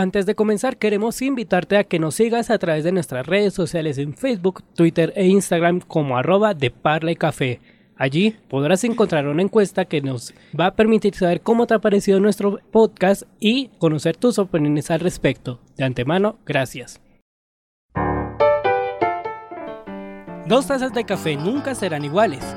Antes 0.00 0.24
de 0.24 0.34
comenzar, 0.34 0.78
queremos 0.78 1.20
invitarte 1.20 1.76
a 1.76 1.84
que 1.84 1.98
nos 1.98 2.14
sigas 2.14 2.48
a 2.48 2.56
través 2.56 2.84
de 2.84 2.90
nuestras 2.90 3.26
redes 3.26 3.52
sociales 3.52 3.98
en 3.98 4.14
Facebook, 4.14 4.64
Twitter 4.74 5.12
e 5.14 5.26
Instagram 5.26 5.80
como 5.80 6.16
arroba 6.16 6.54
de. 6.54 6.72
Allí 7.96 8.34
podrás 8.48 8.82
encontrar 8.84 9.28
una 9.28 9.42
encuesta 9.42 9.84
que 9.84 10.00
nos 10.00 10.32
va 10.58 10.68
a 10.68 10.74
permitir 10.74 11.14
saber 11.14 11.42
cómo 11.42 11.66
te 11.66 11.74
ha 11.74 11.80
parecido 11.80 12.18
nuestro 12.18 12.60
podcast 12.70 13.24
y 13.40 13.68
conocer 13.76 14.16
tus 14.16 14.38
opiniones 14.38 14.90
al 14.90 15.00
respecto. 15.00 15.60
De 15.76 15.84
antemano, 15.84 16.38
gracias. 16.46 17.02
Dos 20.46 20.66
tazas 20.66 20.94
de 20.94 21.04
café 21.04 21.36
nunca 21.36 21.74
serán 21.74 22.06
iguales. 22.06 22.56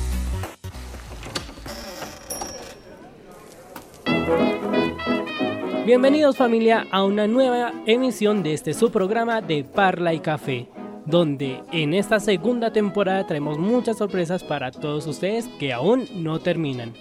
Bienvenidos 5.85 6.37
familia 6.37 6.85
a 6.91 7.03
una 7.03 7.25
nueva 7.25 7.73
emisión 7.87 8.43
de 8.43 8.53
este 8.53 8.75
su 8.75 8.91
programa 8.91 9.41
de 9.41 9.63
Parla 9.63 10.13
y 10.13 10.19
Café, 10.19 10.67
donde 11.07 11.63
en 11.71 11.95
esta 11.95 12.19
segunda 12.19 12.71
temporada 12.71 13.25
traemos 13.25 13.57
muchas 13.57 13.97
sorpresas 13.97 14.43
para 14.43 14.69
todos 14.69 15.07
ustedes 15.07 15.47
que 15.59 15.73
aún 15.73 16.07
no 16.13 16.39
terminan. 16.39 16.93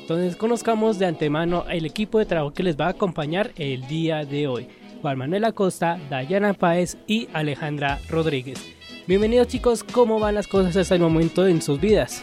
Entonces 0.00 0.36
conozcamos 0.36 1.00
de 1.00 1.06
antemano 1.06 1.64
el 1.68 1.84
equipo 1.84 2.20
de 2.20 2.26
trabajo 2.26 2.54
que 2.54 2.62
les 2.62 2.78
va 2.78 2.86
a 2.86 2.90
acompañar 2.90 3.50
el 3.56 3.88
día 3.88 4.24
de 4.24 4.46
hoy. 4.46 4.68
Juan 5.02 5.18
Manuel 5.18 5.44
Acosta, 5.44 5.98
Dayana 6.08 6.54
Páez 6.54 6.98
y 7.08 7.28
Alejandra 7.32 7.98
Rodríguez. 8.08 8.64
Bienvenidos 9.08 9.48
chicos, 9.48 9.82
¿cómo 9.82 10.20
van 10.20 10.36
las 10.36 10.46
cosas 10.46 10.76
hasta 10.76 10.94
el 10.94 11.00
momento 11.00 11.48
en 11.48 11.60
sus 11.60 11.80
vidas? 11.80 12.22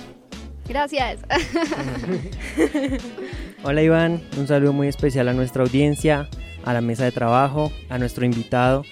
Gracias. 0.70 1.20
Hola 3.64 3.82
Iván, 3.82 4.22
un 4.38 4.48
saludo 4.48 4.72
muy 4.72 4.88
especial 4.88 5.28
a 5.28 5.34
nuestra 5.34 5.64
audiencia, 5.64 6.30
a 6.64 6.74
la 6.74 6.82
mesa 6.82 7.06
de 7.06 7.12
trabajo, 7.12 7.72
a 7.90 7.98
nuestro 7.98 8.24
invitado. 8.24 8.84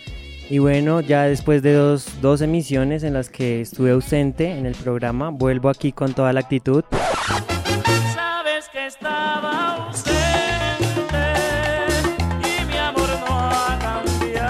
Y 0.49 0.57
bueno, 0.57 1.01
ya 1.01 1.23
después 1.23 1.61
de 1.61 1.73
dos, 1.73 2.19
dos 2.19 2.41
emisiones 2.41 3.03
en 3.03 3.13
las 3.13 3.29
que 3.29 3.61
estuve 3.61 3.91
ausente 3.91 4.51
en 4.51 4.65
el 4.65 4.73
programa, 4.73 5.29
vuelvo 5.29 5.69
aquí 5.69 5.91
con 5.91 6.13
toda 6.13 6.33
la 6.33 6.39
actitud. 6.39 6.83
Sabes 8.15 8.67
que 8.69 8.87
estaba 8.87 9.87
ausente 9.87 11.15
y 12.41 12.65
mi 12.65 12.77
amor 12.77 13.07
no 13.27 13.39
ha 13.39 13.77
cambiado. 13.79 14.49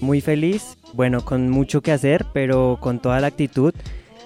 muy 0.00 0.20
feliz, 0.20 0.76
bueno, 0.92 1.24
con 1.24 1.48
mucho 1.48 1.80
que 1.80 1.92
hacer, 1.92 2.26
pero 2.34 2.76
con 2.78 2.98
toda 2.98 3.20
la 3.20 3.28
actitud. 3.28 3.74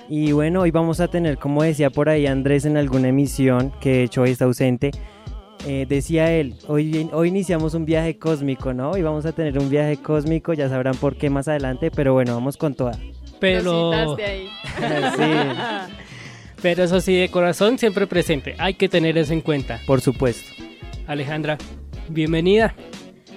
Y 0.09 0.33
bueno, 0.33 0.63
hoy 0.63 0.71
vamos 0.71 1.01
a 1.01 1.09
tener, 1.09 1.39
como 1.39 1.63
decía 1.63 1.91
por 1.91 2.09
ahí 2.09 2.27
Andrés 2.27 2.67
en 2.67 2.77
alguna 2.77 3.09
emisión, 3.09 3.73
que 3.81 3.91
de 3.91 4.03
hecho 4.05 4.23
hoy 4.23 4.31
está 4.31 4.45
ausente, 4.45 4.91
eh, 5.67 5.87
decía 5.89 6.31
él, 6.31 6.57
hoy, 6.67 7.09
hoy 7.13 7.29
iniciamos 7.29 7.73
un 7.73 7.87
viaje 7.87 8.19
cósmico, 8.19 8.75
¿no? 8.75 8.91
Hoy 8.91 9.03
vamos 9.03 9.25
a 9.25 9.33
tener 9.33 9.59
un 9.59 9.71
viaje 9.71 9.97
cósmico, 9.97 10.53
ya 10.53 10.69
sabrán 10.69 10.95
por 10.97 11.17
qué 11.17 11.31
más 11.31 11.49
adelante, 11.49 11.91
pero 11.91 12.13
bueno, 12.13 12.35
vamos 12.35 12.59
con 12.59 12.75
toda. 12.75 12.99
Pero... 13.41 13.93
Ahí. 14.17 14.49
sí, 15.17 15.93
Pero 16.63 16.85
eso 16.85 16.99
sí, 17.03 17.15
de 17.15 17.29
corazón 17.29 17.79
siempre 17.79 18.07
presente. 18.07 18.55
Hay 18.57 18.73
que 18.73 18.89
tener 18.89 19.19
eso 19.19 19.35
en 19.35 19.43
cuenta. 19.43 19.81
por 19.87 20.01
supuesto. 20.01 20.51
Alejandra, 21.07 21.59
bienvenida. 22.09 22.75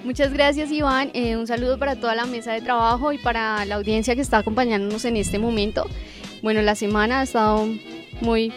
Muchas 0.02 0.32
gracias 0.32 0.70
Iván, 0.70 1.10
Eh, 1.12 1.36
un 1.36 1.46
saludo 1.46 1.78
para 1.78 1.96
toda 1.96 2.14
la 2.14 2.24
mesa 2.24 2.52
de 2.52 2.62
trabajo 2.62 3.12
y 3.12 3.18
para 3.18 3.64
la 3.66 3.74
audiencia 3.74 4.14
que 4.14 4.22
está 4.22 4.38
acompañándonos 4.38 5.04
en 5.04 5.18
este 5.18 5.38
momento. 5.38 5.86
Bueno, 6.42 6.62
la 6.62 6.74
semana 6.74 7.20
ha 7.20 7.22
estado 7.24 7.66
muy 8.20 8.52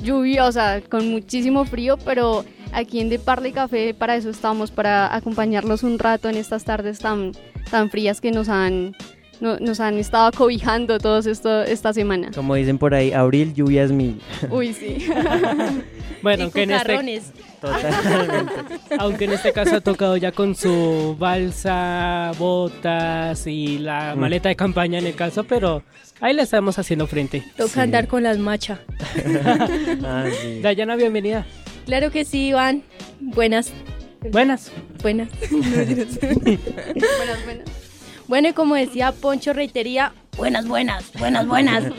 lluviosa, 0.00 0.80
con 0.82 1.10
muchísimo 1.10 1.64
frío, 1.64 1.96
pero 1.98 2.44
aquí 2.72 3.00
en 3.00 3.08
De 3.08 3.18
Parla 3.18 3.48
y 3.48 3.52
Café 3.52 3.94
para 3.94 4.16
eso 4.16 4.30
estamos, 4.30 4.70
para 4.70 5.14
acompañarlos 5.14 5.82
un 5.82 5.98
rato 5.98 6.28
en 6.28 6.36
estas 6.36 6.64
tardes 6.64 6.98
tan, 6.98 7.32
tan 7.70 7.90
frías 7.90 8.20
que 8.20 8.32
nos 8.32 8.48
han, 8.48 8.94
no- 9.40 9.58
nos 9.58 9.80
han 9.80 9.98
estado 9.98 10.30
cobijando 10.32 10.98
todos 10.98 11.26
esto, 11.26 11.62
esta 11.62 11.92
semana. 11.92 12.30
Como 12.34 12.54
dicen 12.54 12.78
por 12.78 12.94
ahí, 12.94 13.12
abril, 13.12 13.54
lluvias 13.54 13.90
mil. 13.92 14.20
Uy, 14.50 14.72
sí. 14.74 15.06
Bueno, 16.22 16.44
aunque 16.44 16.62
en, 16.62 16.70
este. 16.70 17.32
Totalmente. 17.60 18.52
aunque 18.98 19.24
en 19.26 19.32
este 19.34 19.52
caso 19.52 19.76
ha 19.76 19.80
tocado 19.82 20.16
ya 20.16 20.32
con 20.32 20.54
su 20.54 21.14
balsa, 21.18 22.32
botas 22.38 23.46
y 23.46 23.76
la 23.78 24.14
Mm. 24.16 24.20
maleta 24.20 24.48
de 24.48 24.56
campaña 24.56 24.98
en 24.98 25.06
el 25.06 25.14
caso, 25.14 25.44
pero 25.44 25.82
ahí 26.22 26.32
le 26.32 26.40
estamos 26.40 26.78
haciendo 26.78 27.06
frente. 27.06 27.44
Toca 27.58 27.68
Sí. 27.74 27.80
andar 27.80 28.08
con 28.08 28.22
las 28.22 28.38
machas. 28.38 28.78
Ah, 30.02 30.26
sí. 30.40 30.60
Dayana, 30.62 30.96
bienvenida. 30.96 31.44
Claro 31.84 32.10
que 32.10 32.24
sí, 32.24 32.46
Iván. 32.48 32.82
Buenas, 33.20 33.70
Buenas. 34.30 34.72
buenas. 35.02 35.28
buenas, 35.50 36.18
buenas. 37.44 37.83
Bueno, 38.26 38.48
y 38.48 38.52
como 38.52 38.74
decía 38.74 39.12
Poncho 39.12 39.52
Reitería, 39.52 40.12
buenas, 40.36 40.66
buenas, 40.66 41.12
buenas, 41.18 41.46
buenas. 41.46 41.84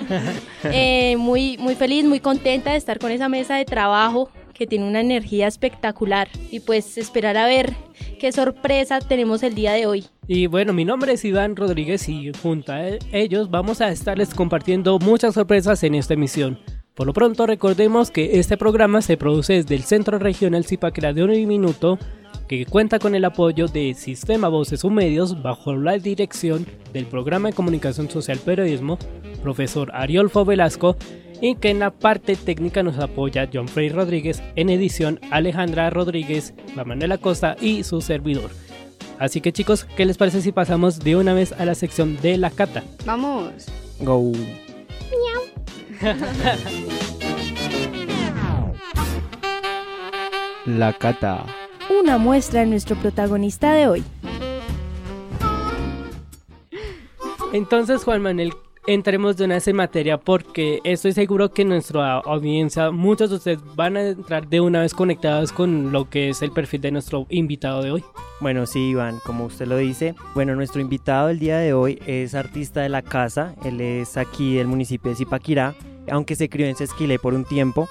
Eh, 0.72 1.16
muy, 1.18 1.58
muy 1.60 1.76
feliz, 1.76 2.06
muy 2.06 2.20
contenta 2.20 2.72
de 2.72 2.78
estar 2.78 2.98
con 2.98 3.12
esa 3.12 3.30
mesa 3.30 3.56
de 3.56 3.66
trabajo 3.66 4.32
que 4.56 4.66
tiene 4.66 4.88
una 4.88 5.00
energía 5.02 5.46
espectacular. 5.48 6.28
Y 6.50 6.60
pues 6.62 6.98
esperar 6.98 7.38
a 7.38 7.46
ver 7.46 7.76
qué 8.20 8.32
sorpresa 8.32 9.00
tenemos 9.00 9.44
el 9.44 9.54
día 9.54 9.74
de 9.74 9.86
hoy. 9.86 10.06
Y 10.28 10.48
bueno, 10.48 10.74
mi 10.74 10.84
nombre 10.84 11.14
es 11.14 11.24
Iván 11.24 11.56
Rodríguez 11.56 12.10
y 12.10 12.32
junto 12.42 12.72
a 12.72 12.88
e- 12.88 13.00
ellos 13.12 13.52
vamos 13.52 13.80
a 13.82 13.90
estarles 13.90 14.34
compartiendo 14.34 14.98
muchas 14.98 15.36
sorpresas 15.36 15.84
en 15.84 15.94
esta 15.94 16.16
emisión. 16.16 16.60
Por 16.96 17.06
lo 17.06 17.14
pronto 17.14 17.46
recordemos 17.46 18.10
que 18.10 18.40
este 18.40 18.58
programa 18.58 19.02
se 19.04 19.18
produce 19.18 19.54
desde 19.54 19.76
el 19.76 19.84
Centro 19.84 20.18
Regional 20.18 20.66
Zipaquirá 20.66 21.14
de 21.14 21.24
Un 21.24 21.46
Minuto, 21.46 22.00
que 22.48 22.66
cuenta 22.66 23.00
con 23.00 23.16
el 23.16 23.26
apoyo 23.26 23.68
de 23.68 23.94
Sistema 23.94 24.48
Voces 24.48 24.84
o 24.86 24.90
Medios 24.90 25.42
bajo 25.42 25.76
la 25.76 25.98
dirección 25.98 26.66
del 26.94 27.06
Programa 27.06 27.50
de 27.50 27.56
Comunicación 27.56 28.10
Social 28.10 28.40
Periodismo, 28.40 28.98
profesor 29.42 29.92
Ariolfo 29.94 30.46
Velasco, 30.46 30.96
y 31.42 31.56
que 31.56 31.70
en 31.70 31.80
la 31.80 31.92
parte 31.92 32.36
técnica 32.36 32.84
nos 32.84 32.98
apoya 33.00 33.50
John 33.52 33.68
Frey 33.68 33.90
Rodríguez, 33.90 34.42
en 34.56 34.70
edición 34.70 35.20
Alejandra 35.32 35.90
Rodríguez, 35.90 36.54
Manuela 36.76 37.18
Costa 37.18 37.56
y 37.60 37.84
su 37.84 38.02
servidor. 38.02 38.50
Así 39.20 39.42
que 39.42 39.54
chicos, 39.54 39.86
¿qué 39.96 40.06
les 40.06 40.18
parece 40.18 40.42
si 40.42 40.52
pasamos 40.52 41.00
de 41.00 41.16
una 41.16 41.34
vez 41.34 41.54
a 41.54 41.66
la 41.66 41.76
sección 41.76 42.18
de 42.22 42.38
la 42.38 42.52
cata? 42.52 42.84
Vamos. 43.06 43.66
Go. 44.00 44.32
La 50.66 50.94
cata. 50.94 51.46
Una 51.90 52.18
muestra 52.18 52.62
de 52.62 52.66
nuestro 52.66 52.96
protagonista 52.96 53.74
de 53.74 53.88
hoy. 53.88 54.04
Entonces, 57.54 58.04
Juan 58.04 58.22
Manuel, 58.22 58.54
entremos 58.88 59.38
de 59.38 59.46
una 59.46 59.56
vez 59.56 59.68
en 59.68 59.76
materia 59.76 60.18
porque 60.18 60.80
estoy 60.84 61.14
seguro 61.14 61.52
que 61.52 61.64
nuestra 61.64 62.18
audiencia, 62.18 62.92
muchos 62.92 63.30
de 63.30 63.36
ustedes 63.36 63.60
van 63.76 63.98
a 63.98 64.08
entrar 64.10 64.48
de 64.48 64.62
una 64.62 64.82
vez 64.82 64.94
conectados 64.94 65.52
con 65.52 65.92
lo 65.92 66.10
que 66.10 66.30
es 66.30 66.42
el 66.42 66.52
perfil 66.52 66.82
de 66.82 66.92
nuestro 66.92 67.28
invitado 67.30 67.84
de 67.84 67.92
hoy. 67.92 68.04
Bueno, 68.42 68.66
sí, 68.66 68.90
Iván, 68.90 69.20
como 69.24 69.46
usted 69.46 69.68
lo 69.68 69.78
dice. 69.78 70.16
Bueno, 70.34 70.56
nuestro 70.56 70.82
invitado 70.82 71.30
el 71.30 71.40
día 71.40 71.60
de 71.60 71.74
hoy 71.74 72.00
es 72.08 72.36
artista 72.36 72.82
de 72.82 72.90
la 72.90 73.04
casa. 73.04 73.54
Él 73.64 73.80
es 73.80 74.18
aquí 74.18 74.56
del 74.56 74.68
municipio 74.68 75.12
de 75.12 75.18
Zipaquirá, 75.18 75.76
aunque 76.12 76.36
se 76.36 76.50
crió 76.50 76.66
en 76.66 76.76
Sesquilé 76.76 77.20
por 77.20 77.36
un 77.36 77.46
tiempo. 77.46 77.88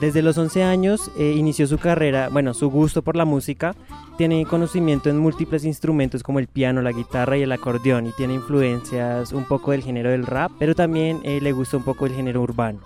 Desde 0.00 0.22
los 0.22 0.36
11 0.36 0.64
años 0.64 1.10
eh, 1.16 1.34
inició 1.36 1.66
su 1.66 1.78
carrera, 1.78 2.28
bueno, 2.28 2.52
su 2.52 2.68
gusto 2.68 3.02
por 3.02 3.16
la 3.16 3.24
música. 3.24 3.74
Tiene 4.18 4.44
conocimiento 4.44 5.08
en 5.08 5.18
múltiples 5.18 5.64
instrumentos 5.64 6.22
como 6.22 6.40
el 6.40 6.48
piano, 6.48 6.82
la 6.82 6.92
guitarra 6.92 7.36
y 7.36 7.42
el 7.42 7.52
acordeón 7.52 8.06
y 8.06 8.12
tiene 8.12 8.34
influencias 8.34 9.32
un 9.32 9.44
poco 9.44 9.70
del 9.70 9.82
género 9.82 10.10
del 10.10 10.26
rap, 10.26 10.52
pero 10.58 10.74
también 10.74 11.20
eh, 11.22 11.40
le 11.40 11.52
gusta 11.52 11.76
un 11.76 11.84
poco 11.84 12.06
el 12.06 12.12
género 12.12 12.42
urbano. 12.42 12.80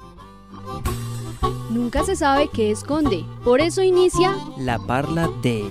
Nunca 1.70 2.04
se 2.04 2.16
sabe 2.16 2.48
qué 2.52 2.70
esconde. 2.70 3.24
Por 3.44 3.60
eso 3.60 3.82
inicia 3.82 4.34
La 4.58 4.78
Parla 4.78 5.28
de. 5.42 5.70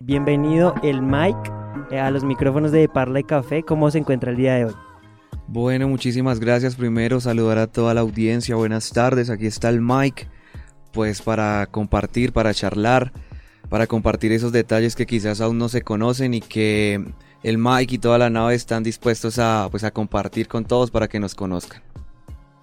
Bienvenido 0.00 0.74
el 0.82 1.02
Mike 1.02 1.50
eh, 1.90 1.98
a 1.98 2.10
los 2.10 2.24
micrófonos 2.24 2.72
de 2.72 2.88
Parla 2.88 3.20
y 3.20 3.24
Café. 3.24 3.62
¿Cómo 3.62 3.90
se 3.90 3.98
encuentra 3.98 4.30
el 4.30 4.36
día 4.36 4.54
de 4.54 4.64
hoy? 4.66 4.74
Bueno, 5.52 5.88
muchísimas 5.88 6.38
gracias. 6.38 6.76
Primero 6.76 7.20
saludar 7.20 7.58
a 7.58 7.66
toda 7.66 7.92
la 7.92 8.02
audiencia. 8.02 8.54
Buenas 8.54 8.90
tardes. 8.90 9.30
Aquí 9.30 9.46
está 9.46 9.68
el 9.68 9.80
Mike. 9.80 10.28
Pues 10.92 11.22
para 11.22 11.66
compartir, 11.66 12.32
para 12.32 12.54
charlar. 12.54 13.12
para 13.68 13.88
compartir 13.88 14.30
esos 14.30 14.52
detalles 14.52 14.94
que 14.94 15.06
quizás 15.06 15.40
aún 15.40 15.58
no 15.58 15.68
se 15.68 15.82
conocen 15.82 16.34
y 16.34 16.40
que 16.40 17.04
el 17.42 17.58
Mike 17.58 17.96
y 17.96 17.98
toda 17.98 18.18
la 18.18 18.30
nave 18.30 18.54
están 18.54 18.82
dispuestos 18.84 19.38
a, 19.40 19.68
pues, 19.70 19.82
a 19.84 19.90
compartir 19.90 20.46
con 20.46 20.64
todos 20.64 20.90
para 20.92 21.08
que 21.08 21.18
nos 21.18 21.34
conozcan. 21.34 21.82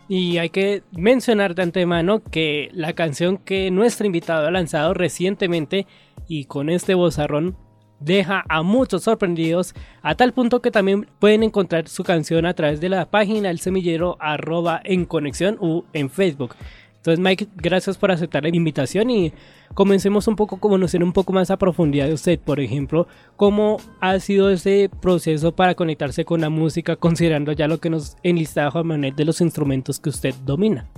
Y 0.07 0.38
hay 0.38 0.50
que 0.50 0.84
mencionar 0.92 1.56
de 1.56 1.63
antemano 1.63 2.24
que 2.24 2.69
la 2.74 2.94
canción 2.94 3.38
que 3.38 3.69
nuestro 3.72 4.06
invitado 4.06 4.48
ha 4.48 4.51
lanzado 4.51 4.94
recientemente 4.94 5.88
y 6.28 6.45
con 6.45 6.69
este 6.69 6.94
bozarrón 6.94 7.57
deja 7.99 8.44
a 8.47 8.61
muchos 8.63 9.03
sorprendidos 9.03 9.73
a 10.01 10.15
tal 10.15 10.33
punto 10.33 10.61
que 10.61 10.71
también 10.71 11.07
pueden 11.19 11.44
encontrar 11.44 11.88
su 11.88 12.03
canción 12.03 12.45
a 12.45 12.53
través 12.53 12.79
de 12.79 12.89
la 12.89 13.09
página 13.09 13.49
el 13.49 13.59
semillero 13.59 14.17
arroba 14.19 14.81
en 14.83 15.05
conexión 15.05 15.57
u 15.59 15.83
en 15.94 16.09
Facebook. 16.09 16.55
Entonces 16.97 17.23
Mike, 17.23 17.47
gracias 17.55 17.97
por 17.97 18.11
aceptar 18.11 18.44
la 18.44 18.49
invitación 18.49 19.09
y 19.09 19.31
comencemos 19.73 20.27
un 20.27 20.35
poco 20.35 20.57
a 20.57 20.59
conocer 20.59 21.01
un 21.03 21.13
poco 21.13 21.31
más 21.31 21.49
a 21.49 21.57
profundidad 21.57 22.07
de 22.07 22.13
usted. 22.13 22.38
Por 22.38 22.59
ejemplo, 22.59 23.07
cómo 23.38 23.77
ha 24.01 24.19
sido 24.19 24.50
ese 24.50 24.89
proceso 25.01 25.55
para 25.55 25.75
conectarse 25.75 26.25
con 26.25 26.41
la 26.41 26.50
música 26.50 26.97
considerando 26.97 27.53
ya 27.53 27.69
lo 27.69 27.79
que 27.79 27.89
nos 27.89 28.17
enlistaba 28.23 28.71
Juan 28.71 28.88
Manuel 28.88 29.15
de 29.15 29.23
los 29.23 29.39
instrumentos 29.39 30.00
que 30.01 30.09
usted 30.09 30.35
domina. 30.45 30.89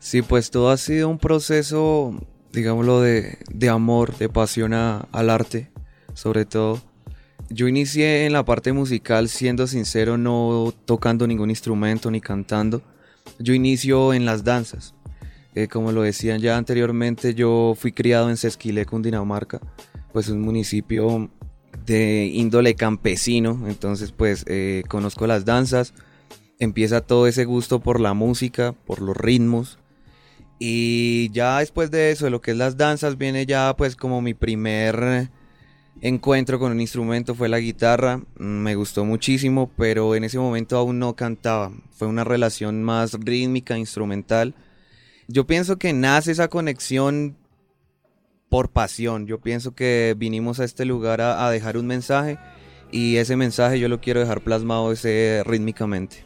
Sí, 0.00 0.22
pues 0.22 0.50
todo 0.50 0.70
ha 0.70 0.76
sido 0.78 1.08
un 1.08 1.18
proceso, 1.18 2.14
digámoslo, 2.52 3.02
de, 3.02 3.36
de 3.50 3.68
amor, 3.68 4.16
de 4.16 4.30
pasión 4.30 4.72
al 4.72 5.28
arte, 5.28 5.70
sobre 6.18 6.44
todo. 6.44 6.82
Yo 7.48 7.68
inicié 7.68 8.26
en 8.26 8.32
la 8.32 8.44
parte 8.44 8.72
musical, 8.72 9.28
siendo 9.28 9.68
sincero, 9.68 10.18
no 10.18 10.74
tocando 10.84 11.28
ningún 11.28 11.48
instrumento 11.48 12.10
ni 12.10 12.20
cantando. 12.20 12.82
Yo 13.38 13.54
inicio 13.54 14.12
en 14.12 14.26
las 14.26 14.42
danzas. 14.42 14.94
Eh, 15.54 15.68
como 15.68 15.92
lo 15.92 16.02
decían 16.02 16.40
ya 16.40 16.56
anteriormente, 16.56 17.34
yo 17.34 17.74
fui 17.78 17.92
criado 17.92 18.30
en 18.30 18.36
Sesquilé, 18.36 18.84
Cundinamarca, 18.84 19.60
pues 20.12 20.28
un 20.28 20.42
municipio 20.42 21.30
de 21.86 22.26
índole 22.26 22.74
campesino, 22.74 23.64
entonces 23.66 24.12
pues 24.12 24.44
eh, 24.46 24.82
conozco 24.88 25.26
las 25.26 25.44
danzas, 25.44 25.94
empieza 26.58 27.00
todo 27.00 27.26
ese 27.26 27.44
gusto 27.44 27.80
por 27.80 27.98
la 27.98 28.12
música, 28.12 28.72
por 28.72 29.00
los 29.00 29.16
ritmos, 29.16 29.78
y 30.58 31.30
ya 31.30 31.60
después 31.60 31.90
de 31.90 32.10
eso, 32.10 32.26
de 32.26 32.30
lo 32.30 32.40
que 32.40 32.50
es 32.50 32.56
las 32.56 32.76
danzas, 32.76 33.16
viene 33.16 33.46
ya 33.46 33.74
pues 33.76 33.96
como 33.96 34.20
mi 34.20 34.34
primer 34.34 35.30
encuentro 36.00 36.58
con 36.58 36.72
un 36.72 36.80
instrumento 36.80 37.34
fue 37.34 37.48
la 37.48 37.58
guitarra, 37.58 38.20
Mm, 38.38 38.62
me 38.62 38.74
gustó 38.76 39.04
muchísimo, 39.04 39.70
pero 39.76 40.14
en 40.14 40.24
ese 40.24 40.38
momento 40.38 40.76
aún 40.76 40.98
no 40.98 41.14
cantaba, 41.14 41.72
fue 41.90 42.08
una 42.08 42.24
relación 42.24 42.82
más 42.82 43.14
rítmica, 43.14 43.76
instrumental. 43.76 44.54
Yo 45.26 45.46
pienso 45.46 45.76
que 45.76 45.92
nace 45.92 46.32
esa 46.32 46.48
conexión 46.48 47.36
por 48.48 48.70
pasión, 48.70 49.26
yo 49.26 49.40
pienso 49.40 49.74
que 49.74 50.14
vinimos 50.16 50.60
a 50.60 50.64
este 50.64 50.84
lugar 50.84 51.20
a, 51.20 51.46
a 51.46 51.50
dejar 51.50 51.76
un 51.76 51.86
mensaje 51.86 52.38
y 52.90 53.16
ese 53.16 53.36
mensaje 53.36 53.78
yo 53.78 53.88
lo 53.88 54.00
quiero 54.00 54.20
dejar 54.20 54.40
plasmado 54.40 54.90
ese 54.92 55.42
rítmicamente. 55.44 56.24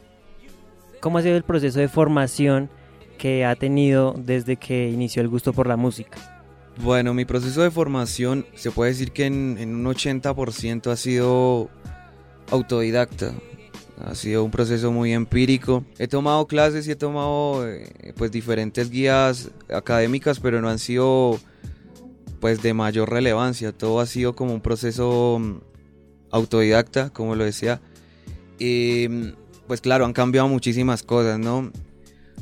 ¿Cómo 1.00 1.18
ha 1.18 1.22
sido 1.22 1.36
el 1.36 1.42
proceso 1.42 1.80
de 1.80 1.88
formación 1.88 2.70
que 3.18 3.44
ha 3.44 3.56
tenido 3.56 4.14
desde 4.16 4.56
que 4.56 4.88
inició 4.90 5.22
el 5.22 5.28
gusto 5.28 5.52
por 5.52 5.66
la 5.66 5.76
música? 5.76 6.31
Bueno, 6.80 7.14
mi 7.14 7.24
proceso 7.24 7.62
de 7.62 7.70
formación 7.70 8.46
se 8.54 8.70
puede 8.70 8.92
decir 8.92 9.12
que 9.12 9.26
en, 9.26 9.56
en 9.58 9.74
un 9.74 9.84
80% 9.84 10.90
ha 10.90 10.96
sido 10.96 11.70
autodidacta. 12.50 13.34
Ha 14.04 14.14
sido 14.14 14.42
un 14.42 14.50
proceso 14.50 14.90
muy 14.90 15.12
empírico. 15.12 15.84
He 15.98 16.08
tomado 16.08 16.46
clases 16.46 16.88
y 16.88 16.92
he 16.92 16.96
tomado 16.96 17.68
eh, 17.68 18.14
pues 18.16 18.32
diferentes 18.32 18.90
guías 18.90 19.50
académicas, 19.72 20.40
pero 20.40 20.60
no 20.60 20.68
han 20.68 20.78
sido 20.78 21.38
pues 22.40 22.62
de 22.62 22.74
mayor 22.74 23.10
relevancia. 23.10 23.70
Todo 23.70 24.00
ha 24.00 24.06
sido 24.06 24.34
como 24.34 24.54
un 24.54 24.60
proceso 24.60 25.38
mm, 25.40 25.58
autodidacta, 26.30 27.10
como 27.10 27.36
lo 27.36 27.44
decía. 27.44 27.80
Mm, 28.58 29.28
pues 29.68 29.80
claro, 29.80 30.04
han 30.04 30.12
cambiado 30.12 30.48
muchísimas 30.48 31.02
cosas, 31.02 31.38
¿no? 31.38 31.70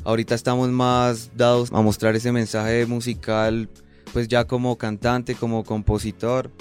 Ahorita 0.03 0.33
estamos 0.33 0.69
más 0.69 1.31
dados 1.37 1.71
a 1.71 1.81
mostrar 1.81 2.15
ese 2.15 2.31
mensaje 2.31 2.87
musical 2.87 3.69
pues 4.13 4.27
ya 4.27 4.45
como 4.45 4.77
cantante, 4.77 5.35
como 5.35 5.63
compositor. 5.63 6.51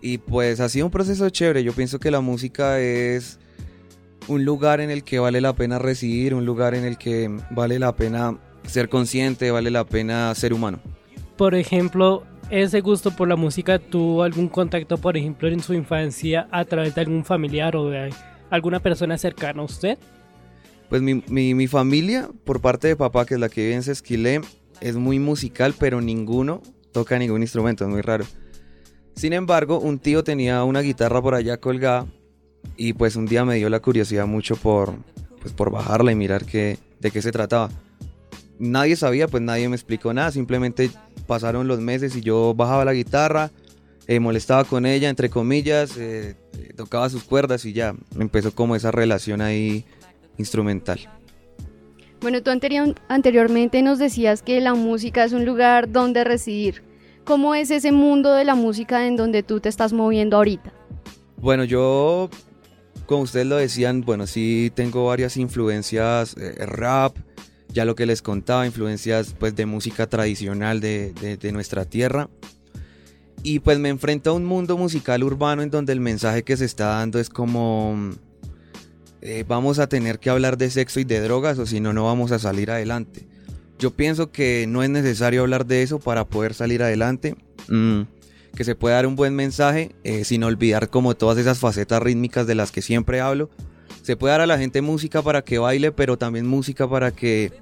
Y 0.00 0.18
pues 0.18 0.60
ha 0.60 0.68
sido 0.68 0.86
un 0.86 0.92
proceso 0.92 1.28
chévere. 1.28 1.64
Yo 1.64 1.72
pienso 1.72 1.98
que 1.98 2.10
la 2.10 2.20
música 2.20 2.80
es 2.80 3.38
un 4.28 4.44
lugar 4.44 4.80
en 4.80 4.90
el 4.90 5.02
que 5.02 5.18
vale 5.18 5.40
la 5.40 5.54
pena 5.54 5.78
residir, 5.78 6.34
un 6.34 6.44
lugar 6.44 6.74
en 6.74 6.84
el 6.84 6.98
que 6.98 7.30
vale 7.50 7.78
la 7.78 7.96
pena 7.96 8.38
ser 8.64 8.88
consciente, 8.88 9.50
vale 9.50 9.70
la 9.70 9.84
pena 9.84 10.34
ser 10.34 10.52
humano. 10.52 10.80
Por 11.36 11.54
ejemplo, 11.54 12.24
ese 12.50 12.80
gusto 12.80 13.10
por 13.10 13.28
la 13.28 13.36
música 13.36 13.78
tuvo 13.78 14.22
algún 14.22 14.48
contacto, 14.48 14.98
por 14.98 15.16
ejemplo, 15.16 15.48
en 15.48 15.60
su 15.60 15.74
infancia 15.74 16.48
a 16.50 16.64
través 16.64 16.94
de 16.94 17.00
algún 17.00 17.24
familiar 17.24 17.74
o 17.76 17.88
de 17.90 18.10
alguna 18.50 18.80
persona 18.80 19.18
cercana 19.18 19.62
a 19.62 19.64
usted. 19.64 19.98
Pues 20.88 21.02
mi, 21.02 21.22
mi, 21.28 21.54
mi 21.54 21.66
familia, 21.66 22.28
por 22.44 22.60
parte 22.60 22.88
de 22.88 22.96
papá, 22.96 23.26
que 23.26 23.34
es 23.34 23.40
la 23.40 23.48
que 23.48 23.62
vive 23.62 23.74
en 23.74 23.82
Sesquilé, 23.82 24.40
es 24.80 24.96
muy 24.96 25.18
musical, 25.18 25.74
pero 25.78 26.00
ninguno 26.00 26.62
toca 26.92 27.18
ningún 27.18 27.42
instrumento, 27.42 27.84
es 27.84 27.90
muy 27.90 28.00
raro. 28.00 28.24
Sin 29.14 29.32
embargo, 29.32 29.80
un 29.80 29.98
tío 29.98 30.22
tenía 30.22 30.62
una 30.64 30.80
guitarra 30.80 31.20
por 31.20 31.34
allá 31.34 31.56
colgada 31.58 32.06
y 32.76 32.92
pues 32.92 33.16
un 33.16 33.26
día 33.26 33.44
me 33.44 33.56
dio 33.56 33.68
la 33.68 33.80
curiosidad 33.80 34.26
mucho 34.26 34.56
por, 34.56 34.94
pues, 35.40 35.52
por 35.52 35.70
bajarla 35.70 36.12
y 36.12 36.14
mirar 36.14 36.44
qué, 36.44 36.78
de 37.00 37.10
qué 37.10 37.22
se 37.22 37.32
trataba. 37.32 37.70
Nadie 38.58 38.96
sabía, 38.96 39.28
pues 39.28 39.42
nadie 39.42 39.68
me 39.68 39.76
explicó 39.76 40.12
nada, 40.12 40.30
simplemente 40.30 40.90
pasaron 41.26 41.68
los 41.68 41.80
meses 41.80 42.16
y 42.16 42.20
yo 42.20 42.54
bajaba 42.54 42.84
la 42.84 42.92
guitarra, 42.92 43.50
eh, 44.06 44.20
molestaba 44.20 44.64
con 44.64 44.86
ella, 44.86 45.08
entre 45.08 45.30
comillas, 45.30 45.96
eh, 45.96 46.34
tocaba 46.76 47.10
sus 47.10 47.24
cuerdas 47.24 47.64
y 47.64 47.72
ya 47.72 47.94
empezó 48.18 48.54
como 48.54 48.74
esa 48.74 48.90
relación 48.90 49.40
ahí 49.40 49.84
instrumental. 50.38 51.17
Bueno, 52.20 52.42
tú 52.42 52.50
anterior- 52.50 52.94
anteriormente 53.08 53.80
nos 53.82 53.98
decías 53.98 54.42
que 54.42 54.60
la 54.60 54.74
música 54.74 55.24
es 55.24 55.32
un 55.32 55.44
lugar 55.44 55.90
donde 55.92 56.24
residir. 56.24 56.82
¿Cómo 57.24 57.54
es 57.54 57.70
ese 57.70 57.92
mundo 57.92 58.32
de 58.34 58.44
la 58.44 58.54
música 58.54 59.06
en 59.06 59.16
donde 59.16 59.42
tú 59.42 59.60
te 59.60 59.68
estás 59.68 59.92
moviendo 59.92 60.36
ahorita? 60.36 60.72
Bueno, 61.36 61.62
yo, 61.64 62.28
como 63.06 63.22
ustedes 63.22 63.46
lo 63.46 63.56
decían, 63.56 64.00
bueno, 64.00 64.26
sí 64.26 64.72
tengo 64.74 65.06
varias 65.06 65.36
influencias, 65.36 66.36
eh, 66.36 66.54
rap, 66.66 67.16
ya 67.68 67.84
lo 67.84 67.94
que 67.94 68.06
les 68.06 68.22
contaba, 68.22 68.66
influencias 68.66 69.34
pues 69.38 69.54
de 69.54 69.66
música 69.66 70.06
tradicional 70.08 70.80
de- 70.80 71.12
de 71.12 71.52
nuestra 71.52 71.84
tierra. 71.84 72.28
Y 73.44 73.60
pues 73.60 73.78
me 73.78 73.90
enfrento 73.90 74.30
a 74.30 74.32
un 74.32 74.44
mundo 74.44 74.76
musical 74.76 75.22
urbano 75.22 75.62
en 75.62 75.70
donde 75.70 75.92
el 75.92 76.00
mensaje 76.00 76.42
que 76.42 76.56
se 76.56 76.64
está 76.64 76.86
dando 76.86 77.20
es 77.20 77.28
como 77.28 77.94
eh, 79.28 79.44
vamos 79.46 79.78
a 79.78 79.90
tener 79.90 80.20
que 80.20 80.30
hablar 80.30 80.56
de 80.56 80.70
sexo 80.70 81.00
y 81.00 81.04
de 81.04 81.20
drogas 81.20 81.58
o 81.58 81.66
si 81.66 81.80
no, 81.80 81.92
no 81.92 82.04
vamos 82.04 82.32
a 82.32 82.38
salir 82.38 82.70
adelante. 82.70 83.28
Yo 83.78 83.90
pienso 83.90 84.32
que 84.32 84.64
no 84.66 84.82
es 84.82 84.88
necesario 84.88 85.42
hablar 85.42 85.66
de 85.66 85.82
eso 85.82 85.98
para 85.98 86.24
poder 86.24 86.54
salir 86.54 86.82
adelante. 86.82 87.36
Mm, 87.68 88.04
que 88.56 88.64
se 88.64 88.74
puede 88.74 88.94
dar 88.94 89.06
un 89.06 89.16
buen 89.16 89.34
mensaje 89.34 89.94
eh, 90.02 90.24
sin 90.24 90.44
olvidar 90.44 90.88
como 90.88 91.14
todas 91.14 91.36
esas 91.36 91.58
facetas 91.58 92.02
rítmicas 92.02 92.46
de 92.46 92.54
las 92.54 92.72
que 92.72 92.80
siempre 92.80 93.20
hablo. 93.20 93.50
Se 94.02 94.16
puede 94.16 94.32
dar 94.32 94.40
a 94.40 94.46
la 94.46 94.56
gente 94.56 94.80
música 94.80 95.20
para 95.20 95.42
que 95.42 95.58
baile, 95.58 95.92
pero 95.92 96.16
también 96.16 96.46
música 96.46 96.88
para 96.88 97.10
que 97.10 97.52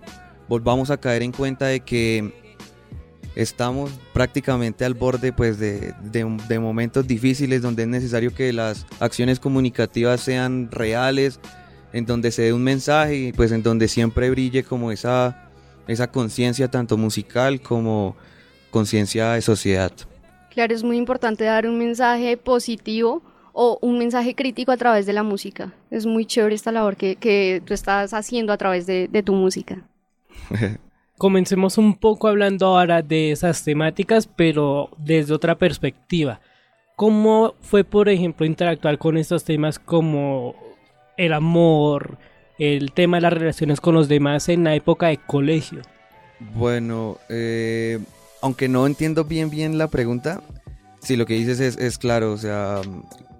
volvamos 0.49 0.93
a 0.93 0.99
caer 0.99 1.25
en 1.25 1.33
cuenta 1.33 1.67
de 1.67 1.81
que 1.81 2.33
estamos 3.37 3.91
prácticamente 4.13 4.85
al 4.85 4.95
borde 4.95 5.33
pues 5.33 5.59
de, 5.59 5.95
de- 6.03 6.37
de 6.49 6.59
momentos 6.59 7.07
difíciles 7.07 7.63
donde 7.63 7.83
es 7.85 7.89
necesario 7.89 8.35
que 8.35 8.53
las 8.53 8.87
acciones 8.99 9.39
comunicativas 9.39 10.21
sean 10.23 10.69
reales, 10.73 11.39
en 11.93 12.05
donde 12.07 12.33
se 12.33 12.43
dé 12.43 12.53
un 12.53 12.65
mensaje 12.65 13.15
y 13.17 13.33
pues 13.33 13.53
en 13.53 13.63
donde 13.63 13.87
siempre 13.89 14.29
brille 14.31 14.65
como 14.65 14.91
esa, 14.91 15.49
esa 15.87 16.11
conciencia 16.11 16.69
tanto 16.69 16.97
musical 16.97 17.61
como 17.61 18.17
conciencia 18.71 19.33
de 19.33 19.43
sociedad. 19.43 19.93
Claro, 20.51 20.75
es 20.75 20.83
muy 20.83 20.97
importante 20.97 21.45
dar 21.45 21.67
un 21.69 21.79
mensaje 21.79 22.37
positivo 22.37 23.23
o 23.53 23.79
un 23.83 23.99
mensaje 23.99 24.35
crítico 24.35 24.73
a 24.73 24.77
través 24.77 25.07
de 25.07 25.13
la 25.13 25.23
música. 25.23 25.73
Es 25.91 26.05
muy 26.07 26.25
chévere 26.27 26.55
esta 26.55 26.73
labor 26.73 26.97
que, 26.97 27.17
que 27.17 27.63
tú 27.65 27.73
estás 27.75 28.13
haciendo 28.15 28.53
a 28.53 28.57
través 28.59 28.87
de, 28.87 29.09
de 29.09 29.23
tu 29.23 29.33
música. 29.35 29.83
Comencemos 31.19 31.79
un 31.79 31.95
poco 31.95 32.29
hablando 32.29 32.67
ahora 32.67 33.03
de 33.03 33.33
esas 33.33 33.65
temáticas, 33.65 34.27
pero 34.27 34.91
desde 34.99 35.35
otra 35.35 35.57
perspectiva. 35.57 36.41
¿Cómo 36.95 37.55
fue, 37.61 37.85
por 37.85 38.09
ejemplo, 38.09 38.47
interactuar 38.47 38.99
con 38.99 39.17
estos 39.17 39.45
temas 39.45 39.79
como 39.79 40.55
el 41.17 41.33
amor, 41.33 42.19
el 42.59 42.93
tema 42.93 43.19
de 43.19 43.23
las 43.23 43.33
relaciones 43.33 43.81
con 43.81 43.95
los 43.95 44.09
demás 44.09 44.49
en 44.49 44.65
la 44.65 44.75
época 44.75 45.09
de 45.09 45.19
colegio? 45.19 45.81
Bueno, 46.55 47.19
eh, 47.29 47.99
aunque 48.43 48.69
no 48.69 48.87
entiendo 48.87 49.25
bien 49.25 49.51
bien 49.51 49.79
la 49.79 49.89
pregunta, 49.89 50.43
si 51.03 51.17
lo 51.17 51.25
que 51.25 51.35
dices 51.35 51.61
es, 51.61 51.79
es 51.79 51.99
claro, 51.99 52.33
o 52.33 52.39
sea, 52.39 52.81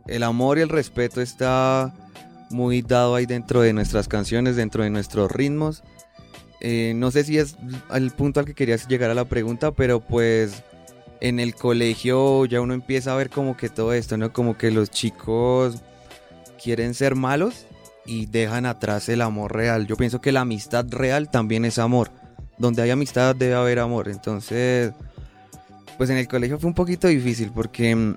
el 0.07 0.23
amor 0.23 0.59
y 0.59 0.63
el 0.63 0.69
respeto 0.69 1.21
está 1.21 1.93
muy 2.51 2.83
dado 2.83 3.15
ahí 3.15 3.27
dentro 3.27 3.61
de 3.61 3.73
nuestras 3.73 4.09
canciones, 4.09 4.57
dentro 4.57 4.83
de 4.83 4.91
nuestros 4.91 5.31
ritmos. 5.31 5.83
Eh, 6.69 6.95
no 6.97 7.13
sé 7.13 7.23
si 7.23 7.39
es 7.39 7.57
el 7.95 8.11
punto 8.11 8.41
al 8.41 8.47
que 8.47 8.53
querías 8.53 8.89
llegar 8.89 9.09
a 9.09 9.15
la 9.15 9.25
pregunta, 9.25 9.71
pero 9.71 10.01
pues 10.01 10.65
en 11.21 11.39
el 11.39 11.55
colegio 11.55 12.45
ya 12.45 12.61
uno 12.61 12.75
empieza 12.75 13.13
a 13.13 13.17
ver 13.17 13.31
como 13.31 13.57
que 13.57 13.69
todo 13.69 13.93
esto, 13.93 14.17
¿no? 14.17 14.33
Como 14.33 14.59
que 14.59 14.73
los 14.73 14.91
chicos 14.91 15.77
quieren 16.61 16.95
ser 16.95 17.15
malos 17.15 17.67
y 18.05 18.27
dejan 18.27 18.67
atrás 18.67 19.09
el 19.09 19.23
amor 19.23 19.55
real. 19.55 19.87
Yo 19.87 19.95
pienso 19.95 20.21
que 20.21 20.33
la 20.33 20.41
amistad 20.41 20.85
real 20.91 21.31
también 21.31 21.65
es 21.65 21.79
amor. 21.79 22.11
Donde 22.59 22.83
hay 22.83 22.91
amistad 22.91 23.37
debe 23.37 23.55
haber 23.55 23.79
amor. 23.79 24.09
Entonces, 24.09 24.91
pues 25.97 26.11
en 26.11 26.17
el 26.17 26.27
colegio 26.27 26.59
fue 26.59 26.67
un 26.67 26.75
poquito 26.75 27.07
difícil 27.07 27.53
porque 27.55 27.95
mm, 27.95 28.17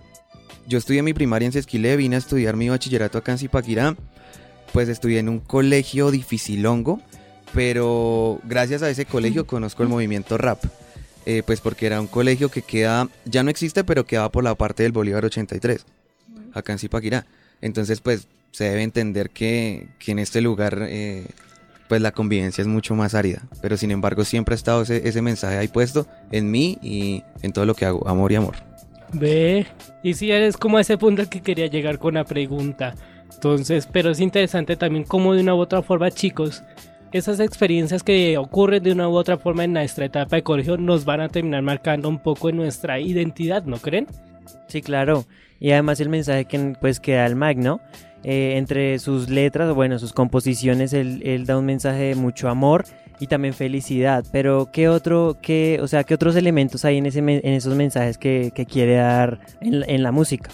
yo 0.66 0.80
estudié 0.80 1.04
mi 1.04 1.14
primaria 1.14 1.46
en 1.46 1.52
Sesquilé, 1.52 1.96
vine 1.98 2.16
a 2.16 2.18
estudiar 2.18 2.56
mi 2.56 2.68
bachillerato 2.68 3.20
acá 3.20 3.32
en 3.32 3.38
Zipaquirá. 3.38 3.96
Pues 4.74 4.90
estudié 4.90 5.20
en 5.20 5.30
un 5.30 5.40
colegio 5.40 6.10
dificilongo, 6.10 7.00
pero 7.54 8.40
gracias 8.44 8.82
a 8.82 8.90
ese 8.90 9.06
colegio 9.06 9.46
conozco 9.46 9.84
el 9.84 9.90
movimiento 9.90 10.38
rap. 10.38 10.64
Eh, 11.26 11.44
pues 11.46 11.62
porque 11.62 11.86
era 11.86 12.02
un 12.02 12.08
colegio 12.08 12.50
que 12.50 12.62
queda, 12.62 13.08
ya 13.26 13.44
no 13.44 13.52
existe, 13.52 13.84
pero 13.84 14.06
quedaba 14.06 14.32
por 14.32 14.44
la 14.44 14.56
parte 14.56 14.84
del 14.84 14.94
Bolívar 14.94 15.26
83, 15.26 15.86
acá 16.54 16.72
en 16.72 16.80
Zipaquirá. 16.80 17.26
Entonces, 17.62 18.02
pues 18.02 18.28
se 18.52 18.64
debe 18.64 18.84
entender 18.84 19.30
que, 19.30 19.90
que 20.00 20.12
en 20.12 20.20
este 20.20 20.42
lugar, 20.42 20.88
eh, 20.90 21.28
pues 21.88 22.02
la 22.02 22.14
convivencia 22.14 22.62
es 22.62 22.68
mucho 22.68 22.96
más 22.96 23.14
árida. 23.16 23.44
Pero 23.62 23.78
sin 23.78 23.92
embargo, 23.92 24.24
siempre 24.24 24.54
ha 24.54 24.56
estado 24.56 24.82
ese, 24.82 25.08
ese 25.08 25.22
mensaje 25.22 25.58
ahí 25.58 25.68
puesto 25.68 26.08
en 26.32 26.50
mí 26.50 26.80
y 26.82 27.24
en 27.42 27.52
todo 27.52 27.66
lo 27.66 27.76
que 27.76 27.86
hago, 27.86 28.08
amor 28.08 28.32
y 28.32 28.36
amor. 28.36 28.56
Ve, 29.14 29.68
y 30.04 30.14
si 30.14 30.32
eres 30.32 30.58
como 30.58 30.78
a 30.78 30.82
ese 30.82 30.98
punto 30.98 31.22
al 31.22 31.30
que 31.30 31.42
quería 31.42 31.68
llegar 31.68 32.00
con 32.00 32.16
la 32.16 32.24
pregunta. 32.24 32.96
Entonces, 33.34 33.88
pero 33.92 34.12
es 34.12 34.20
interesante 34.20 34.76
también 34.76 35.04
cómo 35.04 35.34
de 35.34 35.42
una 35.42 35.56
u 35.56 35.60
otra 35.60 35.82
forma, 35.82 36.12
chicos, 36.12 36.64
esas 37.12 37.40
experiencias 37.40 38.04
que 38.04 38.38
ocurren 38.38 38.84
de 38.84 38.92
una 38.92 39.10
u 39.10 39.14
otra 39.14 39.38
forma 39.38 39.64
en 39.64 39.74
nuestra 39.74 40.06
etapa 40.06 40.36
de 40.36 40.44
colegio 40.44 40.78
nos 40.78 41.06
van 41.06 41.22
a 41.22 41.30
terminar 41.30 41.62
marcando 41.62 42.10
un 42.10 42.20
poco 42.20 42.50
en 42.50 42.58
nuestra 42.58 43.00
identidad, 43.00 43.64
¿no 43.64 43.78
creen? 43.78 44.08
Sí, 44.68 44.82
claro. 44.82 45.26
Y 45.60 45.72
además 45.72 46.00
el 46.00 46.10
mensaje 46.10 46.46
que 46.46 46.76
pues 46.80 47.00
que 47.00 47.14
da 47.14 47.26
el 47.26 47.36
Mag, 47.36 47.58
¿no? 47.58 47.82
Eh, 48.24 48.58
entre 48.58 49.00
sus 49.00 49.30
letras, 49.30 49.74
bueno, 49.74 49.98
sus 49.98 50.14
composiciones, 50.14 50.92
él, 50.94 51.22
él, 51.24 51.46
da 51.46 51.58
un 51.58 51.66
mensaje 51.66 52.04
de 52.04 52.16
mucho 52.16 52.50
amor 52.50 52.84
y 53.20 53.28
también 53.28 53.54
felicidad. 53.54 54.26
Pero 54.32 54.70
¿qué 54.74 54.90
otro, 54.90 55.38
qué, 55.42 55.80
o 55.82 55.88
sea, 55.88 56.04
qué 56.04 56.16
otros 56.16 56.36
elementos 56.36 56.84
hay 56.84 56.98
en, 56.98 57.06
ese, 57.06 57.20
en 57.20 57.54
esos 57.54 57.76
mensajes 57.76 58.18
que, 58.18 58.52
que 58.54 58.66
quiere 58.66 58.96
dar 58.96 59.40
en, 59.62 59.90
en, 59.90 60.04
la 60.04 60.12
música? 60.12 60.52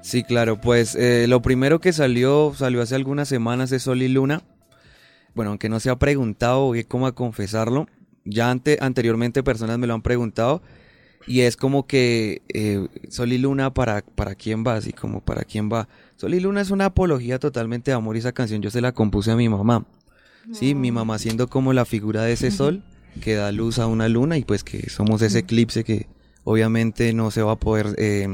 Sí, 0.00 0.24
claro, 0.24 0.60
pues 0.60 0.96
eh, 0.96 1.26
lo 1.28 1.42
primero 1.42 1.80
que 1.80 1.92
salió, 1.92 2.52
salió 2.56 2.82
hace 2.82 2.96
algunas 2.96 3.28
semanas 3.28 3.70
de 3.70 3.78
Sol 3.78 4.02
y 4.02 4.08
Luna. 4.08 4.42
Bueno, 5.36 5.50
aunque 5.50 5.68
no 5.68 5.78
se 5.80 5.90
ha 5.90 5.98
preguntado, 5.98 6.64
voy 6.64 6.84
como 6.84 7.06
a 7.06 7.14
confesarlo. 7.14 7.86
Ya 8.24 8.50
ante, 8.50 8.78
anteriormente 8.80 9.42
personas 9.42 9.78
me 9.78 9.86
lo 9.86 9.92
han 9.92 10.00
preguntado 10.00 10.62
y 11.26 11.40
es 11.40 11.58
como 11.58 11.86
que 11.86 12.40
eh, 12.48 12.88
Sol 13.10 13.32
y 13.34 13.38
Luna 13.38 13.74
para, 13.74 14.00
para 14.00 14.34
quién 14.34 14.64
va, 14.66 14.76
así 14.76 14.94
como 14.94 15.20
para 15.20 15.44
quién 15.44 15.70
va. 15.70 15.88
Sol 16.16 16.32
y 16.32 16.40
Luna 16.40 16.62
es 16.62 16.70
una 16.70 16.86
apología 16.86 17.38
totalmente 17.38 17.90
de 17.90 17.96
amor 17.96 18.16
y 18.16 18.20
esa 18.20 18.32
canción 18.32 18.62
yo 18.62 18.70
se 18.70 18.80
la 18.80 18.92
compuse 18.92 19.30
a 19.30 19.36
mi 19.36 19.48
mamá. 19.48 19.84
Sí, 20.52 20.74
mi 20.74 20.90
mamá 20.90 21.18
siendo 21.18 21.48
como 21.48 21.74
la 21.74 21.84
figura 21.84 22.22
de 22.22 22.32
ese 22.32 22.50
sol 22.50 22.82
que 23.20 23.34
da 23.34 23.52
luz 23.52 23.78
a 23.78 23.88
una 23.88 24.08
luna 24.08 24.38
y 24.38 24.44
pues 24.44 24.64
que 24.64 24.88
somos 24.88 25.20
ese 25.20 25.40
eclipse 25.40 25.84
que 25.84 26.06
obviamente 26.44 27.12
no 27.12 27.30
se 27.30 27.42
va 27.42 27.52
a 27.52 27.60
poder 27.60 27.94
eh, 27.98 28.28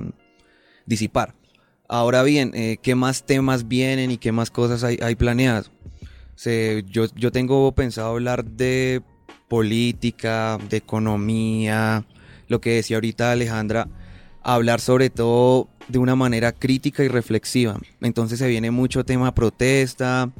disipar. 0.87 1.35
Ahora 1.89 2.23
bien, 2.23 2.53
eh, 2.55 2.77
¿qué 2.81 2.95
más 2.95 3.25
temas 3.25 3.67
vienen 3.67 4.13
y 4.13 4.19
qué 4.19 4.31
más 4.31 4.53
cosas 4.53 4.85
hay, 4.85 4.99
hay 5.03 5.17
planeadas? 5.17 5.73
Se, 6.43 6.83
yo, 6.89 7.05
yo 7.15 7.31
tengo 7.31 7.71
pensado 7.71 8.09
hablar 8.09 8.45
de 8.45 9.01
política, 9.47 10.59
de 10.69 10.79
economía, 10.79 12.05
lo 12.49 12.61
que 12.61 12.71
decía 12.75 12.97
ahorita 12.97 13.31
Alejandra, 13.31 13.87
hablar 14.43 14.81
sobre 14.81 15.09
todo 15.09 15.69
de 15.87 16.01
una 16.01 16.17
manera 16.17 16.51
crítica 16.51 17.05
y 17.05 17.09
reflexiva. 17.09 17.79
Entonces 18.01 18.41
se 18.41 18.49
viene 18.49 18.73
mucho 18.73 19.05
tema 19.05 19.33
protesta, 19.33 20.33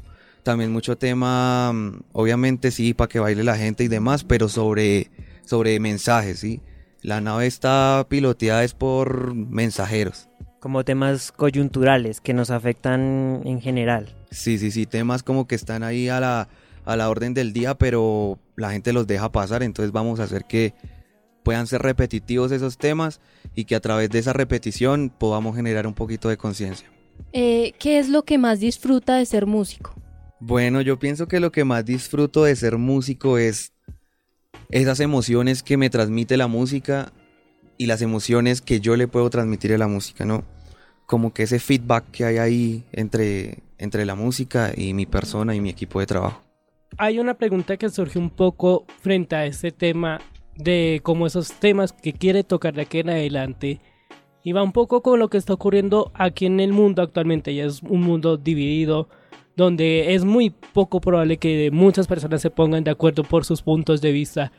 también 0.43 0.73
mucho 0.73 0.99
tema, 0.99 1.73
mm, 1.73 2.01
obviamente 2.11 2.73
sí, 2.73 2.95
para 2.95 3.07
que 3.07 3.21
baile 3.21 3.45
la 3.45 3.57
gente 3.57 3.85
y 3.85 3.89
demás, 3.89 4.25
pero 4.25 4.49
sobre, 4.49 5.09
sobre 5.45 5.79
mensajes, 5.79 6.41
¿sí? 6.41 6.63
La 7.01 7.21
nave 7.21 7.47
está 7.47 8.05
piloteada 8.09 8.65
es 8.65 8.75
por 8.75 9.37
mensajeros. 9.37 10.29
Como 10.63 10.85
temas 10.85 11.33
coyunturales 11.33 12.21
que 12.21 12.35
nos 12.35 12.51
afectan 12.51 13.43
en 13.45 13.61
general. 13.61 14.15
Sí, 14.31 14.59
sí, 14.59 14.71
sí, 14.71 14.87
temas 14.87 15.25
como 15.25 15.49
que 15.49 15.57
están 15.57 15.83
ahí 15.83 16.09
a 16.09 16.21
la, 16.21 16.49
a 16.85 16.95
la 16.95 17.11
orden 17.11 17.35
del 17.35 17.53
día, 17.53 17.75
pero 17.75 18.39
la 18.55 18.71
gente 18.71 18.93
los 18.93 19.09
deja 19.09 19.33
pasar, 19.33 19.65
entonces 19.65 19.91
vamos 19.91 20.21
a 20.21 20.23
hacer 20.23 20.45
que 20.45 20.73
puedan 21.43 21.67
ser 21.67 21.83
repetitivos 21.83 22.53
esos 22.53 22.79
temas 22.79 23.21
y 23.57 23.65
que 23.65 23.75
a 23.75 23.81
través 23.81 24.09
de 24.11 24.21
esa 24.21 24.33
repetición 24.33 25.11
podamos 25.11 25.57
generar 25.57 25.85
un 25.89 25.95
poquito 25.95 26.29
de 26.29 26.37
conciencia. 26.37 26.89
Eh, 27.33 27.73
¿Qué 27.81 27.99
es 27.99 28.09
lo 28.09 28.23
que 28.23 28.39
más 28.39 28.61
disfruta 28.61 29.17
de 29.17 29.27
ser 29.27 29.47
músico? 29.47 29.93
Bueno, 30.39 30.81
yo 30.81 30.97
pienso 30.97 31.27
que 31.27 31.41
lo 31.41 31.51
que 31.51 31.65
más 31.65 31.85
disfruto 31.85 32.45
de 32.45 32.55
ser 32.55 32.79
músico 32.79 33.37
es 33.37 33.73
esas 34.71 35.01
emociones 35.01 35.65
que 35.65 35.77
me 35.77 35.91
transmite 35.91 36.37
la 36.37 36.47
música 36.47 37.13
y 37.83 37.87
las 37.87 38.01
emociones 38.01 38.61
que 38.61 38.79
yo 38.79 38.95
le 38.97 39.09
puedo 39.09 39.29
transmitir 39.29 39.73
a 39.73 39.79
la 39.79 39.89
música, 39.89 40.25
¿no? 40.25 40.45
Como 41.07 41.35
que 41.35 41.43
ese 41.43 41.59
feedback 41.59 42.05
que 42.13 42.25
hay 42.25 42.39
ahí 42.39 42.85
entre, 42.93 43.59
entre 43.77 44.07
la 44.07 44.15
música 44.15 44.73
y 44.77 44.95
mi 44.95 45.05
persona 45.05 45.57
y 45.57 45.61
mi 45.61 45.69
equipo 45.69 45.99
de 45.99 46.07
trabajo. 46.07 46.41
Hay 46.97 47.19
una 47.19 47.35
pregunta 47.35 47.77
que 47.77 47.89
surge 47.89 48.21
un 48.21 48.31
poco 48.31 48.85
frente 49.01 49.35
a 49.35 49.47
este 49.47 49.73
tema 49.73 50.21
de 50.55 51.01
cómo 51.03 51.27
esos 51.27 51.55
temas 51.55 51.93
que 51.93 52.13
quiere 52.13 52.45
tocar 52.45 52.75
de 52.75 52.83
aquí 52.83 53.01
en 53.01 53.11
adelante 53.11 53.81
y 54.45 54.53
va 54.53 54.63
un 54.63 54.73
poco 54.73 55.03
con 55.03 55.19
lo 55.19 55.29
que 55.29 55.39
está 55.39 55.53
ocurriendo 55.53 56.13
aquí 56.15 56.47
en 56.47 56.61
el 56.61 56.73
mundo 56.73 57.03
actualmente. 57.03 57.53
Ya 57.53 57.65
es 57.65 57.83
un 57.83 58.03
mundo 58.03 58.37
dividido 58.37 59.09
donde 59.57 60.15
es 60.15 60.25
muy 60.25 60.51
poco 60.51 61.01
probable 61.01 61.37
que 61.37 61.71
muchas 61.73 62.07
personas 62.07 62.43
se 62.43 62.51
pongan 62.51 62.85
de 62.85 62.93
acuerdo 62.93 63.25
por 63.25 63.45
sus 63.45 63.61
puntos 63.61 64.01
de 64.01 64.13
vista. 64.13 64.53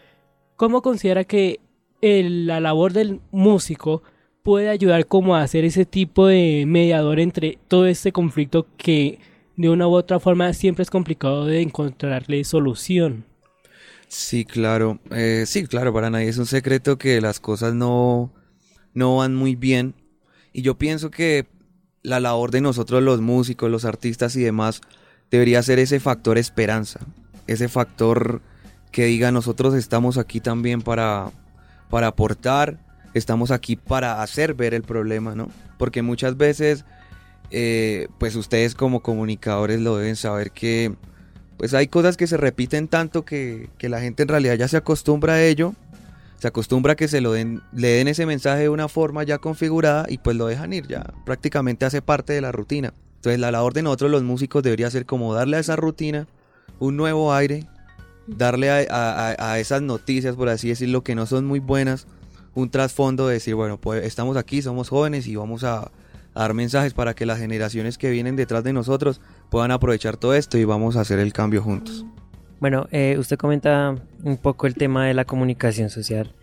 ¿Cómo 0.57 0.81
considera 0.81 1.23
que 1.23 1.61
la 2.03 2.59
labor 2.59 2.91
del 2.91 3.21
músico 3.31 4.03
puede 4.43 4.69
ayudar 4.69 5.07
como 5.07 5.35
a 5.35 5.41
hacer 5.41 5.63
ese 5.63 5.85
tipo 5.85 6.27
de 6.27 6.65
mediador 6.67 7.19
entre 7.19 7.57
todo 7.69 7.87
este 7.87 8.11
conflicto 8.11 8.67
que 8.75 9.19
de 9.55 9.69
una 9.69 9.87
u 9.87 9.93
otra 9.93 10.19
forma 10.19 10.51
siempre 10.53 10.83
es 10.83 10.89
complicado 10.89 11.45
de 11.45 11.61
encontrarle 11.61 12.43
solución? 12.43 13.25
Sí, 14.09 14.43
claro. 14.45 14.99
Eh, 15.11 15.45
sí, 15.47 15.65
claro, 15.65 15.93
para 15.93 16.09
nadie 16.09 16.27
es 16.27 16.37
un 16.37 16.45
secreto 16.45 16.97
que 16.97 17.21
las 17.21 17.39
cosas 17.39 17.73
no, 17.73 18.31
no 18.93 19.17
van 19.17 19.33
muy 19.33 19.55
bien. 19.55 19.95
Y 20.51 20.61
yo 20.61 20.77
pienso 20.77 21.09
que 21.09 21.47
la 22.01 22.19
labor 22.19 22.51
de 22.51 22.61
nosotros 22.61 23.01
los 23.01 23.21
músicos, 23.21 23.71
los 23.71 23.85
artistas 23.85 24.35
y 24.35 24.41
demás 24.41 24.81
debería 25.31 25.63
ser 25.63 25.79
ese 25.79 25.99
factor 25.99 26.37
esperanza. 26.37 26.99
Ese 27.47 27.69
factor 27.69 28.41
que 28.91 29.05
diga 29.05 29.31
nosotros 29.31 29.73
estamos 29.73 30.17
aquí 30.17 30.39
también 30.39 30.81
para, 30.81 31.31
para 31.93 32.07
aportar, 32.07 32.79
estamos 33.13 33.51
aquí 33.51 33.75
para 33.75 34.23
hacer 34.23 34.55
ver 34.55 34.73
el 34.73 34.81
problema, 34.81 35.35
¿no? 35.35 35.49
Porque 35.77 36.01
muchas 36.01 36.37
veces, 36.37 36.85
eh, 37.51 38.07
pues 38.17 38.35
ustedes 38.35 38.73
como 38.73 39.03
comunicadores 39.03 39.79
lo 39.79 39.97
deben 39.97 40.15
saber 40.15 40.49
que 40.49 40.95
pues 41.55 41.75
hay 41.75 41.89
cosas 41.89 42.17
que 42.17 42.25
se 42.25 42.35
repiten 42.35 42.87
tanto 42.87 43.25
que, 43.25 43.69
que, 43.77 43.89
la 43.89 44.01
gente 44.01 44.23
en 44.23 44.29
realidad 44.29 44.55
ya 44.55 44.67
se 44.67 44.77
acostumbra 44.77 45.33
a 45.33 45.43
ello, 45.43 45.75
se 46.39 46.47
acostumbra 46.47 46.93
a 46.93 46.95
que 46.95 47.07
se 47.07 47.21
lo 47.21 47.33
den, 47.33 47.61
le 47.73 47.89
den 47.89 48.07
ese 48.07 48.25
mensaje 48.25 48.63
de 48.63 48.69
una 48.69 48.87
forma 48.87 49.21
ya 49.21 49.37
configurada 49.37 50.07
y 50.09 50.17
pues 50.17 50.35
lo 50.35 50.47
dejan 50.47 50.73
ir, 50.73 50.87
ya 50.87 51.13
prácticamente 51.27 51.85
hace 51.85 52.01
parte 52.01 52.33
de 52.33 52.41
la 52.41 52.51
rutina. 52.51 52.91
Entonces 53.17 53.39
la 53.39 53.51
labor 53.51 53.75
de 53.75 53.83
nosotros 53.83 54.09
los 54.09 54.23
músicos 54.23 54.63
debería 54.63 54.89
ser 54.89 55.05
como 55.05 55.35
darle 55.35 55.57
a 55.57 55.59
esa 55.59 55.75
rutina 55.75 56.25
un 56.79 56.97
nuevo 56.97 57.35
aire, 57.35 57.67
darle 58.27 58.69
a, 58.69 58.85
a, 58.89 59.53
a 59.53 59.59
esas 59.59 59.81
noticias, 59.81 60.35
por 60.35 60.49
así 60.49 60.69
decirlo, 60.69 61.03
que 61.03 61.15
no 61.15 61.25
son 61.25 61.45
muy 61.45 61.59
buenas, 61.59 62.07
un 62.55 62.69
trasfondo 62.69 63.27
de 63.27 63.35
decir, 63.35 63.55
bueno, 63.55 63.77
pues 63.77 64.05
estamos 64.05 64.37
aquí, 64.37 64.61
somos 64.61 64.89
jóvenes 64.89 65.27
y 65.27 65.35
vamos 65.35 65.63
a, 65.63 65.91
dar 66.33 66.53
mensajes 66.53 66.93
para 66.93 67.13
que 67.13 67.25
las 67.25 67.39
generaciones 67.39 67.97
que 67.97 68.09
vienen 68.09 68.35
detrás 68.35 68.63
de 68.63 68.73
nosotros 68.73 69.21
puedan 69.49 69.71
aprovechar 69.71 70.17
todo 70.17 70.33
esto 70.33 70.57
y 70.57 70.65
vamos 70.65 70.95
a 70.95 71.01
hacer 71.01 71.19
el 71.19 71.33
cambio 71.33 71.61
juntos. 71.61 72.05
Bueno, 72.59 72.87
eh, 72.91 73.17
usted 73.19 73.37
comenta 73.37 73.95
un 74.23 74.37
poco 74.37 74.67
el 74.67 74.75
tema 74.75 75.05
de 75.05 75.13
la 75.13 75.25
comunicación 75.25 75.89
social, 75.89 76.33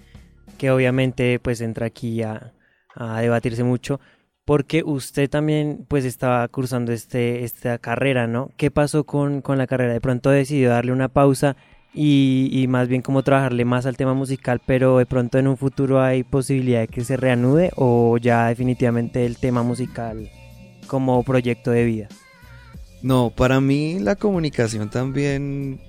que 0.59 0.71
obviamente 0.71 1.39
pues 1.41 1.61
entra 1.61 1.87
aquí 1.87 2.23
a, 2.23 2.53
a 2.95 3.21
debatirse 3.21 3.65
mucho, 3.65 4.01
porque 4.45 4.83
usted 4.85 5.31
también 5.31 5.87
pues 5.89 6.05
estaba 6.05 6.47
cursando 6.49 6.93
este, 6.93 7.45
esta 7.45 7.79
carrera, 7.79 8.27
¿no? 8.27 8.51
¿Qué 8.57 8.71
pasó 8.71 9.05
con, 9.05 9.41
con 9.41 9.59
la 9.59 9.67
carrera? 9.67 9.93
De 9.93 10.01
pronto 10.01 10.31
decidió 10.31 10.71
darle 10.71 10.93
una 10.93 11.09
pausa 11.09 11.57
y, 11.93 12.67
más 12.69 12.89
bien 12.89 13.03
como 13.03 13.23
trabajarle 13.23 13.65
más 13.65 13.87
al 13.87 13.97
tema 13.97 14.15
musical, 14.15 14.61
pero 14.65 14.99
de 14.99 15.07
pronto 15.07 15.39
en 15.39 15.49
un 15.49 15.57
futuro 15.57 16.01
hay 16.01 16.23
posibilidad 16.23 16.81
de 16.81 16.89
que 16.89 17.05
se 17.05 17.17
reanude 17.17 17.71
o 17.77 18.17
ya 18.19 18.47
definitivamente 18.47 19.27
el 19.27 19.37
tema 19.37 19.63
musical 19.63 20.31
como 20.87 21.23
proyecto 21.25 21.71
de 21.71 21.85
vida. 21.85 22.09
No, 23.03 23.31
para 23.35 23.61
mí 23.61 23.99
la 23.99 24.15
comunicación 24.15 24.91
también, 24.91 25.81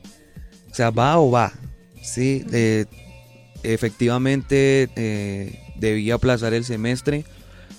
o 0.72 0.74
sea, 0.74 0.90
va 0.90 1.20
o 1.20 1.30
va, 1.30 1.52
sí. 2.02 2.46
Eh, 2.52 2.86
efectivamente 3.64 4.90
eh, 4.96 5.60
debí 5.76 6.10
aplazar 6.10 6.54
el 6.54 6.64
semestre, 6.64 7.26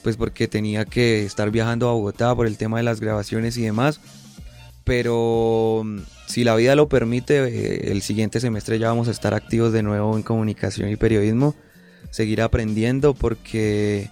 pues 0.03 0.17
porque 0.17 0.49
tenía 0.49 0.85
que 0.85 1.25
estar 1.25 1.51
viajando 1.51 1.89
a 1.89 1.93
Bogotá 1.93 2.35
por 2.35 2.47
el 2.47 2.57
tema 2.57 2.77
de 2.77 2.85
las 2.85 3.01
grabaciones 3.01 3.57
y 3.57 3.63
demás. 3.63 4.01
Pero 4.85 5.83
mm, 5.85 5.99
si 6.27 6.45
la 6.45 6.57
vida 6.57 6.75
lo 6.75 6.89
permite, 6.89 7.45
eh, 7.45 7.93
el 7.93 8.03
siguiente 8.03 8.41
semestre 8.41 8.79
ya 8.79 8.89
vamos 8.89 9.09
a 9.09 9.13
estar 9.13 9.35
activos 9.35 9.73
de 9.73 9.83
nuevo 9.83 10.17
en 10.17 10.23
comunicación 10.23 10.91
y 10.91 10.97
periodismo, 10.97 11.55
seguir 12.11 12.43
aprendiendo 12.43 13.15
porque 13.15 14.11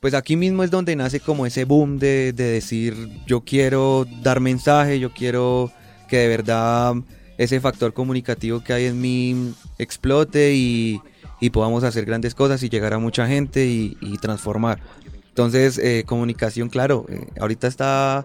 pues 0.00 0.14
aquí 0.14 0.36
mismo 0.36 0.62
es 0.62 0.70
donde 0.70 0.94
nace 0.94 1.20
como 1.20 1.46
ese 1.46 1.64
boom 1.64 1.98
de, 1.98 2.32
de 2.32 2.44
decir 2.44 2.94
yo 3.26 3.40
quiero 3.40 4.06
dar 4.22 4.40
mensaje, 4.40 5.00
yo 5.00 5.12
quiero 5.12 5.72
que 6.08 6.18
de 6.18 6.28
verdad 6.28 6.94
ese 7.38 7.60
factor 7.60 7.92
comunicativo 7.92 8.62
que 8.62 8.72
hay 8.72 8.84
en 8.86 9.00
mí 9.00 9.54
explote 9.78 10.54
y, 10.54 11.00
y 11.40 11.50
podamos 11.50 11.84
hacer 11.84 12.04
grandes 12.04 12.34
cosas 12.34 12.62
y 12.62 12.68
llegar 12.68 12.94
a 12.94 12.98
mucha 12.98 13.26
gente 13.26 13.66
y, 13.66 13.96
transformar. 14.20 14.80
Entonces, 15.28 15.78
eh, 15.78 16.04
comunicación, 16.06 16.70
claro, 16.70 17.04
eh, 17.08 17.26
ahorita 17.38 17.66
está 17.66 18.24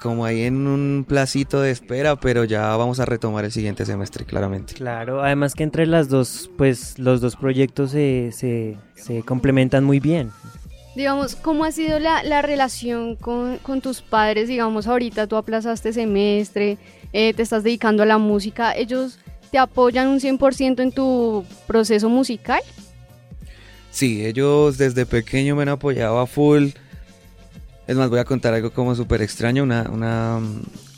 como 0.00 0.24
ahí 0.24 0.42
en 0.42 0.66
un 0.66 1.04
placito 1.06 1.60
de 1.60 1.70
espera, 1.70 2.16
pero 2.16 2.44
ya 2.44 2.76
vamos 2.76 3.00
a 3.00 3.04
retomar 3.04 3.44
el 3.44 3.52
siguiente 3.52 3.84
semestre, 3.84 4.24
claramente. 4.24 4.74
Claro, 4.74 5.22
además 5.22 5.54
que 5.54 5.64
entre 5.64 5.86
las 5.86 6.08
dos, 6.08 6.50
pues 6.56 6.98
los 6.98 7.20
dos 7.20 7.36
proyectos 7.36 7.90
se, 7.90 8.30
se, 8.32 8.76
se 8.94 9.22
complementan 9.22 9.84
muy 9.84 10.00
bien. 10.00 10.30
Digamos, 10.94 11.34
¿cómo 11.34 11.64
ha 11.64 11.72
sido 11.72 11.98
la, 11.98 12.22
la 12.22 12.40
relación 12.40 13.16
con, 13.16 13.58
con 13.58 13.80
tus 13.80 14.00
padres? 14.00 14.48
Digamos, 14.48 14.86
ahorita 14.86 15.26
tú 15.26 15.36
aplazaste 15.36 15.92
semestre, 15.92 16.78
eh, 17.12 17.34
te 17.34 17.42
estás 17.42 17.64
dedicando 17.64 18.04
a 18.04 18.06
la 18.06 18.18
música. 18.18 18.76
¿Ellos 18.76 19.18
te 19.50 19.58
apoyan 19.58 20.06
un 20.08 20.20
100% 20.20 20.80
en 20.80 20.92
tu 20.92 21.44
proceso 21.66 22.08
musical? 22.08 22.60
Sí, 23.90 24.24
ellos 24.24 24.78
desde 24.78 25.04
pequeño 25.04 25.56
me 25.56 25.62
han 25.62 25.68
apoyado 25.70 26.18
a 26.18 26.26
full. 26.26 26.70
Es 27.86 27.96
más, 27.96 28.08
voy 28.10 28.18
a 28.18 28.24
contar 28.24 28.54
algo 28.54 28.70
como 28.72 28.94
súper 28.94 29.20
extraño, 29.22 29.62
una, 29.62 29.88
una, 29.92 30.36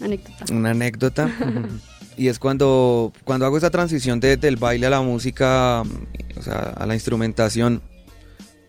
Anécdota. 0.01 0.45
una 0.53 0.71
anécdota. 0.71 1.31
y 2.17 2.29
es 2.29 2.39
cuando, 2.39 3.13
cuando 3.25 3.45
hago 3.47 3.59
esa 3.59 3.71
transición 3.71 4.21
de- 4.21 4.37
del 4.37 4.57
baile 4.57 4.87
a 4.87 4.91
la 4.91 5.01
música, 5.03 5.83
o 6.37 6.43
sea, 6.43 6.75
a 6.77 6.87
la 6.87 6.95
instrumentación, 6.95 7.83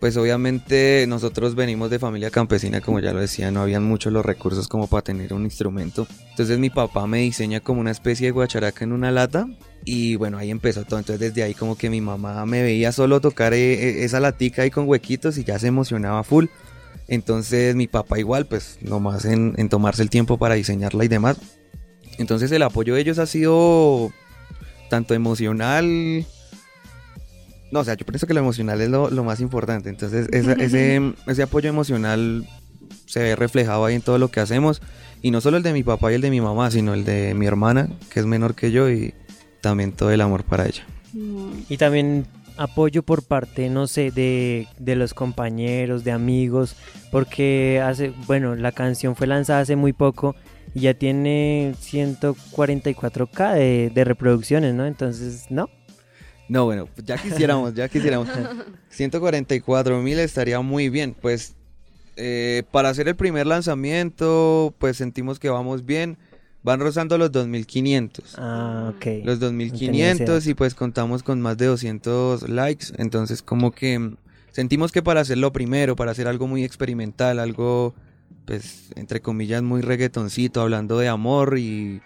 pues 0.00 0.16
obviamente 0.16 1.04
nosotros 1.08 1.54
venimos 1.56 1.90
de 1.90 1.98
familia 1.98 2.30
campesina, 2.30 2.80
como 2.80 3.00
ya 3.00 3.12
lo 3.12 3.20
decía, 3.20 3.50
no 3.50 3.62
habían 3.62 3.82
muchos 3.84 4.12
los 4.12 4.24
recursos 4.24 4.68
como 4.68 4.86
para 4.88 5.02
tener 5.02 5.32
un 5.32 5.44
instrumento. 5.44 6.06
Entonces 6.30 6.58
mi 6.58 6.70
papá 6.70 7.06
me 7.08 7.18
diseña 7.18 7.60
como 7.60 7.80
una 7.80 7.90
especie 7.90 8.26
de 8.26 8.30
guacharaca 8.32 8.84
en 8.84 8.92
una 8.92 9.10
lata 9.10 9.48
y 9.84 10.14
bueno, 10.16 10.38
ahí 10.38 10.50
empezó 10.50 10.84
todo. 10.84 11.00
Entonces 11.00 11.18
desde 11.20 11.42
ahí 11.42 11.52
como 11.54 11.76
que 11.76 11.90
mi 11.90 12.00
mamá 12.00 12.46
me 12.46 12.62
veía 12.62 12.92
solo 12.92 13.20
tocar 13.20 13.54
eh, 13.54 13.72
eh, 13.74 14.04
esa 14.04 14.20
latica 14.20 14.62
ahí 14.62 14.70
con 14.70 14.86
huequitos 14.88 15.36
y 15.36 15.42
ya 15.44 15.58
se 15.58 15.66
emocionaba 15.66 16.22
full. 16.22 16.46
Entonces 17.08 17.74
mi 17.74 17.86
papá 17.86 18.18
igual, 18.18 18.46
pues 18.46 18.78
nomás 18.82 19.24
en, 19.24 19.54
en 19.56 19.68
tomarse 19.68 20.02
el 20.02 20.10
tiempo 20.10 20.36
para 20.38 20.54
diseñarla 20.54 21.04
y 21.04 21.08
demás. 21.08 21.38
Entonces 22.18 22.52
el 22.52 22.62
apoyo 22.62 22.94
de 22.94 23.00
ellos 23.00 23.18
ha 23.18 23.26
sido 23.26 24.12
tanto 24.90 25.14
emocional. 25.14 26.26
No, 27.70 27.80
o 27.80 27.84
sea, 27.84 27.94
yo 27.94 28.04
pienso 28.06 28.26
que 28.26 28.34
lo 28.34 28.40
emocional 28.40 28.80
es 28.80 28.88
lo, 28.90 29.10
lo 29.10 29.24
más 29.24 29.40
importante. 29.40 29.88
Entonces 29.88 30.28
esa- 30.32 30.52
ese, 30.54 31.14
ese 31.26 31.42
apoyo 31.42 31.68
emocional 31.68 32.46
se 33.06 33.20
ve 33.22 33.36
reflejado 33.36 33.84
ahí 33.84 33.94
en 33.94 34.02
todo 34.02 34.18
lo 34.18 34.30
que 34.30 34.40
hacemos. 34.40 34.82
Y 35.22 35.30
no 35.30 35.40
solo 35.40 35.56
el 35.56 35.62
de 35.62 35.72
mi 35.72 35.82
papá 35.82 36.12
y 36.12 36.14
el 36.14 36.20
de 36.20 36.30
mi 36.30 36.40
mamá, 36.40 36.70
sino 36.70 36.94
el 36.94 37.04
de 37.04 37.34
mi 37.34 37.46
hermana, 37.46 37.88
que 38.10 38.20
es 38.20 38.26
menor 38.26 38.54
que 38.54 38.70
yo, 38.70 38.88
y 38.90 39.14
también 39.60 39.92
todo 39.92 40.10
el 40.10 40.20
amor 40.20 40.44
para 40.44 40.66
ella. 40.66 40.84
Y 41.68 41.76
también 41.76 42.26
apoyo 42.58 43.02
por 43.02 43.24
parte, 43.24 43.70
no 43.70 43.86
sé, 43.86 44.10
de, 44.10 44.68
de 44.78 44.96
los 44.96 45.14
compañeros, 45.14 46.04
de 46.04 46.12
amigos, 46.12 46.76
porque 47.10 47.80
hace, 47.84 48.12
bueno, 48.26 48.54
la 48.56 48.72
canción 48.72 49.16
fue 49.16 49.26
lanzada 49.26 49.60
hace 49.60 49.76
muy 49.76 49.92
poco 49.92 50.36
y 50.74 50.80
ya 50.80 50.94
tiene 50.94 51.74
144k 51.80 53.54
de, 53.54 53.90
de 53.94 54.04
reproducciones, 54.04 54.74
¿no? 54.74 54.86
Entonces, 54.86 55.46
¿no? 55.50 55.70
No, 56.48 56.64
bueno, 56.64 56.88
ya 57.04 57.16
quisiéramos, 57.18 57.74
ya 57.74 57.88
quisiéramos. 57.88 58.28
144 58.90 60.00
mil 60.00 60.18
estaría 60.18 60.60
muy 60.60 60.88
bien. 60.88 61.14
Pues 61.20 61.54
eh, 62.16 62.62
para 62.70 62.88
hacer 62.88 63.06
el 63.06 63.16
primer 63.16 63.46
lanzamiento, 63.46 64.74
pues 64.78 64.96
sentimos 64.96 65.38
que 65.38 65.50
vamos 65.50 65.84
bien. 65.84 66.16
Van 66.68 66.80
rozando 66.80 67.16
los 67.16 67.32
2500. 67.32 68.34
Ah, 68.36 68.92
ok. 68.94 69.24
Los 69.24 69.40
No 69.40 69.48
tenía 69.48 70.12
ese 70.12 70.26
2500 70.26 70.26
dato. 70.26 70.50
y 70.50 70.52
pues 70.52 70.74
contamos 70.74 71.22
con 71.22 71.40
más 71.40 71.56
de 71.56 71.64
200 71.64 72.46
likes. 72.50 72.88
Entonces 72.98 73.40
como 73.40 73.72
que 73.72 73.98
mm, 73.98 74.16
sentimos 74.50 74.92
que 74.92 75.02
para 75.02 75.22
hacerlo 75.22 75.50
primero, 75.50 75.96
para 75.96 76.10
hacer 76.10 76.28
algo 76.28 76.46
muy 76.46 76.64
experimental, 76.64 77.38
algo 77.38 77.94
pues 78.44 78.90
entre 78.96 79.22
comillas 79.22 79.62
muy 79.62 79.80
reggaetoncito, 79.80 80.60
hablando 80.60 80.98
de 80.98 81.08
amor 81.08 81.56
y 81.56 82.02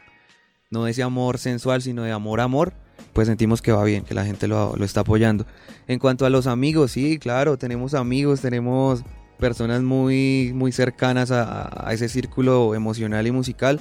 no 0.71 0.85
de 0.85 0.93
ese 0.93 1.03
amor 1.03 1.39
sensual, 1.39 1.83
sino 1.83 2.05
de 2.05 2.13
amor 2.13 2.41
amor, 2.41 2.73
pues 3.15 3.27
sentimos 3.27 3.63
que 3.63 3.73
va 3.73 3.83
bien, 3.83 4.05
que 4.05 4.15
la 4.15 4.25
gente 4.25 4.47
lo, 4.47 4.77
lo 4.77 4.85
está 4.85 5.01
apoyando. 5.01 5.45
En 5.89 5.99
cuanto 5.99 6.25
a 6.25 6.31
los 6.31 6.47
amigos, 6.47 6.93
sí, 6.93 7.19
claro, 7.19 7.59
tenemos 7.59 7.95
amigos, 7.95 8.41
tenemos 8.41 9.03
personas 9.41 9.83
muy, 9.83 10.53
muy 10.55 10.71
cercanas 10.71 11.33
a, 11.33 11.89
a 11.89 11.93
ese 11.93 12.09
círculo 12.09 12.77
emocional 12.77 13.27
y 13.27 13.33
musical. 13.33 13.81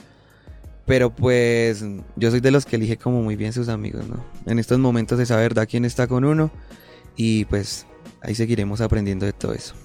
Pero 0.86 1.10
pues 1.12 1.86
yo 2.16 2.32
soy 2.32 2.40
de 2.40 2.52
los 2.52 2.66
que 2.66 2.76
elige 2.76 2.98
como 2.98 3.22
muy 3.22 3.36
bien 3.36 3.54
sus 3.54 3.70
amigos, 3.70 4.08
¿no? 4.08 4.24
En 4.46 4.60
estos 4.60 4.80
momentos 4.80 5.18
de 5.18 5.26
saber 5.26 5.54
verdad 5.54 5.68
quién 5.70 5.86
está 5.86 6.08
con 6.08 6.26
uno 6.26 6.52
y 7.16 7.46
pues 7.46 7.86
ahí 8.22 8.36
seguiremos 8.36 8.82
aprendiendo 8.82 9.26
de 9.26 9.34
todo 9.34 9.54
eso. 9.54 9.76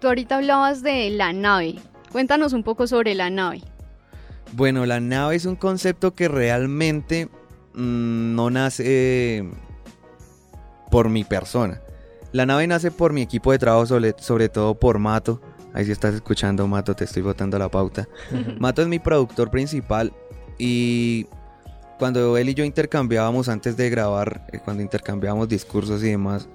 Tú 0.00 0.08
ahorita 0.08 0.36
hablabas 0.36 0.82
de 0.82 1.10
la 1.10 1.32
nave. 1.32 1.76
Cuéntanos 2.12 2.52
un 2.52 2.62
poco 2.62 2.86
sobre 2.86 3.14
la 3.14 3.30
nave. 3.30 3.62
Bueno, 4.52 4.86
la 4.86 5.00
nave 5.00 5.36
es 5.36 5.44
un 5.44 5.56
concepto 5.56 6.14
que 6.14 6.28
realmente 6.28 7.28
mm, 7.74 8.34
no 8.34 8.50
nace 8.50 9.44
por 10.90 11.08
mi 11.08 11.24
persona. 11.24 11.80
La 12.32 12.46
nave 12.46 12.66
nace 12.66 12.90
por 12.90 13.12
mi 13.12 13.22
equipo 13.22 13.52
de 13.52 13.58
trabajo, 13.58 13.86
sobre, 13.86 14.14
sobre 14.18 14.48
todo 14.48 14.74
por 14.74 14.98
Mato. 14.98 15.40
Ahí 15.74 15.84
si 15.84 15.92
estás 15.92 16.14
escuchando, 16.14 16.66
Mato, 16.66 16.94
te 16.94 17.04
estoy 17.04 17.22
botando 17.22 17.58
la 17.58 17.68
pauta. 17.68 18.08
Mato 18.58 18.82
es 18.82 18.88
mi 18.88 18.98
productor 18.98 19.50
principal 19.50 20.12
y 20.58 21.26
cuando 21.98 22.36
él 22.36 22.48
y 22.48 22.54
yo 22.54 22.64
intercambiábamos 22.64 23.48
antes 23.48 23.76
de 23.76 23.90
grabar, 23.90 24.46
eh, 24.52 24.60
cuando 24.64 24.82
intercambiábamos 24.82 25.48
discursos 25.48 26.02
y 26.02 26.10
demás, 26.10 26.48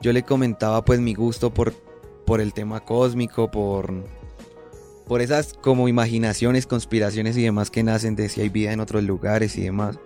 yo 0.00 0.12
le 0.12 0.22
comentaba 0.22 0.84
pues 0.84 1.00
mi 1.00 1.14
gusto 1.14 1.52
por, 1.52 1.72
por 2.24 2.40
el 2.40 2.52
tema 2.52 2.80
cósmico, 2.80 3.50
por, 3.50 3.92
por 5.06 5.20
esas 5.20 5.54
como 5.54 5.88
imaginaciones, 5.88 6.66
conspiraciones 6.66 7.36
y 7.36 7.42
demás 7.42 7.70
que 7.70 7.82
nacen 7.82 8.14
de 8.14 8.28
si 8.28 8.40
hay 8.40 8.48
vida 8.48 8.72
en 8.72 8.80
otros 8.80 9.02
lugares 9.02 9.56
y 9.56 9.62
demás. 9.62 9.98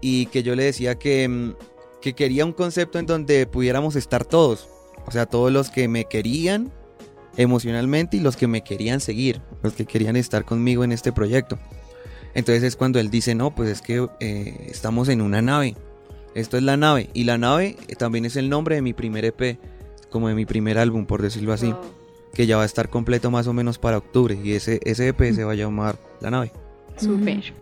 Y 0.00 0.26
que 0.26 0.42
yo 0.42 0.54
le 0.54 0.64
decía 0.64 0.96
que, 0.96 1.26
mm, 1.28 1.54
que 2.00 2.14
quería 2.14 2.44
un 2.44 2.52
concepto 2.52 2.98
en 2.98 3.06
donde 3.06 3.46
pudiéramos 3.46 3.96
estar 3.96 4.24
todos. 4.24 4.68
O 5.06 5.10
sea, 5.10 5.26
todos 5.26 5.52
los 5.52 5.70
que 5.70 5.88
me 5.88 6.04
querían 6.04 6.72
emocionalmente 7.36 8.16
y 8.16 8.20
los 8.20 8.36
que 8.36 8.46
me 8.46 8.62
querían 8.62 9.00
seguir, 9.00 9.40
los 9.62 9.72
que 9.72 9.86
querían 9.86 10.16
estar 10.16 10.44
conmigo 10.44 10.84
en 10.84 10.92
este 10.92 11.12
proyecto. 11.12 11.58
Entonces 12.36 12.62
es 12.62 12.76
cuando 12.76 13.00
él 13.00 13.10
dice, 13.10 13.34
no, 13.34 13.54
pues 13.54 13.70
es 13.70 13.80
que 13.80 14.06
eh, 14.20 14.66
estamos 14.70 15.08
en 15.08 15.22
una 15.22 15.40
nave. 15.40 15.74
Esto 16.34 16.58
es 16.58 16.62
la 16.62 16.76
nave. 16.76 17.08
Y 17.14 17.24
la 17.24 17.38
nave 17.38 17.76
eh, 17.88 17.96
también 17.96 18.26
es 18.26 18.36
el 18.36 18.50
nombre 18.50 18.74
de 18.74 18.82
mi 18.82 18.92
primer 18.92 19.24
EP, 19.24 19.58
como 20.10 20.28
de 20.28 20.34
mi 20.34 20.44
primer 20.44 20.76
álbum, 20.76 21.06
por 21.06 21.22
decirlo 21.22 21.54
así 21.54 21.68
Wow. 21.68 21.80
que 22.34 22.46
ya 22.46 22.58
va 22.58 22.64
a 22.64 22.66
estar 22.66 22.90
completo 22.90 23.30
más 23.30 23.46
o 23.46 23.54
menos 23.54 23.78
para 23.78 23.96
octubre 23.96 24.38
y 24.44 24.52
ese, 24.52 24.80
ese 24.84 25.08
EP 25.08 25.32
se 25.34 25.44
va 25.44 25.52
a 25.52 25.54
llamar 25.54 25.98
La 26.20 26.30
Nave. 26.30 26.52
Súper. 26.98 27.54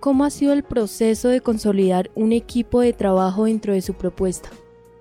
¿Cómo 0.00 0.24
ha 0.24 0.30
sido 0.30 0.52
el 0.52 0.64
proceso 0.64 1.28
de 1.28 1.40
consolidar 1.40 2.10
un 2.16 2.32
equipo 2.32 2.80
de 2.80 2.92
trabajo 2.92 3.44
dentro 3.44 3.72
de 3.74 3.80
su 3.82 3.94
propuesta? 3.94 4.48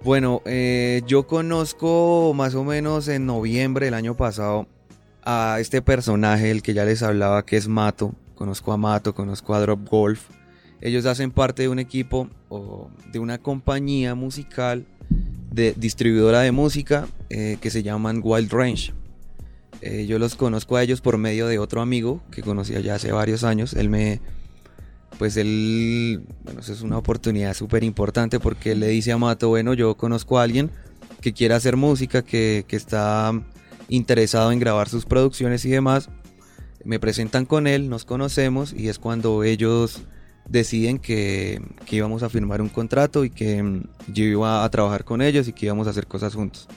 Bueno, 0.03 0.43
eh, 0.45 1.01
yo 1.07 1.25
conozco 1.25 2.33
más 2.35 2.53
o 2.53 2.63
menos 2.63 3.07
en 3.07 3.25
noviembre 3.25 3.85
del 3.87 3.95
año 3.95 4.15
pasado 4.15 4.67
a 5.23 5.57
este 5.59 5.81
personaje, 5.81 6.51
el 6.51 6.61
que 6.61 6.75
ya 6.75 6.85
les 6.85 7.01
hablaba, 7.01 7.43
que 7.43 7.57
es 7.57 7.67
Mato. 7.67 8.13
Conozco 8.35 8.71
a 8.71 8.77
Mato, 8.77 9.15
conozco 9.15 9.53
a 9.53 9.61
Drop 9.61 9.87
Golf. 9.89 10.29
Ellos 10.81 11.05
hacen 11.05 11.31
parte 11.31 11.63
de 11.63 11.69
un 11.69 11.79
equipo 11.79 12.29
o 12.49 12.89
de 13.11 13.19
una 13.19 13.37
compañía 13.37 14.13
musical 14.13 14.85
de 15.51 15.73
distribuidora 15.77 16.41
de 16.41 16.51
música 16.51 17.07
eh, 17.29 17.57
que 17.61 17.71
se 17.71 17.81
llaman 17.81 18.21
Wild 18.23 18.51
Range. 18.51 18.93
Eh, 19.81 20.05
yo 20.05 20.19
los 20.19 20.35
conozco 20.35 20.75
a 20.75 20.83
ellos 20.83 21.01
por 21.01 21.17
medio 21.17 21.47
de 21.47 21.59
otro 21.59 21.81
amigo 21.81 22.21
que 22.31 22.41
conocía 22.41 22.79
ya 22.81 22.95
hace 22.95 23.11
varios 23.11 23.43
años. 23.43 23.73
Él 23.73 23.89
me, 23.89 24.19
pues 25.17 25.37
él, 25.37 26.23
bueno, 26.43 26.59
es 26.59 26.81
una 26.81 26.97
oportunidad 26.97 27.53
súper 27.53 27.83
importante 27.83 28.39
porque 28.39 28.73
él 28.73 28.81
le 28.81 28.87
dice 28.87 29.11
a 29.11 29.17
Mato, 29.17 29.49
bueno, 29.49 29.73
yo 29.73 29.95
conozco 29.95 30.39
a 30.39 30.43
alguien 30.43 30.71
que 31.21 31.33
quiere 31.33 31.53
hacer 31.53 31.77
música, 31.77 32.21
que, 32.21 32.65
que 32.67 32.75
está 32.75 33.31
interesado 33.87 34.51
en 34.51 34.59
grabar 34.59 34.89
sus 34.89 35.05
producciones 35.05 35.63
y 35.65 35.69
demás. 35.69 36.09
Me 36.85 36.99
presentan 36.99 37.45
con 37.45 37.67
él, 37.67 37.89
nos 37.89 38.05
conocemos 38.05 38.71
y 38.71 38.87
es 38.87 38.99
cuando 38.99 39.43
ellos 39.43 40.03
deciden 40.47 40.99
que, 40.99 41.61
que 41.85 41.95
íbamos 41.97 42.23
a 42.23 42.29
firmar 42.29 42.61
un 42.61 42.69
contrato 42.69 43.25
y 43.25 43.31
que 43.31 43.61
mm, 43.61 43.83
yo 44.13 44.23
iba 44.23 44.63
a 44.63 44.69
trabajar 44.69 45.03
con 45.03 45.21
ellos 45.21 45.47
y 45.47 45.53
que 45.53 45.65
íbamos 45.65 45.87
a 45.87 45.89
hacer 45.89 46.07
cosas 46.07 46.35
juntos. 46.35 46.67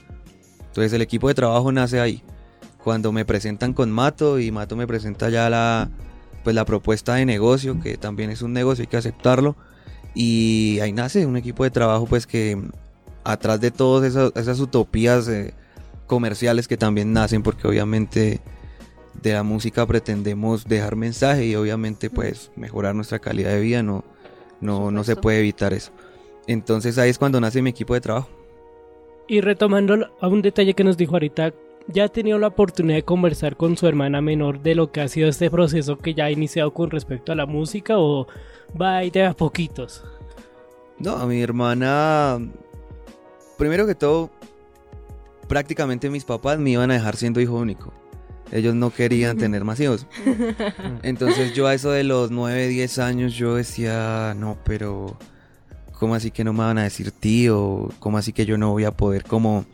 Entonces 0.69 0.93
el 0.93 1.03
equipo 1.03 1.29
de 1.29 1.35
trabajo 1.35 1.71
nace 1.73 2.01
ahí. 2.01 2.23
Cuando 2.83 3.13
me 3.13 3.25
presentan 3.25 3.75
con 3.75 3.91
Mato 3.91 4.39
y 4.39 4.51
Mato 4.51 4.77
me 4.77 4.87
presenta 4.87 5.29
ya 5.29 5.51
la, 5.51 5.91
pues 6.43 6.55
la 6.57 6.65
propuesta 6.65 7.15
de 7.17 7.27
negocio, 7.27 7.79
que 7.81 7.99
también 7.99 8.31
es 8.31 8.43
un 8.43 8.53
negocio, 8.53 8.83
hay 8.83 8.87
que 8.87 8.97
aceptarlo. 8.97 9.57
Y 10.15 10.79
ahí 10.81 10.93
nace 10.93 11.27
un 11.27 11.37
equipo 11.37 11.65
de 11.65 11.71
trabajo 11.71 12.07
pues 12.07 12.27
que 12.27 12.57
mm, 12.57 12.71
atrás 13.25 13.61
de 13.61 13.71
todas 13.71 14.15
esas, 14.35 14.61
utopías 14.61 15.29
eh, 15.29 15.53
comerciales 16.07 16.67
que 16.67 16.79
también 16.79 17.13
nacen, 17.13 17.43
porque 17.43 17.69
obviamente 17.69 18.41
de 19.23 19.33
la 19.33 19.43
música 19.43 19.87
pretendemos 19.87 20.65
dejar 20.65 20.97
mensaje 20.97 21.47
y 21.47 21.55
obviamente 21.55 22.11
pues 22.11 22.51
mejorar 22.57 22.95
nuestra 22.95 23.19
calidad 23.19 23.51
de 23.51 23.61
vida, 23.61 23.83
no, 23.83 24.05
no, 24.61 24.91
no 24.91 25.05
se 25.05 25.17
puede 25.17 25.41
evitar 25.41 25.73
eso. 25.73 25.93
Entonces 26.47 26.99
ahí 26.99 27.11
es 27.11 27.19
cuando 27.19 27.41
nace 27.41 27.63
mi 27.63 27.71
equipo 27.71 27.95
de 27.95 28.01
trabajo. 28.01 28.29
Y 29.27 29.41
retomando 29.41 30.09
a 30.21 30.29
un 30.29 30.41
detalle 30.41 30.75
que 30.75 30.85
nos 30.85 30.97
dijo 30.97 31.13
ahorita, 31.15 31.53
¿ya 31.89 32.05
ha 32.05 32.09
tenido 32.09 32.39
la 32.39 32.47
oportunidad 32.49 32.97
de 32.97 33.05
conversar 33.05 33.57
con 33.57 33.77
su 33.77 33.87
hermana 33.87 34.23
menor 34.23 34.61
de 34.61 34.75
lo 34.75 34.91
que 34.91 35.03
ha 35.03 35.09
sido 35.09 35.29
este 35.29 35.51
proceso 35.51 35.99
que 35.99 36.15
ya 36.15 36.27
ha 36.27 36.31
iniciado 36.31 36.73
con 36.73 36.91
respecto 36.91 37.33
a 37.33 37.35
la 37.35 37.45
música 37.45 37.99
o 37.99 38.27
va 38.81 38.99
ahí 38.99 39.11
de 39.11 39.25
a 39.25 39.35
poquitos? 39.35 40.03
No, 40.99 41.17
a 41.17 41.27
mi 41.27 41.43
hermana, 41.43 42.39
primero 43.59 43.87
que 43.87 43.95
todo, 43.95 44.31
prácticamente 45.47 46.09
mis 46.11 46.25
papás 46.25 46.59
me 46.59 46.71
iban 46.71 46.91
a 46.91 46.95
dejar 46.95 47.17
siendo 47.17 47.41
hijo 47.41 47.55
único. 47.55 47.93
Ellos 48.53 48.75
no 48.75 48.91
querían 48.91 49.37
tener 49.37 49.65
más 49.65 49.79
hijos. 49.81 50.07
Entonces 51.03 51.55
yo 51.55 51.67
a 51.67 51.75
eso 51.75 51.91
de 51.91 52.05
los 52.05 52.31
9, 52.31 52.69
10 52.69 52.99
años 52.99 53.35
yo 53.35 53.57
decía, 53.57 54.35
no, 54.39 54.57
pero 54.65 55.19
¿cómo 55.99 56.15
así 56.15 56.31
que 56.31 56.45
no 56.45 56.53
me 56.53 56.61
van 56.61 56.79
a 56.79 56.85
decir 56.85 57.11
tío? 57.11 57.91
¿Cómo 57.99 58.19
así 58.19 58.33
que 58.33 58.47
yo 58.47 58.57
no 58.59 58.71
voy 58.73 58.85
a 58.85 58.93
poder 58.93 59.25
como 59.25 59.65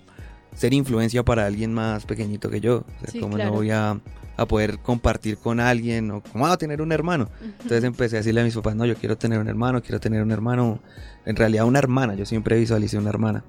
ser 0.56 0.72
influencia 0.74 1.22
para 1.24 1.46
alguien 1.46 1.72
más 1.72 2.04
pequeñito 2.04 2.50
que 2.50 2.60
yo? 2.60 2.78
O 2.78 3.00
sea, 3.00 3.10
Sí, 3.12 3.20
¿Cómo 3.20 3.36
claro. 3.36 3.50
no 3.50 3.56
voy 3.56 3.70
a, 3.70 4.00
a 4.36 4.46
poder 4.46 4.78
compartir 4.78 5.36
con 5.38 5.60
alguien? 5.60 6.10
¿O 6.10 6.20
cómo 6.22 6.44
voy 6.44 6.52
a 6.52 6.56
tener 6.56 6.82
un 6.82 6.90
hermano? 6.92 7.28
Entonces 7.42 7.84
empecé 7.84 8.16
a 8.16 8.18
decirle 8.20 8.40
a 8.40 8.44
mis 8.44 8.54
papás, 8.54 8.74
no, 8.74 8.86
yo 8.86 8.96
quiero 8.96 9.16
tener 9.16 9.38
un 9.38 9.48
hermano, 9.48 9.82
quiero 9.82 10.00
tener 10.00 10.22
un 10.22 10.32
hermano. 10.32 10.80
En 11.26 11.36
realidad 11.36 11.64
una 11.66 11.78
hermana, 11.78 12.14
yo 12.14 12.26
siempre 12.26 12.58
visualicé 12.58 12.98
una 12.98 13.10
hermana. 13.10 13.44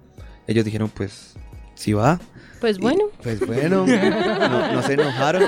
Ellos 0.48 0.64
dijeron, 0.64 0.90
pues, 0.94 1.36
si 1.74 1.94
va. 1.94 2.20
Pues 2.60 2.78
Y, 2.78 2.82
bueno, 2.82 3.06
pues 3.22 3.40
bueno, 3.46 3.86
no, 3.86 4.74
no 4.74 4.82
se 4.84 4.94
enojaron, 4.94 5.44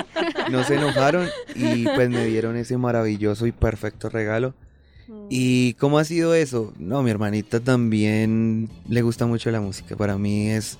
no 0.50 0.64
se 0.64 0.74
enojaron 0.74 1.28
y 1.54 1.84
pues 1.84 2.08
me 2.08 2.26
dieron 2.26 2.56
ese 2.56 2.76
maravilloso 2.76 3.46
y 3.46 3.52
perfecto 3.52 4.08
regalo. 4.08 4.54
¿Y 5.28 5.74
cómo 5.74 5.98
ha 5.98 6.04
sido 6.04 6.34
eso? 6.34 6.72
No, 6.78 7.02
mi 7.02 7.10
hermanita 7.10 7.60
también 7.60 8.70
le 8.88 9.02
gusta 9.02 9.26
mucho 9.26 9.50
la 9.50 9.60
música. 9.60 9.96
Para 9.96 10.16
mí 10.16 10.48
es 10.48 10.78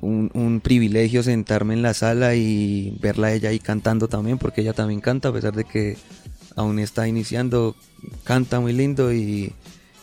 un, 0.00 0.30
un 0.34 0.60
privilegio 0.60 1.22
sentarme 1.22 1.74
en 1.74 1.82
la 1.82 1.94
sala 1.94 2.34
y 2.34 2.96
verla 3.00 3.28
a 3.28 3.32
ella 3.32 3.50
ahí 3.50 3.58
cantando 3.58 4.08
también, 4.08 4.38
porque 4.38 4.60
ella 4.60 4.72
también 4.72 5.00
canta, 5.00 5.28
a 5.28 5.32
pesar 5.32 5.54
de 5.54 5.64
que 5.64 5.96
aún 6.56 6.78
está 6.78 7.08
iniciando, 7.08 7.76
canta 8.24 8.60
muy 8.60 8.72
lindo 8.72 9.12
y 9.12 9.52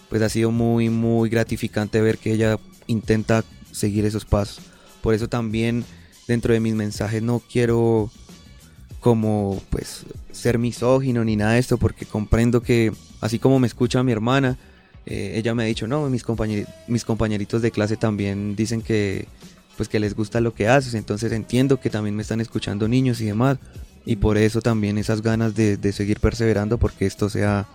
pues 0.10 0.21
ha 0.21 0.29
sido 0.29 0.51
muy, 0.51 0.89
muy 0.89 1.29
gratificante 1.29 2.01
ver 2.01 2.17
que 2.17 2.34
ella 2.34 2.58
intenta 2.88 3.43
seguir 3.71 4.05
esos 4.05 4.25
pasos. 4.25 4.62
Por 5.05 5.13
eso 5.13 5.29
también 5.29 5.85
dentro 6.27 6.51
de 6.51 6.59
mis 6.59 6.73
mensajes 6.73 7.21
no 7.21 7.39
quiero 7.39 8.09
como 9.01 9.61
pues 9.69 10.03
ser 10.31 10.57
misógino 10.57 11.23
ni 11.23 11.35
nada 11.35 11.51
de 11.51 11.59
esto, 11.59 11.77
porque 11.77 12.07
comprendo 12.07 12.63
que 12.63 12.91
así 13.21 13.37
como 13.37 13.59
me 13.59 13.67
escucha 13.67 14.01
mi 14.01 14.11
hermana, 14.11 14.57
eh, 15.05 15.33
ella 15.35 15.53
me 15.53 15.61
ha 15.61 15.67
dicho, 15.67 15.85
no, 15.85 16.09
mis, 16.09 16.25
compañeri- 16.25 16.65
mis 16.87 17.05
compañeritos 17.05 17.61
de 17.61 17.69
clase 17.69 17.97
también 17.97 18.55
dicen 18.55 18.81
que 18.81 19.27
pues 19.77 19.89
que 19.89 19.99
les 19.99 20.15
gusta 20.15 20.41
lo 20.41 20.55
que 20.55 20.69
haces, 20.69 20.95
entonces 20.95 21.31
entiendo 21.33 21.79
que 21.79 21.91
también 21.91 22.15
me 22.15 22.23
están 22.23 22.41
escuchando 22.41 22.87
niños 22.87 23.21
y 23.21 23.25
demás, 23.25 23.59
y 24.07 24.15
por 24.15 24.39
eso 24.39 24.59
también 24.59 24.97
esas 24.97 25.21
ganas 25.21 25.53
de, 25.53 25.77
de 25.77 25.91
seguir 25.93 26.19
perseverando 26.19 26.79
porque 26.79 27.05
esto 27.05 27.29
sea 27.29 27.67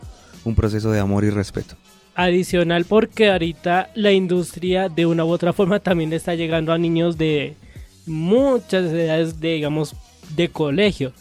un 0.45 0.57
proceso 0.57 0.91
de 0.91 0.99
amor 0.99 1.23
y 1.23 1.31
respeto. 1.31 1.77
Adicional 2.23 2.85
porque 2.85 3.31
ahorita 3.31 3.91
la 3.95 4.13
industria 4.13 4.91
de 4.91 5.07
una 5.07 5.25
u 5.25 5.29
otra 5.31 5.55
forma 5.55 5.81
también 5.81 6.13
está 6.13 6.35
llegando 6.35 6.71
a 6.71 6.77
niños 6.77 7.17
de 7.17 7.55
muchas 8.05 8.93
edades 8.93 9.41
de 9.41 9.55
digamos 9.55 9.95
de 10.37 10.51
colegio, 10.51 11.15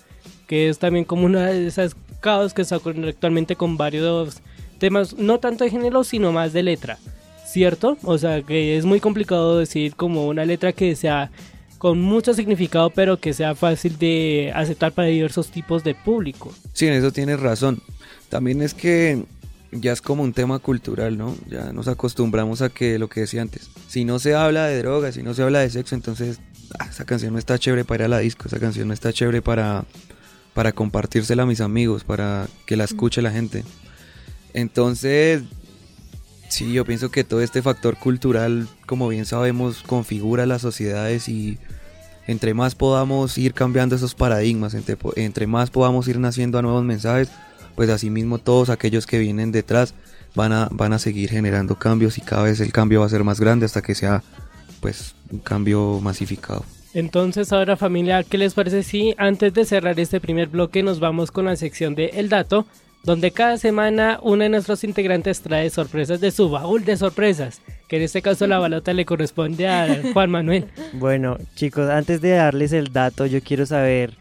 que 0.46 0.68
es 0.68 0.78
también 0.78 1.06
como 1.06 1.26
una 1.26 1.48
de 1.48 1.68
esas 1.68 1.96
caos 2.20 2.54
que 2.54 2.64
está 2.64 2.76
ocurriendo 2.76 3.08
actualmente 3.08 3.56
con 3.56 3.78
varios 3.78 4.42
temas, 4.78 5.18
no 5.18 5.40
tanto 5.40 5.64
de 5.64 5.70
género, 5.70 6.04
sino 6.04 6.34
más 6.34 6.52
de 6.52 6.64
letra, 6.64 6.98
¿cierto? 7.46 7.98
O 8.04 8.18
sea, 8.18 8.42
que 8.42 8.78
es 8.78 8.84
muy 8.84 9.00
complicado 9.00 9.58
decir 9.58 9.96
como 9.96 10.28
una 10.28 10.44
letra 10.44 10.74
que 10.74 10.98
sea 10.98 11.32
con 11.78 12.02
mucho 12.02 12.34
significado, 12.34 12.90
pero 12.90 13.22
que 13.22 13.32
sea 13.32 13.56
fácil 13.56 13.98
de 13.98 14.52
aceptar 14.54 14.92
para 14.92 15.08
diversos 15.08 15.50
tipos 15.50 15.82
de 15.86 15.96
público. 15.96 16.52
Sí, 16.74 16.88
en 16.88 16.94
eso 16.94 17.14
tienes 17.14 17.40
razón. 17.40 17.82
También 18.28 18.62
es 18.62 18.74
que 18.74 19.24
ya 19.72 19.92
es 19.92 20.02
como 20.02 20.24
un 20.24 20.34
tema 20.34 20.60
cultural, 20.60 21.18
¿no? 21.18 21.36
Ya 21.48 21.72
nos 21.74 21.88
acostumbramos 21.88 22.62
a 22.62 22.70
que 22.70 22.98
lo 22.98 23.10
que 23.10 23.22
decía 23.22 23.42
antes, 23.42 23.70
si 23.88 24.06
no 24.06 24.20
se 24.20 24.36
habla 24.36 24.66
de 24.66 24.80
drogas, 24.80 25.16
si 25.16 25.24
no 25.24 25.34
se 25.34 25.44
habla 25.44 25.60
de 25.60 25.70
sexo, 25.70 25.96
entonces 25.96 26.40
ah, 26.80 26.88
esa 26.90 27.06
canción 27.06 27.34
no 27.34 27.40
está 27.40 27.58
chévere 27.60 27.86
para 27.86 28.04
ir 28.04 28.06
a 28.06 28.08
la 28.10 28.20
disco, 28.20 28.48
esa 28.48 28.60
canción 28.60 28.88
no 28.88 28.94
está 28.94 29.14
chévere 29.14 29.42
para, 29.42 29.86
para 30.54 30.72
compartírsela 30.72 31.44
a 31.44 31.46
mis 31.46 31.62
amigos, 31.62 32.04
para 32.04 32.48
que 32.66 32.78
la 32.78 32.86
escuche 32.86 33.22
la 33.22 33.32
gente. 33.32 33.64
Entonces, 34.54 35.44
sí, 36.50 36.74
yo 36.74 36.86
pienso 36.86 37.12
que 37.12 37.24
todo 37.24 37.42
este 37.42 37.62
factor 37.62 37.98
cultural, 37.98 38.68
como 38.88 39.08
bien 39.08 39.26
sabemos, 39.26 39.84
configura 39.84 40.46
las 40.48 40.62
sociedades 40.62 41.30
y 41.30 41.60
entre 42.26 42.54
más 42.54 42.76
podamos 42.76 43.38
ir 43.38 43.54
cambiando 43.54 43.96
esos 43.96 44.16
paradigmas, 44.16 44.74
entre, 44.74 44.98
entre 45.16 45.48
más 45.48 45.70
podamos 45.70 46.08
ir 46.08 46.20
naciendo 46.20 46.58
a 46.58 46.62
nuevos 46.62 46.84
mensajes, 46.84 47.30
pues 47.80 47.90
asimismo 47.90 48.40
todos 48.40 48.70
aquellos 48.70 49.08
que 49.08 49.20
vienen 49.20 49.54
detrás 49.54 49.94
van 50.36 50.52
a, 50.52 50.68
van 50.70 50.92
a 50.92 51.00
seguir 51.00 51.30
generando 51.30 51.80
cambios 51.80 52.18
y 52.18 52.22
cada 52.22 52.44
vez 52.44 52.60
el 52.60 52.74
cambio 52.74 53.00
va 53.00 53.06
a 53.06 53.10
ser 53.10 53.24
más 53.24 53.40
grande 53.40 53.66
hasta 53.66 53.82
que 53.82 53.96
sea 53.96 54.22
pues 54.82 55.16
un 55.32 55.40
cambio 55.40 56.02
masificado. 56.02 56.66
Entonces 56.94 57.54
ahora 57.54 57.78
familia, 57.78 58.22
¿qué 58.24 58.38
les 58.38 58.54
parece 58.54 58.84
si 58.84 59.16
antes 59.18 59.54
de 59.54 59.64
cerrar 59.64 59.98
este 59.98 60.20
primer 60.20 60.50
bloque 60.50 60.84
nos 60.84 61.00
vamos 61.00 61.32
con 61.32 61.46
la 61.46 61.56
sección 61.56 61.96
de 61.96 62.08
El 62.16 62.28
Dato, 62.28 62.66
donde 63.06 63.32
cada 63.32 63.56
semana 63.56 64.20
uno 64.24 64.44
de 64.44 64.50
nuestros 64.50 64.84
integrantes 64.84 65.40
trae 65.40 65.70
sorpresas 65.70 66.20
de 66.20 66.32
su 66.32 66.50
baúl 66.50 66.84
de 66.84 66.98
sorpresas, 66.98 67.62
que 67.88 67.96
en 67.96 68.02
este 68.02 68.22
caso 68.22 68.46
la 68.46 68.60
balota 68.60 68.92
le 68.92 69.06
corresponde 69.06 69.70
a 69.70 70.02
Juan 70.14 70.32
Manuel. 70.32 70.68
Bueno, 70.92 71.38
chicos, 71.56 71.90
antes 71.90 72.20
de 72.20 72.32
darles 72.32 72.74
el 72.74 72.92
dato, 72.92 73.26
yo 73.26 73.42
quiero 73.42 73.66
saber, 73.66 74.18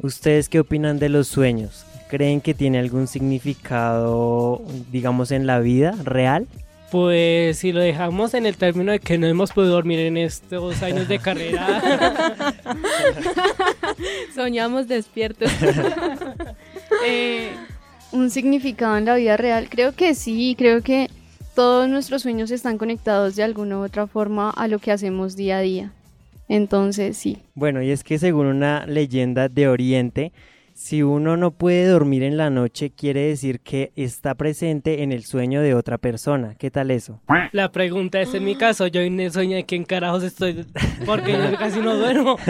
¿ustedes 0.00 0.48
qué 0.48 0.58
opinan 0.58 0.98
de 0.98 1.08
los 1.08 1.28
sueños? 1.28 1.85
¿Creen 2.08 2.40
que 2.40 2.54
tiene 2.54 2.78
algún 2.78 3.08
significado, 3.08 4.62
digamos, 4.92 5.32
en 5.32 5.46
la 5.46 5.58
vida 5.58 5.92
real? 6.04 6.46
Pues 6.90 7.58
si 7.58 7.72
lo 7.72 7.80
dejamos 7.80 8.34
en 8.34 8.46
el 8.46 8.56
término 8.56 8.92
de 8.92 9.00
que 9.00 9.18
no 9.18 9.26
hemos 9.26 9.52
podido 9.52 9.72
dormir 9.72 9.98
en 9.98 10.16
estos 10.16 10.82
años 10.82 11.08
de 11.08 11.18
carrera, 11.18 11.82
soñamos 14.34 14.88
despiertos. 14.88 15.50
Eh, 17.04 17.50
un 18.12 18.30
significado 18.30 18.96
en 18.96 19.04
la 19.04 19.16
vida 19.16 19.36
real. 19.36 19.68
Creo 19.68 19.92
que 19.92 20.14
sí, 20.14 20.54
creo 20.56 20.82
que 20.82 21.10
todos 21.54 21.88
nuestros 21.88 22.22
sueños 22.22 22.50
están 22.50 22.78
conectados 22.78 23.36
de 23.36 23.42
alguna 23.42 23.78
u 23.78 23.82
otra 23.82 24.06
forma 24.06 24.50
a 24.50 24.68
lo 24.68 24.78
que 24.78 24.92
hacemos 24.92 25.36
día 25.36 25.58
a 25.58 25.60
día. 25.60 25.92
Entonces, 26.48 27.16
sí. 27.16 27.38
Bueno, 27.54 27.82
y 27.82 27.90
es 27.90 28.04
que 28.04 28.18
según 28.18 28.46
una 28.46 28.86
leyenda 28.86 29.48
de 29.48 29.68
Oriente, 29.68 30.32
si 30.76 31.02
uno 31.02 31.38
no 31.38 31.52
puede 31.52 31.86
dormir 31.86 32.22
en 32.22 32.36
la 32.36 32.50
noche, 32.50 32.90
quiere 32.90 33.28
decir 33.28 33.60
que 33.60 33.92
está 33.96 34.34
presente 34.34 35.02
en 35.02 35.10
el 35.10 35.24
sueño 35.24 35.62
de 35.62 35.74
otra 35.74 35.96
persona. 35.96 36.54
¿Qué 36.58 36.70
tal 36.70 36.90
eso? 36.90 37.22
la 37.52 37.72
pregunta 37.72 38.20
es 38.20 38.34
en 38.34 38.44
mi 38.44 38.56
caso, 38.56 38.86
yo 38.86 39.00
en 39.00 39.18
el 39.18 39.32
sueño 39.32 39.56
de 39.56 39.64
quién 39.64 39.84
carajos 39.84 40.22
estoy, 40.22 40.66
porque 41.06 41.32
yo 41.32 41.56
casi 41.58 41.80
no 41.80 41.96
duermo. 41.96 42.36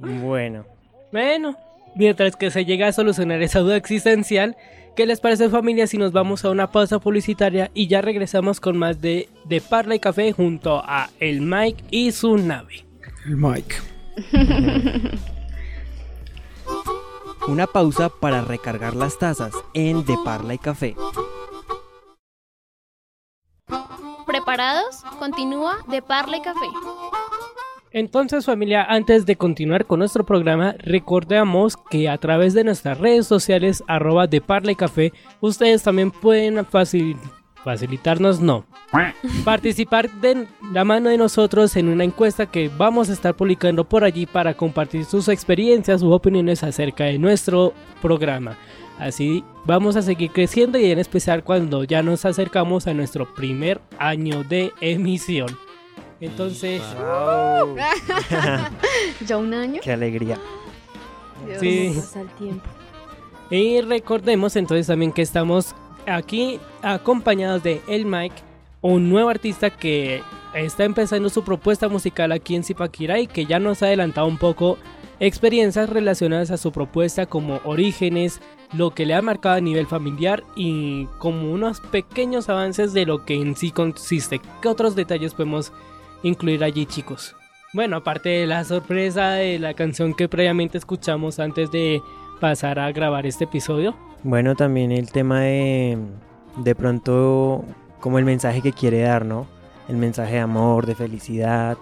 Bueno, 0.00 0.64
Bueno, 1.10 1.56
mientras 1.96 2.36
que 2.36 2.52
se 2.52 2.64
llega 2.64 2.86
a 2.86 2.92
solucionar 2.92 3.42
esa 3.42 3.58
duda 3.58 3.76
existencial, 3.76 4.56
¿qué 4.94 5.06
les 5.06 5.18
parece 5.18 5.48
familia 5.48 5.88
si 5.88 5.98
nos 5.98 6.12
vamos 6.12 6.44
a 6.44 6.50
una 6.50 6.70
pausa 6.70 7.00
publicitaria 7.00 7.72
y 7.74 7.88
ya 7.88 8.00
regresamos 8.00 8.60
con 8.60 8.78
más 8.78 9.00
de, 9.00 9.28
de 9.46 9.60
Parla 9.60 9.96
y 9.96 9.98
Café 9.98 10.30
junto 10.30 10.80
a 10.84 11.10
el 11.18 11.40
Mike 11.40 11.82
y 11.90 12.12
su 12.12 12.38
nave? 12.38 12.84
El 13.26 13.36
Mike. 13.36 13.74
una 17.48 17.66
pausa 17.66 18.08
para 18.08 18.42
recargar 18.42 18.94
las 18.94 19.18
tazas 19.18 19.52
en 19.74 20.04
De 20.04 20.16
Parla 20.24 20.54
y 20.54 20.58
Café. 20.58 20.94
¿Preparados? 24.26 25.02
Continúa 25.18 25.78
de 25.88 26.02
Parla 26.02 26.36
y 26.36 26.42
Café. 26.42 26.66
Entonces 27.90 28.44
familia, 28.44 28.84
antes 28.84 29.24
de 29.24 29.36
continuar 29.36 29.86
con 29.86 30.00
nuestro 30.00 30.24
programa, 30.24 30.74
recordamos 30.78 31.76
que 31.90 32.08
a 32.10 32.18
través 32.18 32.52
de 32.52 32.64
nuestras 32.64 32.98
redes 32.98 33.26
sociales 33.26 33.82
arroba 33.88 34.26
de 34.26 34.42
Parla 34.42 34.72
y 34.72 34.76
Café, 34.76 35.12
ustedes 35.40 35.82
también 35.82 36.10
pueden 36.10 36.56
facil- 36.66 37.18
facilitarnos, 37.68 38.40
no, 38.40 38.64
participar 39.44 40.10
de 40.10 40.46
la 40.72 40.84
mano 40.84 41.10
de 41.10 41.18
nosotros 41.18 41.76
en 41.76 41.90
una 41.90 42.02
encuesta 42.02 42.46
que 42.46 42.70
vamos 42.74 43.10
a 43.10 43.12
estar 43.12 43.34
publicando 43.34 43.86
por 43.86 44.04
allí 44.04 44.24
para 44.24 44.54
compartir 44.54 45.04
sus 45.04 45.28
experiencias 45.28 46.02
u 46.02 46.10
opiniones 46.12 46.62
acerca 46.62 47.04
de 47.04 47.18
nuestro 47.18 47.74
programa. 48.00 48.56
Así 48.98 49.44
vamos 49.66 49.96
a 49.96 50.02
seguir 50.02 50.30
creciendo 50.30 50.78
y 50.78 50.90
en 50.90 50.98
especial 50.98 51.44
cuando 51.44 51.84
ya 51.84 52.02
nos 52.02 52.24
acercamos 52.24 52.86
a 52.86 52.94
nuestro 52.94 53.34
primer 53.34 53.82
año 53.98 54.44
de 54.44 54.72
emisión. 54.80 55.54
Entonces, 56.22 56.80
Wow. 56.98 57.76
Ya 59.26 59.36
un 59.36 59.52
año. 59.52 59.82
Qué 59.84 59.92
alegría. 59.92 60.38
Dios. 61.46 61.60
Sí. 61.60 61.88
¿Cómo 61.90 62.00
pasa 62.00 62.20
el 62.22 62.28
tiempo? 62.30 62.66
Y 63.50 63.80
recordemos 63.82 64.56
entonces 64.56 64.86
también 64.86 65.12
que 65.12 65.20
estamos 65.20 65.74
aquí 66.08 66.58
acompañados 66.82 67.62
de 67.62 67.80
El 67.88 68.06
Mike, 68.06 68.36
un 68.80 69.08
nuevo 69.08 69.28
artista 69.28 69.70
que 69.70 70.22
está 70.54 70.84
empezando 70.84 71.28
su 71.28 71.44
propuesta 71.44 71.88
musical 71.88 72.32
aquí 72.32 72.56
en 72.56 72.64
Zipaquirá 72.64 73.18
y 73.20 73.26
que 73.26 73.46
ya 73.46 73.58
nos 73.58 73.82
ha 73.82 73.86
adelantado 73.86 74.26
un 74.26 74.38
poco 74.38 74.78
experiencias 75.20 75.90
relacionadas 75.90 76.50
a 76.50 76.56
su 76.56 76.72
propuesta 76.72 77.26
como 77.26 77.60
orígenes, 77.64 78.40
lo 78.72 78.94
que 78.94 79.06
le 79.06 79.14
ha 79.14 79.22
marcado 79.22 79.56
a 79.56 79.60
nivel 79.60 79.86
familiar 79.86 80.44
y 80.54 81.06
como 81.18 81.50
unos 81.52 81.80
pequeños 81.80 82.48
avances 82.48 82.92
de 82.92 83.06
lo 83.06 83.24
que 83.24 83.34
en 83.34 83.56
sí 83.56 83.70
consiste. 83.70 84.40
¿Qué 84.62 84.68
otros 84.68 84.94
detalles 84.94 85.34
podemos 85.34 85.72
incluir 86.22 86.62
allí 86.62 86.86
chicos? 86.86 87.34
Bueno, 87.74 87.96
aparte 87.96 88.30
de 88.30 88.46
la 88.46 88.64
sorpresa 88.64 89.32
de 89.32 89.58
la 89.58 89.74
canción 89.74 90.14
que 90.14 90.28
previamente 90.28 90.78
escuchamos 90.78 91.38
antes 91.38 91.70
de 91.70 92.00
pasar 92.38 92.78
a 92.78 92.90
grabar 92.92 93.26
este 93.26 93.44
episodio. 93.44 93.94
Bueno, 94.22 94.54
también 94.54 94.92
el 94.92 95.10
tema 95.12 95.40
de 95.40 95.98
de 96.56 96.74
pronto 96.74 97.64
como 98.00 98.18
el 98.18 98.24
mensaje 98.24 98.62
que 98.62 98.72
quiere 98.72 99.02
dar, 99.02 99.24
¿no? 99.24 99.46
El 99.88 99.96
mensaje 99.96 100.34
de 100.34 100.40
amor, 100.40 100.86
de 100.86 100.94
felicidad, 100.94 101.76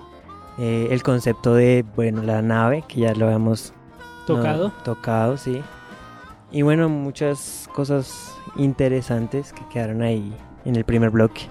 eh, 0.59 0.89
el 0.91 1.03
concepto 1.03 1.55
de, 1.55 1.85
bueno, 1.97 2.23
la 2.23 2.41
nave, 2.43 2.83
que 2.87 3.01
ya 3.01 3.15
lo 3.15 3.27
habíamos 3.27 3.73
no, 4.29 4.37
Tocado. 4.37 4.73
tocado, 4.85 5.37
sí. 5.37 5.63
Y 6.51 6.63
bueno, 6.63 6.89
muchas 6.89 7.69
cosas 7.75 8.35
interesantes 8.57 9.53
que 9.53 9.63
quedaron 9.73 10.03
ahí 10.03 10.35
en 10.65 10.77
el 10.77 10.85
primer 10.85 11.11
bloque. 11.11 11.43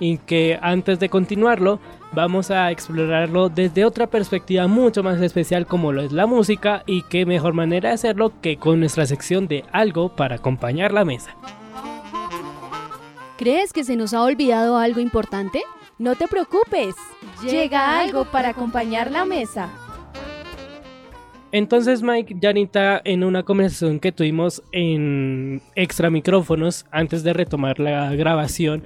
Y 0.00 0.18
que 0.18 0.58
antes 0.60 0.98
de 0.98 1.08
continuarlo, 1.08 1.78
vamos 2.12 2.50
a 2.50 2.70
explorarlo 2.70 3.48
desde 3.48 3.84
otra 3.84 4.08
perspectiva 4.08 4.66
mucho 4.66 5.02
más 5.02 5.20
especial 5.20 5.66
como 5.66 5.92
lo 5.92 6.02
es 6.02 6.10
la 6.10 6.26
música 6.26 6.82
y 6.86 7.02
qué 7.02 7.26
mejor 7.26 7.52
manera 7.52 7.90
de 7.90 7.94
hacerlo 7.94 8.32
que 8.40 8.56
con 8.56 8.80
nuestra 8.80 9.06
sección 9.06 9.46
de 9.46 9.64
algo 9.70 10.16
para 10.16 10.36
acompañar 10.36 10.92
la 10.92 11.04
mesa. 11.04 11.36
¿Crees 13.36 13.72
que 13.72 13.84
se 13.84 13.96
nos 13.96 14.12
ha 14.12 14.22
olvidado 14.22 14.76
algo 14.76 15.00
importante? 15.00 15.62
No 15.98 16.14
te 16.14 16.28
preocupes, 16.28 16.94
llega 17.42 18.00
algo 18.00 18.24
para 18.24 18.50
acompañar 18.50 19.10
la 19.10 19.24
mesa. 19.24 19.70
Entonces 21.52 22.02
Mike, 22.02 22.36
Janita, 22.40 23.00
en 23.04 23.24
una 23.24 23.42
conversación 23.42 23.98
que 23.98 24.12
tuvimos 24.12 24.62
en 24.72 25.60
extra 25.74 26.08
micrófonos 26.08 26.86
antes 26.92 27.24
de 27.24 27.32
retomar 27.32 27.80
la 27.80 28.14
grabación, 28.14 28.84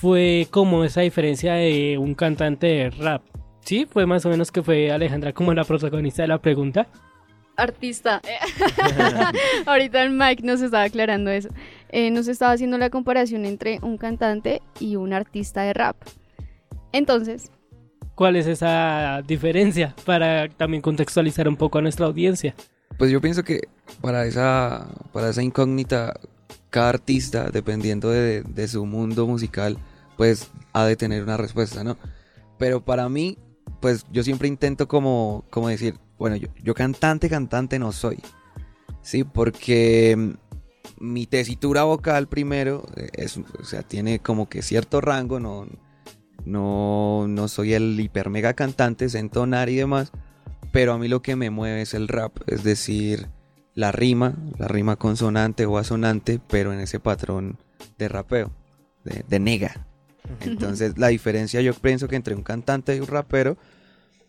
fue 0.00 0.46
como 0.50 0.84
esa 0.84 1.00
diferencia 1.00 1.54
de 1.54 1.96
un 1.98 2.14
cantante 2.14 2.66
de 2.66 2.90
rap. 2.90 3.22
Sí, 3.60 3.86
fue 3.90 4.06
más 4.06 4.24
o 4.26 4.28
menos 4.28 4.52
que 4.52 4.62
fue 4.62 4.92
Alejandra 4.92 5.32
como 5.32 5.54
la 5.54 5.64
protagonista 5.64 6.22
de 6.22 6.28
la 6.28 6.38
pregunta. 6.38 6.86
Artista. 7.56 8.20
Ahorita 9.66 10.02
el 10.02 10.10
Mike 10.10 10.42
nos 10.44 10.60
estaba 10.60 10.84
aclarando 10.84 11.30
eso. 11.30 11.48
Eh, 11.88 12.10
nos 12.10 12.28
estaba 12.28 12.52
haciendo 12.52 12.78
la 12.78 12.90
comparación 12.90 13.46
entre 13.46 13.78
un 13.82 13.96
cantante 13.96 14.60
y 14.78 14.96
un 14.96 15.12
artista 15.12 15.62
de 15.62 15.72
rap. 15.72 15.96
Entonces, 16.92 17.50
¿Cuál 18.14 18.36
es 18.36 18.46
esa 18.46 19.20
diferencia 19.26 19.94
para 20.06 20.48
también 20.48 20.80
contextualizar 20.80 21.46
un 21.48 21.56
poco 21.56 21.78
a 21.78 21.82
nuestra 21.82 22.06
audiencia? 22.06 22.54
Pues 22.96 23.10
yo 23.10 23.20
pienso 23.20 23.44
que 23.44 23.68
para 24.00 24.24
esa, 24.24 24.88
para 25.12 25.28
esa 25.28 25.42
incógnita, 25.42 26.14
cada 26.70 26.90
artista, 26.90 27.50
dependiendo 27.50 28.10
de, 28.10 28.42
de 28.42 28.68
su 28.68 28.84
mundo 28.86 29.26
musical, 29.26 29.78
pues 30.16 30.50
ha 30.72 30.84
de 30.84 30.96
tener 30.96 31.22
una 31.22 31.36
respuesta, 31.36 31.84
¿no? 31.84 31.96
Pero 32.58 32.84
para 32.84 33.08
mí, 33.08 33.38
pues 33.80 34.04
yo 34.10 34.22
siempre 34.22 34.48
intento 34.48 34.88
como, 34.88 35.44
como 35.50 35.68
decir, 35.68 35.98
bueno, 36.18 36.36
yo, 36.36 36.48
yo 36.62 36.74
cantante, 36.74 37.28
cantante 37.28 37.78
no 37.78 37.92
soy. 37.92 38.18
Sí, 39.02 39.24
porque 39.24 40.16
mm, 40.16 40.30
mi 40.98 41.26
tesitura 41.26 41.84
vocal 41.84 42.28
primero 42.28 42.86
eh, 42.96 43.10
es, 43.14 43.36
o 43.36 43.64
sea, 43.64 43.82
tiene 43.82 44.18
como 44.18 44.48
que 44.48 44.62
cierto 44.62 45.00
rango, 45.00 45.38
no, 45.40 45.66
no, 46.44 47.26
no 47.28 47.48
soy 47.48 47.74
el 47.74 47.98
hiper 48.00 48.30
mega 48.30 48.54
cantante, 48.54 49.08
sé 49.08 49.18
entonar 49.18 49.68
y 49.68 49.76
demás, 49.76 50.12
pero 50.72 50.92
a 50.92 50.98
mí 50.98 51.08
lo 51.08 51.22
que 51.22 51.36
me 51.36 51.50
mueve 51.50 51.82
es 51.82 51.94
el 51.94 52.08
rap, 52.08 52.36
es 52.46 52.64
decir, 52.64 53.28
la 53.76 53.92
rima, 53.92 54.34
la 54.58 54.66
rima 54.66 54.96
consonante 54.96 55.66
o 55.66 55.78
asonante, 55.78 56.40
pero 56.48 56.72
en 56.72 56.80
ese 56.80 56.98
patrón 56.98 57.58
de 57.98 58.08
rapeo, 58.08 58.50
de, 59.04 59.22
de 59.28 59.38
nega. 59.38 59.86
Entonces 60.40 60.98
la 60.98 61.08
diferencia 61.08 61.60
yo 61.60 61.72
pienso 61.74 62.08
que 62.08 62.16
entre 62.16 62.34
un 62.34 62.42
cantante 62.42 62.96
y 62.96 63.00
un 63.00 63.06
rapero, 63.06 63.56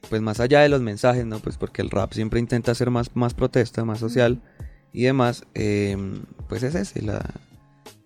pues 0.09 0.21
más 0.21 0.41
allá 0.41 0.59
de 0.59 0.69
los 0.69 0.81
mensajes, 0.81 1.25
¿no? 1.25 1.39
Pues 1.39 1.57
porque 1.57 1.81
el 1.81 1.89
rap 1.89 2.11
siempre 2.13 2.39
intenta 2.39 2.75
ser 2.75 2.91
más, 2.91 3.15
más 3.15 3.33
protesta, 3.33 3.85
más 3.85 3.99
social 3.99 4.41
y 4.91 5.03
demás, 5.03 5.45
eh, 5.55 5.97
pues 6.49 6.61
es 6.63 6.75
ese, 6.75 7.01
la, 7.01 7.25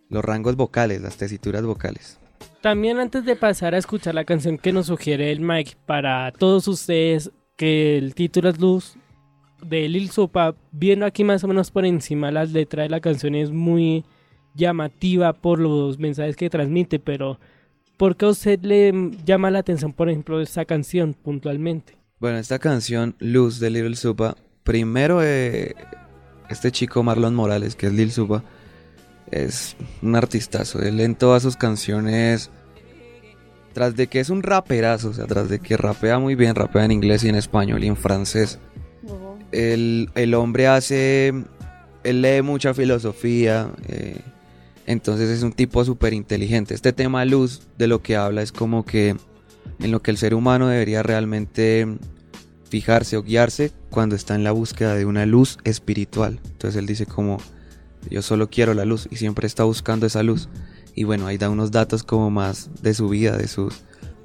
los 0.10 0.24
rangos 0.24 0.56
vocales, 0.56 1.02
las 1.02 1.18
tesituras 1.18 1.64
vocales. 1.64 2.20
También 2.62 3.00
antes 3.00 3.26
de 3.26 3.36
pasar 3.36 3.74
a 3.74 3.80
escuchar 3.80 4.14
la 4.14 4.26
canción 4.26 4.60
que 4.60 4.72
nos 4.72 4.86
sugiere 4.86 5.32
el 5.32 5.42
Mike 5.42 5.78
para 5.88 6.32
todos 6.32 6.68
ustedes, 6.68 7.32
que 7.56 7.98
el 7.98 8.14
título 8.14 8.50
es 8.50 8.60
Luz 8.60 8.96
de 9.66 9.88
Lil 9.90 10.10
Supa, 10.10 10.56
viendo 10.72 11.06
aquí 11.06 11.24
más 11.24 11.44
o 11.44 11.48
menos 11.48 11.72
por 11.72 11.86
encima 11.86 12.32
las 12.32 12.52
letras 12.52 12.86
de 12.86 12.90
la 12.90 13.00
canción 13.00 13.36
es 13.36 13.52
muy 13.52 14.04
llamativa 14.56 15.34
por 15.34 15.60
los 15.60 16.00
mensajes 16.00 16.36
que 16.36 16.50
transmite, 16.50 17.00
pero 17.00 17.40
¿por 17.98 18.16
qué 18.16 18.26
a 18.26 18.30
usted 18.30 18.60
le 18.62 19.12
llama 19.26 19.52
la 19.52 19.60
atención, 19.60 19.94
por 19.94 20.10
ejemplo, 20.10 20.42
esta 20.42 20.66
canción 20.66 21.14
puntualmente? 21.14 21.98
Bueno, 22.20 22.38
esta 22.38 22.60
canción, 22.60 23.16
Luz 23.20 23.60
de 23.60 23.70
Lil 23.70 23.96
Supa, 23.96 24.36
primero 24.64 25.24
eh, 25.24 25.76
este 26.50 26.72
chico 26.72 27.04
Marlon 27.04 27.34
Morales, 27.34 27.76
que 27.76 27.88
es 27.88 27.94
Lil 27.94 28.12
Supa, 28.12 28.44
es 29.32 29.76
un 30.02 30.16
artistazo. 30.16 30.82
Él 30.82 31.00
en 31.00 31.16
todas 31.16 31.42
sus 31.42 31.56
canciones, 31.56 32.52
tras 33.74 33.96
de 33.96 34.08
que 34.08 34.20
es 34.20 34.30
un 34.30 34.44
raperazo, 34.44 35.10
o 35.10 35.14
sea, 35.14 35.26
tras 35.26 35.50
de 35.50 35.60
que 35.60 35.78
rapea 35.78 36.20
muy 36.20 36.36
bien, 36.36 36.56
rapea 36.56 36.86
en 36.86 36.92
inglés 36.92 37.24
y 37.24 37.30
en 37.30 37.36
español 37.36 37.84
y 37.84 37.88
en 37.88 37.96
francés, 37.96 38.60
el, 39.52 40.10
el 40.16 40.34
hombre 40.34 40.68
hace, 40.68 41.34
él 42.04 42.22
lee 42.22 42.42
mucha 42.42 42.74
filosofía, 42.74 43.72
eh, 43.88 44.20
entonces 44.86 45.30
es 45.30 45.44
un 45.44 45.54
tipo 45.54 45.84
súper 45.86 46.14
inteligente. 46.14 46.74
Este 46.74 46.94
tema 46.94 47.24
luz 47.26 47.62
de 47.78 47.88
lo 47.88 48.02
que 48.02 48.16
habla 48.16 48.42
es 48.42 48.52
como 48.52 48.86
que 48.86 49.16
en 49.80 49.92
lo 49.92 50.02
que 50.02 50.12
el 50.12 50.18
ser 50.18 50.34
humano 50.34 50.68
debería 50.68 51.04
realmente 51.04 51.88
fijarse 52.70 53.18
o 53.18 53.24
guiarse 53.24 53.72
cuando 53.90 54.16
está 54.16 54.36
en 54.36 54.44
la 54.44 54.52
búsqueda 54.52 54.96
de 54.96 55.06
una 55.06 55.26
luz 55.26 55.58
espiritual. 55.64 56.40
Entonces 56.52 56.80
él 56.80 56.86
dice 56.86 57.06
como 57.06 57.38
yo 58.10 58.22
solo 58.22 58.50
quiero 58.50 58.74
la 58.74 58.86
luz 58.86 59.08
y 59.12 59.18
siempre 59.18 59.48
está 59.48 59.64
buscando 59.64 60.06
esa 60.06 60.24
luz. 60.24 60.50
Y 60.96 61.04
bueno, 61.04 61.28
ahí 61.28 61.38
da 61.38 61.50
unos 61.50 61.72
datos 61.72 62.04
como 62.04 62.32
más 62.32 62.70
de 62.82 62.94
su 62.94 63.10
vida, 63.10 63.38
de 63.38 63.48
sus, 63.48 63.76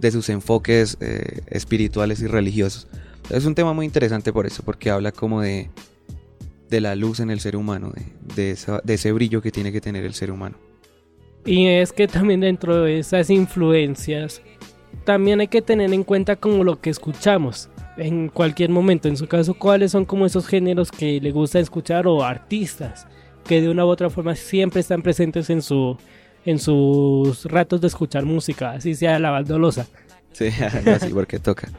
de 0.01 0.11
sus 0.11 0.29
enfoques 0.29 0.97
eh, 1.01 1.43
espirituales 1.49 2.21
y 2.21 2.27
religiosos. 2.27 2.89
Es 3.31 3.45
un 3.45 3.55
tema 3.55 3.73
muy 3.73 3.87
interesante 3.87 4.33
por 4.33 4.47
eso, 4.47 4.63
porque 4.63 4.91
habla 4.91 5.13
como 5.13 5.41
de, 5.41 5.71
de 6.69 6.81
la 6.81 6.95
luz 6.95 7.21
en 7.21 7.31
el 7.31 7.41
ser 7.41 7.57
humano, 7.57 7.93
de, 8.35 8.57
de, 8.85 8.95
ese 8.95 9.13
brillo 9.13 9.43
que 9.43 9.51
tiene 9.51 9.73
que 9.73 9.81
tener 9.81 10.05
el 10.05 10.15
ser 10.15 10.31
humano. 10.31 10.57
Y 11.45 11.67
es 11.67 11.93
que 11.93 12.09
también 12.09 12.41
dentro 12.41 12.83
de 12.83 12.99
esas 12.99 13.31
influencias, 13.31 14.43
también 15.05 15.41
hay 15.41 15.49
que 15.49 15.63
tener 15.63 15.93
en 15.93 16.05
cuenta 16.05 16.37
como 16.37 16.65
lo 16.65 16.81
que 16.81 16.91
escuchamos 16.91 17.69
en 17.97 18.29
cualquier 18.29 18.71
momento. 18.71 19.09
En 19.09 19.17
su 19.17 19.27
caso, 19.27 19.55
cuáles 19.55 19.93
son 19.93 20.05
como 20.05 20.27
esos 20.27 20.47
géneros 20.47 20.91
que 20.91 21.21
le 21.21 21.31
gusta 21.31 21.59
escuchar 21.59 22.07
o 22.07 22.23
artistas 22.23 23.07
que 23.47 23.61
de 23.61 23.69
una 23.69 23.85
u 23.85 23.89
otra 23.89 24.11
forma 24.11 24.35
siempre 24.35 24.81
están 24.81 25.03
presentes 25.03 25.51
en 25.51 25.63
su 25.63 25.97
en 26.45 26.61
sus 26.61 27.45
ratos 27.47 27.81
de 27.81 27.89
escuchar 27.89 28.25
música, 28.25 28.71
así 28.71 28.95
sea 28.95 29.19
lavando 29.19 29.59
losa. 29.59 29.89
Sí, 30.37 30.49
así 30.91 31.15
porque 31.15 31.39
toca. 31.39 31.71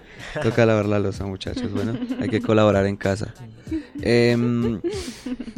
Toca 0.42 0.66
lavar 0.66 0.88
la 0.88 0.98
losa, 0.98 1.28
muchachos. 1.28 1.72
Bueno, 1.72 1.94
hay 2.20 2.28
que 2.28 2.42
colaborar 2.42 2.88
en 2.88 2.98
casa. 2.98 3.32
Em, 4.02 4.82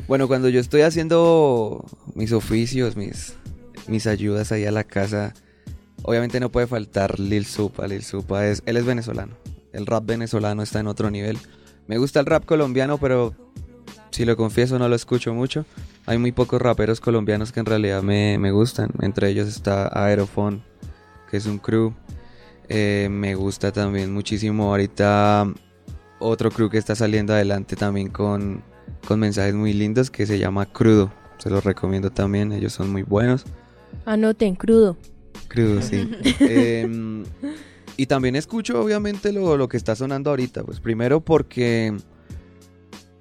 bueno, 0.05 0.27
cuando 0.27 0.49
yo 0.49 0.59
estoy 0.59 0.81
haciendo 0.81 1.85
mis 2.13 2.33
oficios, 2.33 2.97
mis, 2.97 3.35
mis 3.87 4.05
ayudas 4.05 4.51
ahí 4.51 4.65
a 4.65 4.71
la 4.71 4.83
casa, 4.83 5.33
obviamente 6.01 6.41
no 6.41 6.51
puede 6.51 6.67
faltar 6.67 7.21
Lil 7.21 7.45
Supa. 7.45 7.87
Lil 7.87 8.03
Supa 8.03 8.45
es, 8.47 8.63
él 8.65 8.75
es 8.75 8.83
venezolano. 8.85 9.37
el 9.71 9.85
rap 9.85 10.05
venezolano 10.05 10.61
está 10.61 10.81
en 10.81 10.87
otro 10.87 11.09
nivel. 11.09 11.37
Me 11.87 11.97
gusta 11.97 12.19
el 12.19 12.25
rap 12.25 12.43
colombiano, 12.43 12.97
pero 12.97 13.33
si 14.11 14.25
lo 14.25 14.35
confieso 14.35 14.77
no 14.77 14.89
lo 14.89 14.95
escucho 14.97 15.33
mucho. 15.33 15.65
Hay 16.05 16.17
muy 16.17 16.33
pocos 16.33 16.61
raperos 16.61 16.99
colombianos 16.99 17.53
que 17.53 17.61
en 17.61 17.65
realidad 17.65 18.03
me, 18.03 18.37
me 18.39 18.51
gustan. 18.51 18.91
Entre 19.01 19.29
ellos 19.29 19.47
está 19.47 19.87
Aerofon, 19.87 20.61
que 21.31 21.37
es 21.37 21.45
un 21.45 21.59
crew. 21.59 21.93
Eh, 22.69 23.07
me 23.09 23.33
gusta 23.35 23.71
también 23.71 24.13
muchísimo 24.13 24.69
ahorita 24.69 25.51
otro 26.19 26.51
crew 26.51 26.69
que 26.69 26.77
está 26.77 26.95
saliendo 26.95 27.33
adelante 27.33 27.75
también 27.75 28.09
con, 28.09 28.61
con 29.07 29.19
mensajes 29.19 29.55
muy 29.55 29.73
lindos 29.73 30.11
que 30.11 30.25
se 30.27 30.37
llama 30.37 30.65
Crudo. 30.65 31.11
Se 31.39 31.49
los 31.49 31.63
recomiendo 31.63 32.11
también, 32.11 32.51
ellos 32.51 32.73
son 32.73 32.91
muy 32.91 33.03
buenos. 33.03 33.45
Anoten, 34.05 34.55
crudo. 34.55 34.97
Crudo, 35.47 35.81
sí. 35.81 36.07
Em, 36.41 37.23
y 37.97 38.05
también 38.05 38.35
escucho 38.35 38.81
obviamente 38.81 39.31
lo, 39.33 39.57
lo 39.57 39.67
que 39.67 39.77
está 39.77 39.95
sonando 39.95 40.29
ahorita. 40.29 40.63
Pues 40.63 40.79
primero 40.79 41.21
porque 41.21 41.95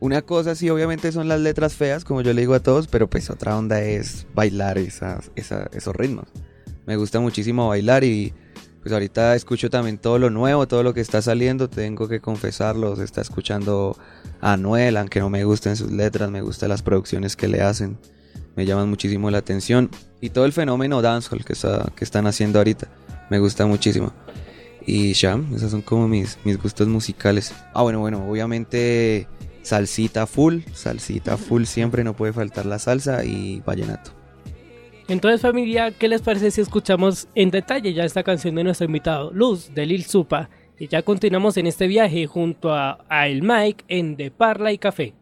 una 0.01 0.23
cosa 0.23 0.55
sí 0.55 0.69
obviamente 0.71 1.11
son 1.11 1.27
las 1.29 1.41
letras 1.41 1.75
feas, 1.75 2.05
como 2.05 2.21
yo 2.23 2.33
le 2.33 2.43
digo 2.43 2.55
a 2.55 2.61
todos, 2.61 2.87
pero 2.87 3.09
pues 3.09 3.31
otra 3.31 3.57
onda 3.57 3.81
es 3.83 4.27
bailar 4.35 4.79
esas, 4.79 5.31
esa- 5.37 5.69
esos 5.73 5.95
ritmos. 5.97 6.27
Me 6.87 6.97
gusta 6.97 7.19
muchísimo 7.21 7.69
bailar 7.69 8.05
y 8.05 8.33
pues 8.83 8.93
ahorita 8.93 9.35
escucho 9.35 9.71
también 9.71 9.99
todo 9.99 10.19
lo 10.19 10.31
nuevo, 10.31 10.69
todo 10.69 10.83
lo 10.83 10.95
que 10.95 11.01
está 11.01 11.21
saliendo, 11.23 11.69
tengo 11.69 12.09
que 12.09 12.21
confesarlo, 12.21 12.97
se 12.97 13.05
está 13.05 13.21
escuchando 13.21 13.97
a 14.41 14.53
Anuel, 14.53 14.97
aunque 14.97 15.21
no 15.21 15.31
me 15.31 15.45
gusten 15.45 15.77
sus 15.77 15.91
letras, 15.91 16.31
me 16.31 16.43
gustan 16.43 16.69
las 16.69 16.83
producciones 16.83 17.37
que 17.37 17.49
le 17.49 17.61
hacen, 17.63 17.99
me 18.57 18.67
llaman 18.67 18.89
muchísimo 18.89 19.31
la 19.31 19.39
atención 19.39 19.91
y 20.21 20.31
todo 20.31 20.45
el 20.45 20.53
fenómeno 20.53 21.03
dancehall 21.03 21.45
que, 21.45 21.53
está, 21.53 21.93
que 21.97 22.05
están 22.05 22.27
haciendo 22.27 22.59
ahorita, 22.59 22.89
me 23.31 23.39
gusta 23.39 23.67
muchísimo. 23.67 24.13
Y 24.87 25.13
ya, 25.13 25.39
esos 25.55 25.71
son 25.71 25.83
como 25.83 26.09
mis, 26.09 26.39
mis 26.45 26.57
gustos 26.57 26.89
musicales. 26.89 27.53
Ah, 27.75 27.83
bueno, 27.83 28.01
bueno, 28.01 28.27
obviamente 28.27 29.29
salsita 29.61 30.27
full, 30.27 30.61
salsita 30.73 31.37
full, 31.37 31.65
siempre 31.65 32.05
no 32.05 32.17
puede 32.17 32.33
faltar 32.33 32.65
la 32.65 32.79
salsa 32.79 33.23
y 33.23 33.61
vallenato. 33.67 34.18
Entonces 35.09 35.41
familia, 35.41 35.91
¿qué 35.91 36.07
les 36.07 36.21
parece 36.21 36.51
si 36.51 36.61
escuchamos 36.61 37.29
en 37.35 37.51
detalle 37.51 37.95
ya 37.95 38.05
esta 38.05 38.23
canción 38.23 38.55
de 38.55 38.63
nuestro 38.63 38.85
invitado 38.85 39.31
Luz 39.33 39.75
de 39.75 39.87
Lil 39.87 40.05
Supa? 40.05 40.51
Y 40.79 40.87
ya 40.87 41.01
continuamos 41.01 41.57
en 41.57 41.67
este 41.67 41.87
viaje 41.87 42.27
junto 42.27 42.75
a, 42.75 42.99
El 43.27 43.43
Mike 43.43 43.87
en 43.89 44.17
De 44.17 44.31
Parla 44.31 44.71
y 44.71 44.77
Café. 44.77 45.15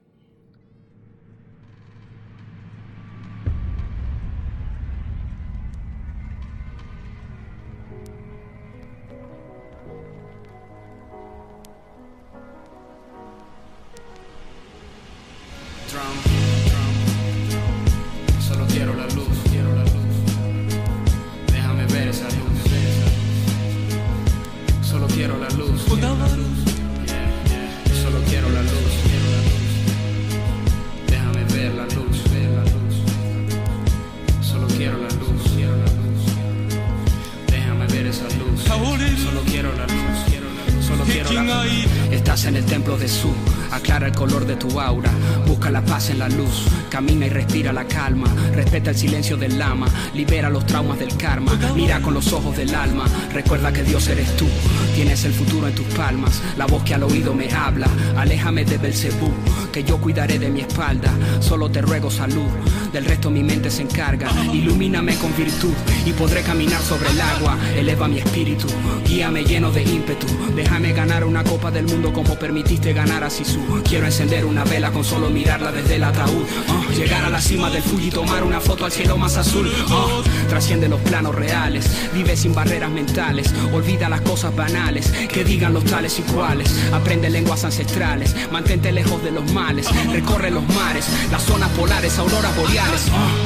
La 47.73 47.85
calma, 47.85 48.27
respeta 48.55 48.91
el 48.91 48.97
silencio 48.97 49.37
del 49.37 49.59
lama, 49.59 49.87
libera 50.15 50.51
los 50.51 50.67
traumas 50.67 50.99
del 50.99 51.17
karma, 51.17 51.53
mira 51.75 52.01
con 52.01 52.15
los 52.15 52.33
ojos 52.33 52.57
del 52.57 52.75
alma, 52.75 53.05
recuerda 53.33 53.73
que 53.73 53.83
Dios 53.83 54.09
eres 54.09 54.37
tú, 54.37 54.47
tienes 54.95 55.25
el 55.25 55.33
futuro 55.33 55.69
en 55.69 55.75
tus 55.75 55.87
palmas, 55.95 56.43
la 56.57 56.67
voz 56.67 56.83
que 56.85 56.95
al 56.95 57.03
oído 57.03 57.35
me 57.35 57.53
habla, 57.53 57.89
aléjame 58.17 58.65
de 58.65 58.79
Belcebú, 58.79 59.31
que 59.73 59.85
yo 59.85 59.99
cuidaré 59.99 60.39
de 60.39 60.51
mi 60.51 60.61
espalda, 60.61 61.13
solo 61.41 61.71
te 61.71 61.83
ruego 61.83 62.11
salud, 62.11 62.49
del 62.97 63.05
resto 63.05 63.31
mi 63.31 63.43
mente 63.43 63.71
se 63.71 63.83
encarga, 63.83 64.31
ilumíname 64.55 65.17
con 65.17 65.37
virtud 65.37 65.75
y 66.07 66.13
podré 66.15 66.41
caminar 66.41 66.81
sobre 66.81 67.11
el 67.11 67.21
agua, 67.21 67.59
eleva 67.77 68.09
mi 68.09 68.17
espíritu, 68.17 68.67
guíame 69.07 69.45
lleno 69.45 69.71
de 69.71 69.83
ímpetu, 69.83 70.27
déjame 70.55 70.95
ganar 70.95 71.23
una 71.25 71.45
copa 71.45 71.71
del 71.71 71.85
mundo 71.85 72.11
como 72.11 72.39
permitiste 72.39 72.95
ganar 72.95 73.23
a 73.23 73.29
Sisu, 73.29 73.61
quiero 73.85 74.07
encender 74.07 74.47
una 74.47 74.65
vela 74.65 74.93
con 74.93 75.05
solo 75.05 75.29
mirarla 75.29 75.73
desde 75.73 75.97
el 75.97 76.05
ataúd, 76.05 76.47
Ah, 76.69 76.81
llegar 76.97 77.23
a 77.23 77.29
la 77.29 77.39
cima 77.39 77.69
del 77.69 77.83
Fuji 77.83 78.09
y 78.09 78.11
tomar 78.11 78.43
una 78.43 78.61
foto 78.61 78.87
al 78.87 78.93
cielo 78.93 79.19
más 79.19 79.37
azul, 79.37 79.71
Ah, 79.91 80.23
trasciende 80.49 80.89
los 80.89 81.01
planos 81.01 81.35
reales, 81.35 81.85
vive 82.15 82.35
sin 82.35 82.55
barreras 82.55 82.91
mentales, 82.91 83.53
olvida 83.75 84.09
las 84.09 84.23
cosas 84.23 84.57
banales, 84.57 85.13
que 85.31 85.45
digan 85.45 85.75
los 85.75 85.85
tales 85.85 86.19
y 86.19 86.23
cuales, 86.23 86.71
aprende 86.95 87.29
lenguas 87.29 87.63
ancestrales, 87.63 88.35
mantente 88.51 88.91
lejos 88.91 89.23
de 89.23 89.33
los 89.33 89.53
males, 89.53 89.87
recorre 90.11 90.51
los 90.51 90.67
mares, 90.69 91.07
las 91.31 91.43
zonas 91.43 91.69
polares, 91.73 92.19
auroras 92.19 92.57
boreales, 92.57 92.86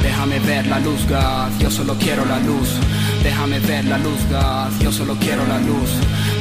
Déjame 0.01 0.39
ver 0.39 0.67
la 0.67 0.79
luz, 0.79 1.05
God, 1.07 1.59
yo 1.59 1.69
solo 1.69 1.95
quiero 1.97 2.23
la 2.25 2.39
luz, 2.39 2.69
déjame 3.23 3.59
ver 3.59 3.85
la 3.85 3.97
luz, 3.97 4.19
God, 4.29 4.81
yo 4.81 4.91
solo 4.91 5.15
quiero 5.19 5.45
la 5.45 5.59
luz, 5.59 5.89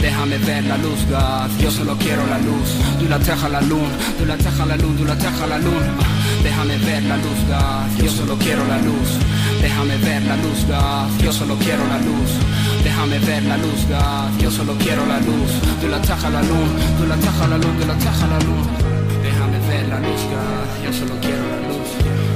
déjame 0.02 0.38
ver 0.38 0.64
la 0.64 0.76
luz, 0.76 1.00
God, 1.08 1.50
yo 1.58 1.70
solo 1.70 1.96
quiero 1.96 2.26
la 2.26 2.38
luz, 2.38 2.68
tú 2.98 3.08
la 3.08 3.18
traja 3.18 3.48
la 3.48 3.60
luz, 3.62 3.88
tú 4.18 4.26
la 4.26 4.36
traja 4.36 4.66
la 4.66 4.76
luz, 4.76 4.96
tú 4.96 5.04
la 5.04 5.16
traja 5.16 5.46
la 5.46 5.58
luz, 5.58 5.82
Ah, 5.98 6.42
déjame 6.42 6.76
ver 6.78 7.02
la 7.04 7.16
luz, 7.16 7.40
God, 7.48 8.04
yo 8.04 8.10
solo 8.10 8.36
quiero 8.38 8.64
la 8.66 8.78
luz, 8.78 9.08
déjame 9.60 9.96
ver 9.98 10.22
la 10.22 10.36
luz, 10.36 10.64
God, 10.66 11.24
yo 11.24 11.32
solo 11.32 11.56
quiero 11.56 11.86
la 11.88 11.98
luz. 11.98 12.30
Déjame 12.84 13.18
ver 13.18 13.42
la 13.44 13.56
luz, 13.58 13.86
God, 13.88 14.40
yo 14.42 14.50
solo 14.50 14.74
quiero 14.78 15.04
la 15.06 15.18
luz. 15.20 15.50
Tú 15.80 15.88
la 15.88 16.00
traja 16.00 16.30
la 16.30 16.42
luz, 16.42 16.70
tú 16.98 17.06
la 17.06 17.16
traja 17.16 17.46
la 17.46 17.58
luz, 17.58 17.78
tú 17.78 17.86
la 17.86 17.96
traja 17.98 18.26
la 18.26 18.38
luz. 18.38 18.66
Déjame 19.22 19.58
ver 19.68 19.88
la 19.88 19.98
luz, 20.00 20.22
God, 20.32 20.84
yo 20.84 20.92
solo 20.92 21.14
quiero 21.20 21.44
la 21.52 21.58
luz. 21.68 22.29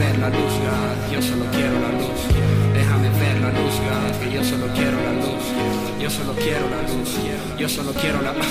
Ver 0.00 0.18
la 0.18 0.30
luz, 0.30 0.54
God, 0.64 1.12
yo 1.12 1.20
solo 1.20 1.44
quiero 1.52 1.78
la 1.78 1.92
luz. 1.92 2.69
Déjame 2.80 3.10
ver 3.10 3.40
la 3.42 3.50
luz, 3.50 3.74
que 4.22 4.34
yo 4.34 4.42
solo 4.42 4.66
quiero 4.72 4.96
la 5.02 5.12
luz. 5.12 5.90
Yo 6.00 6.08
solo 6.08 6.32
quiero 6.34 6.66
la 6.70 6.80
luz, 6.80 7.10
yo 7.58 7.68
solo 7.68 7.92
quiero 7.92 8.22
la 8.22 8.32
luz. 8.32 8.46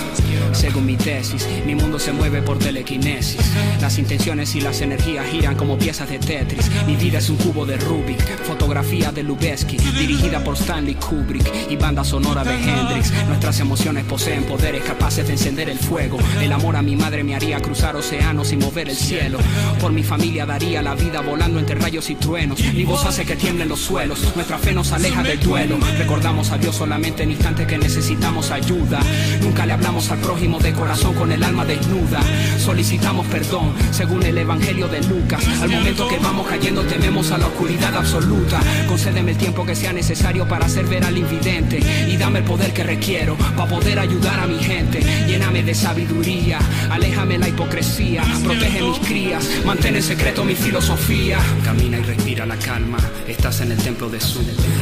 Según 0.51 0.85
mi 0.85 0.95
tesis, 0.95 1.47
mi 1.65 1.73
mundo 1.73 1.97
se 1.97 2.11
mueve 2.11 2.43
por 2.43 2.59
telequinesis. 2.59 3.41
Las 3.81 3.97
intenciones 3.97 4.53
y 4.53 4.61
las 4.61 4.81
energías 4.81 5.25
giran 5.25 5.55
como 5.55 5.75
piezas 5.75 6.09
de 6.09 6.19
Tetris. 6.19 6.69
Mi 6.85 6.95
vida 6.95 7.17
es 7.17 7.27
un 7.29 7.37
cubo 7.37 7.65
de 7.65 7.77
Rubik, 7.77 8.21
fotografía 8.43 9.11
de 9.11 9.23
Lubeski, 9.23 9.77
dirigida 9.77 10.43
por 10.43 10.55
Stanley 10.55 10.93
Kubrick 10.93 11.51
y 11.71 11.75
banda 11.75 12.03
sonora 12.03 12.43
de 12.43 12.53
Hendrix. 12.53 13.11
Nuestras 13.27 13.59
emociones 13.59 14.05
poseen 14.05 14.43
poderes 14.43 14.83
capaces 14.83 15.25
de 15.25 15.33
encender 15.33 15.69
el 15.69 15.79
fuego. 15.79 16.19
El 16.39 16.53
amor 16.53 16.75
a 16.75 16.83
mi 16.83 16.95
madre 16.95 17.23
me 17.23 17.35
haría 17.35 17.59
cruzar 17.61 17.95
océanos 17.95 18.51
y 18.51 18.57
mover 18.57 18.89
el 18.89 18.95
cielo. 18.95 19.39
Por 19.81 19.91
mi 19.91 20.03
familia 20.03 20.45
daría 20.45 20.83
la 20.83 20.93
vida 20.93 21.21
volando 21.21 21.59
entre 21.59 21.75
rayos 21.75 22.11
y 22.11 22.15
truenos. 22.15 22.61
Mi 22.73 22.85
voz 22.85 23.05
hace 23.05 23.25
que 23.25 23.35
tiemblen 23.35 23.69
los 23.69 23.79
suelos. 23.79 24.18
Nuestra 24.35 24.57
fe 24.57 24.73
nos 24.73 24.91
aleja 24.91 25.23
del 25.23 25.39
duelo. 25.39 25.77
Recordamos 25.97 26.51
a 26.51 26.57
Dios 26.57 26.75
solamente 26.75 27.23
en 27.23 27.31
instantes 27.31 27.67
que 27.67 27.77
necesitamos 27.77 28.51
ayuda. 28.51 28.99
Nunca 29.41 29.65
le 29.65 29.73
hablamos 29.73 30.09
al 30.11 30.19
prójimo 30.19 30.59
de 30.59 30.73
corazón 30.73 31.13
con 31.13 31.31
el 31.31 31.43
alma 31.43 31.65
desnuda. 31.65 32.21
Solicitamos 32.57 33.25
perdón 33.27 33.73
según 33.91 34.23
el 34.23 34.37
evangelio 34.37 34.87
de 34.87 35.01
Lucas. 35.03 35.43
Al 35.61 35.69
momento 35.69 36.07
que 36.07 36.17
vamos 36.17 36.47
cayendo 36.47 36.83
tememos 36.83 37.31
a 37.31 37.37
la 37.37 37.47
oscuridad 37.47 37.95
absoluta. 37.95 38.59
Concédeme 38.87 39.31
el 39.31 39.37
tiempo 39.37 39.65
que 39.65 39.75
sea 39.75 39.93
necesario 39.93 40.47
para 40.47 40.65
hacer 40.65 40.85
ver 40.85 41.03
al 41.05 41.17
invidente 41.17 41.79
y 42.07 42.17
dame 42.17 42.39
el 42.39 42.45
poder 42.45 42.73
que 42.73 42.83
requiero 42.83 43.35
para 43.55 43.69
poder 43.69 43.99
ayudar 43.99 44.39
a 44.39 44.47
mi 44.47 44.59
gente. 44.59 45.01
Lléname 45.27 45.63
de 45.63 45.75
sabiduría, 45.75 46.59
aléjame 46.89 47.37
la 47.37 47.49
hipocresía, 47.49 48.23
protege 48.43 48.81
mis 48.81 48.99
crías, 48.99 49.47
mantén 49.65 49.95
en 49.95 50.03
secreto 50.03 50.43
mi 50.43 50.55
filosofía. 50.55 51.37
Camina 51.63 51.97
y 51.97 52.03
respira 52.03 52.45
la 52.45 52.57
calma, 52.57 52.97
estás 53.27 53.61
en 53.61 53.71
el 53.71 53.77
templo 53.77 54.08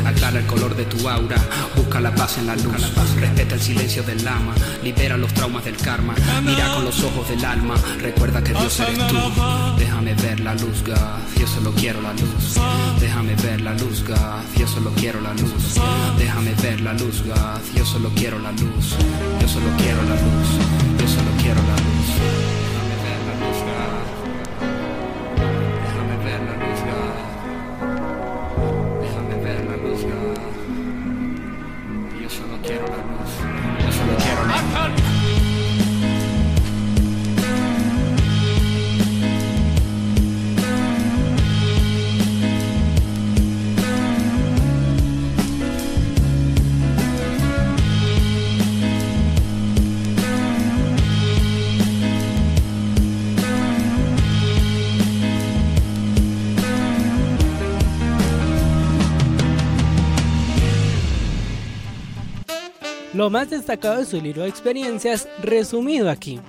Aclara 0.05 0.39
el 0.39 0.45
color 0.45 0.75
de 0.75 0.85
tu 0.85 1.07
aura, 1.09 1.37
busca 1.75 1.99
la 1.99 2.13
paz 2.15 2.37
en 2.37 2.47
la 2.47 2.55
luz, 2.55 2.93
respeta 3.19 3.55
el 3.55 3.61
silencio 3.61 4.03
del 4.03 4.23
lama, 4.23 4.53
libera 4.83 5.17
los 5.17 5.33
traumas 5.33 5.65
del 5.65 5.75
karma, 5.77 6.15
mira 6.43 6.73
con 6.73 6.85
los 6.85 7.03
ojos 7.03 7.27
del 7.29 7.43
alma, 7.43 7.75
recuerda 7.99 8.41
que 8.43 8.53
Dios 8.53 8.79
eres 8.79 9.07
tú. 9.07 9.17
Déjame 9.77 10.13
ver 10.15 10.39
la 10.39 10.53
luz, 10.53 10.83
God, 10.85 11.39
yo 11.39 11.47
solo 11.47 11.71
quiero 11.73 12.01
la 12.01 12.13
luz. 12.13 12.55
Déjame 12.99 13.35
ver 13.35 13.61
la 13.61 13.73
luz, 13.73 14.03
God, 14.07 14.57
yo 14.57 14.67
solo 14.67 14.91
quiero 14.95 15.21
la 15.21 15.33
luz. 15.33 15.75
Déjame 16.17 16.53
ver 16.61 16.81
la 16.81 16.93
luz, 16.93 17.23
God, 17.23 17.61
yo 17.75 17.85
solo 17.85 18.09
quiero 18.15 18.39
la 18.39 18.51
luz. 18.51 18.95
Yo 19.41 19.47
solo 19.47 19.67
quiero 19.77 20.01
la 20.03 20.15
luz, 20.15 20.47
yo 20.99 21.07
solo 21.07 21.31
quiero 21.41 21.61
la 21.61 21.75
luz. 21.75 22.56
Lo 63.27 63.31
más 63.31 63.49
destacado 63.49 63.97
de 63.97 64.05
su 64.05 64.21
libro 64.21 64.43
de 64.43 64.47
experiencias 64.47 65.27
resumido 65.43 66.09
aquí. 66.09 66.39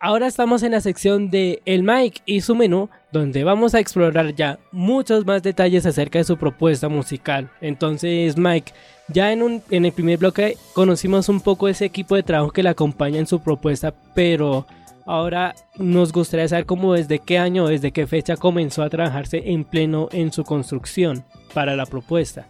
Ahora 0.00 0.26
estamos 0.26 0.64
en 0.64 0.72
la 0.72 0.80
sección 0.80 1.30
de 1.30 1.62
El 1.64 1.84
Mike 1.84 2.22
y 2.26 2.40
su 2.40 2.56
menú, 2.56 2.90
donde 3.12 3.44
vamos 3.44 3.76
a 3.76 3.78
explorar 3.78 4.34
ya 4.34 4.58
muchos 4.72 5.24
más 5.24 5.44
detalles 5.44 5.86
acerca 5.86 6.18
de 6.18 6.24
su 6.24 6.36
propuesta 6.36 6.88
musical. 6.88 7.48
Entonces, 7.60 8.36
Mike, 8.36 8.72
ya 9.06 9.30
en, 9.30 9.40
un, 9.40 9.62
en 9.70 9.84
el 9.84 9.92
primer 9.92 10.18
bloque 10.18 10.56
conocimos 10.72 11.28
un 11.28 11.40
poco 11.40 11.68
ese 11.68 11.84
equipo 11.84 12.16
de 12.16 12.24
trabajo 12.24 12.50
que 12.50 12.64
le 12.64 12.70
acompaña 12.70 13.20
en 13.20 13.28
su 13.28 13.38
propuesta, 13.38 13.94
pero 14.16 14.66
ahora 15.06 15.54
nos 15.76 16.12
gustaría 16.12 16.48
saber 16.48 16.66
cómo 16.66 16.94
desde 16.94 17.20
qué 17.20 17.38
año, 17.38 17.68
desde 17.68 17.92
qué 17.92 18.08
fecha 18.08 18.36
comenzó 18.36 18.82
a 18.82 18.90
trabajarse 18.90 19.52
en 19.52 19.62
pleno 19.62 20.08
en 20.10 20.32
su 20.32 20.42
construcción 20.42 21.24
para 21.54 21.76
la 21.76 21.86
propuesta. 21.86 22.48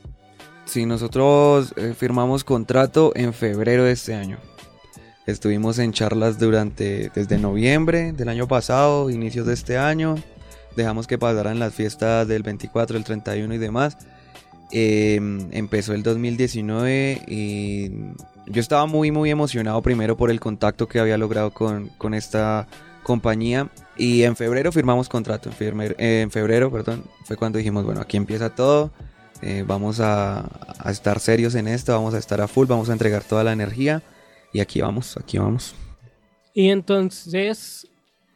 Sí, 0.64 0.86
nosotros 0.86 1.74
eh, 1.76 1.94
firmamos 1.96 2.42
contrato 2.42 3.12
en 3.14 3.32
febrero 3.32 3.84
de 3.84 3.92
este 3.92 4.14
año. 4.14 4.38
Estuvimos 5.26 5.78
en 5.78 5.92
charlas 5.92 6.38
durante 6.38 7.10
desde 7.14 7.38
noviembre 7.38 8.12
del 8.12 8.28
año 8.28 8.48
pasado, 8.48 9.10
inicios 9.10 9.46
de 9.46 9.54
este 9.54 9.78
año. 9.78 10.16
Dejamos 10.76 11.06
que 11.06 11.18
pasaran 11.18 11.58
las 11.58 11.74
fiestas 11.74 12.26
del 12.28 12.42
24, 12.42 12.96
el 12.96 13.04
31 13.04 13.54
y 13.54 13.58
demás. 13.58 13.96
Eh, 14.72 15.20
empezó 15.52 15.94
el 15.94 16.02
2019 16.02 17.22
y 17.28 17.90
yo 18.46 18.60
estaba 18.60 18.86
muy 18.86 19.10
muy 19.10 19.30
emocionado 19.30 19.80
primero 19.82 20.16
por 20.16 20.30
el 20.30 20.40
contacto 20.40 20.88
que 20.88 20.98
había 20.98 21.16
logrado 21.16 21.52
con, 21.52 21.88
con 21.96 22.12
esta 22.14 22.66
compañía 23.02 23.70
y 23.96 24.24
en 24.24 24.34
febrero 24.34 24.72
firmamos 24.72 25.08
contrato. 25.08 25.48
En 25.50 25.54
febrero, 25.54 25.94
en 25.98 26.30
febrero, 26.30 26.72
perdón, 26.72 27.04
fue 27.24 27.36
cuando 27.36 27.58
dijimos, 27.58 27.84
bueno, 27.84 28.00
aquí 28.00 28.16
empieza 28.16 28.50
todo. 28.50 28.90
Eh, 29.44 29.64
vamos 29.66 30.00
a, 30.00 30.48
a 30.78 30.90
estar 30.90 31.20
serios 31.20 31.54
en 31.54 31.68
esto, 31.68 31.92
vamos 31.92 32.14
a 32.14 32.18
estar 32.18 32.40
a 32.40 32.48
full, 32.48 32.66
vamos 32.66 32.88
a 32.88 32.92
entregar 32.94 33.22
toda 33.22 33.44
la 33.44 33.52
energía. 33.52 34.02
Y 34.52 34.60
aquí 34.60 34.80
vamos, 34.80 35.16
aquí 35.16 35.36
vamos. 35.36 35.74
Y 36.54 36.70
entonces 36.70 37.86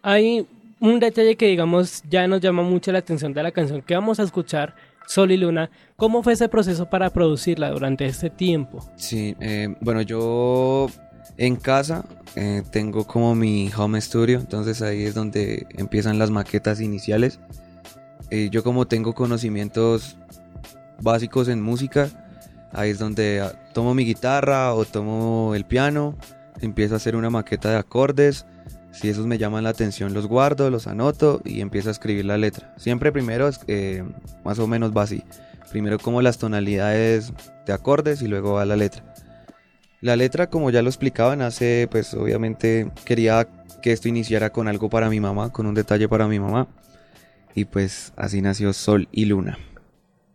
hay 0.02 0.46
un 0.80 1.00
detalle 1.00 1.36
que 1.36 1.46
digamos 1.46 2.02
ya 2.10 2.26
nos 2.26 2.40
llama 2.40 2.62
mucho 2.62 2.92
la 2.92 2.98
atención 2.98 3.32
de 3.32 3.42
la 3.42 3.52
canción 3.52 3.82
que 3.82 3.94
vamos 3.94 4.20
a 4.20 4.24
escuchar, 4.24 4.74
Sol 5.06 5.30
y 5.30 5.36
Luna. 5.36 5.70
¿Cómo 5.96 6.22
fue 6.22 6.34
ese 6.34 6.48
proceso 6.48 6.90
para 6.90 7.10
producirla 7.10 7.70
durante 7.70 8.04
este 8.04 8.28
tiempo? 8.28 8.84
Sí, 8.96 9.34
eh, 9.40 9.74
bueno, 9.80 10.02
yo 10.02 10.88
en 11.36 11.56
casa 11.56 12.04
eh, 12.36 12.62
tengo 12.70 13.06
como 13.06 13.34
mi 13.34 13.70
home 13.76 14.00
studio, 14.00 14.38
entonces 14.38 14.82
ahí 14.82 15.04
es 15.04 15.14
donde 15.14 15.66
empiezan 15.70 16.18
las 16.18 16.30
maquetas 16.30 16.80
iniciales. 16.80 17.40
Eh, 18.30 18.48
yo 18.50 18.62
como 18.62 18.86
tengo 18.86 19.14
conocimientos 19.14 20.16
básicos 21.00 21.48
en 21.48 21.62
música, 21.62 22.08
ahí 22.72 22.90
es 22.90 22.98
donde 22.98 23.40
ah, 23.40 23.52
tomo 23.72 23.94
mi 23.94 24.04
guitarra 24.04 24.74
o 24.74 24.84
tomo 24.84 25.54
el 25.54 25.64
piano, 25.64 26.16
empiezo 26.60 26.94
a 26.94 26.96
hacer 26.98 27.16
una 27.16 27.30
maqueta 27.30 27.70
de 27.70 27.76
acordes. 27.76 28.46
Si 28.90 29.08
esos 29.08 29.26
me 29.26 29.38
llaman 29.38 29.64
la 29.64 29.70
atención, 29.70 30.14
los 30.14 30.26
guardo, 30.26 30.70
los 30.70 30.86
anoto 30.86 31.40
y 31.44 31.60
empiezo 31.60 31.88
a 31.90 31.92
escribir 31.92 32.24
la 32.24 32.38
letra. 32.38 32.74
Siempre 32.78 33.12
primero, 33.12 33.48
eh, 33.66 34.02
más 34.44 34.58
o 34.58 34.66
menos 34.66 34.96
va 34.96 35.02
así. 35.02 35.22
Primero 35.70 35.98
como 35.98 36.22
las 36.22 36.38
tonalidades 36.38 37.32
de 37.66 37.72
acordes 37.72 38.22
y 38.22 38.28
luego 38.28 38.54
va 38.54 38.64
la 38.64 38.76
letra. 38.76 39.04
La 40.00 40.16
letra, 40.16 40.48
como 40.48 40.70
ya 40.70 40.80
lo 40.80 40.88
explicaba, 40.88 41.36
nace, 41.36 41.88
pues 41.90 42.14
obviamente 42.14 42.90
quería 43.04 43.46
que 43.82 43.92
esto 43.92 44.08
iniciara 44.08 44.50
con 44.50 44.68
algo 44.68 44.88
para 44.88 45.10
mi 45.10 45.20
mamá, 45.20 45.52
con 45.52 45.66
un 45.66 45.74
detalle 45.74 46.08
para 46.08 46.26
mi 46.26 46.40
mamá. 46.40 46.68
Y 47.54 47.64
pues 47.64 48.12
así 48.16 48.40
nació 48.40 48.72
Sol 48.72 49.08
y 49.12 49.26
Luna. 49.26 49.58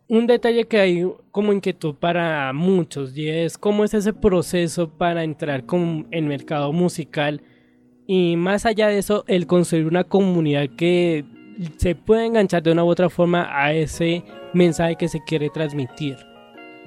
Un 0.06 0.26
detalle 0.26 0.66
que 0.66 0.78
hay 0.78 1.06
como 1.30 1.52
inquietud 1.52 1.94
para 1.94 2.52
muchos 2.52 3.16
y 3.16 3.28
es 3.28 3.56
cómo 3.56 3.84
es 3.84 3.94
ese 3.94 4.12
proceso 4.12 4.90
para 4.90 5.24
entrar 5.24 5.64
con 5.64 6.06
el 6.10 6.26
mercado 6.26 6.72
musical 6.72 7.42
y 8.06 8.36
más 8.36 8.66
allá 8.66 8.88
de 8.88 8.98
eso 8.98 9.24
el 9.28 9.46
construir 9.46 9.86
una 9.86 10.04
comunidad 10.04 10.68
que 10.76 11.24
se 11.78 11.94
pueda 11.94 12.26
enganchar 12.26 12.62
de 12.62 12.72
una 12.72 12.84
u 12.84 12.88
otra 12.88 13.08
forma 13.08 13.48
a 13.50 13.72
ese 13.72 14.24
mensaje 14.52 14.96
que 14.96 15.08
se 15.08 15.22
quiere 15.24 15.48
transmitir. 15.48 16.18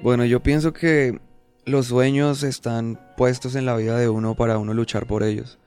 Bueno, 0.04 0.24
yo 0.26 0.44
pienso 0.44 0.74
que 0.74 1.20
los 1.66 1.88
sueños 1.88 2.44
están 2.44 3.00
puestos 3.18 3.56
en 3.56 3.66
la 3.66 3.76
vida 3.76 3.98
de 3.98 4.10
uno 4.10 4.36
para 4.36 4.60
uno 4.60 4.74
luchar 4.76 5.08
por 5.08 5.24
ellos, 5.24 5.58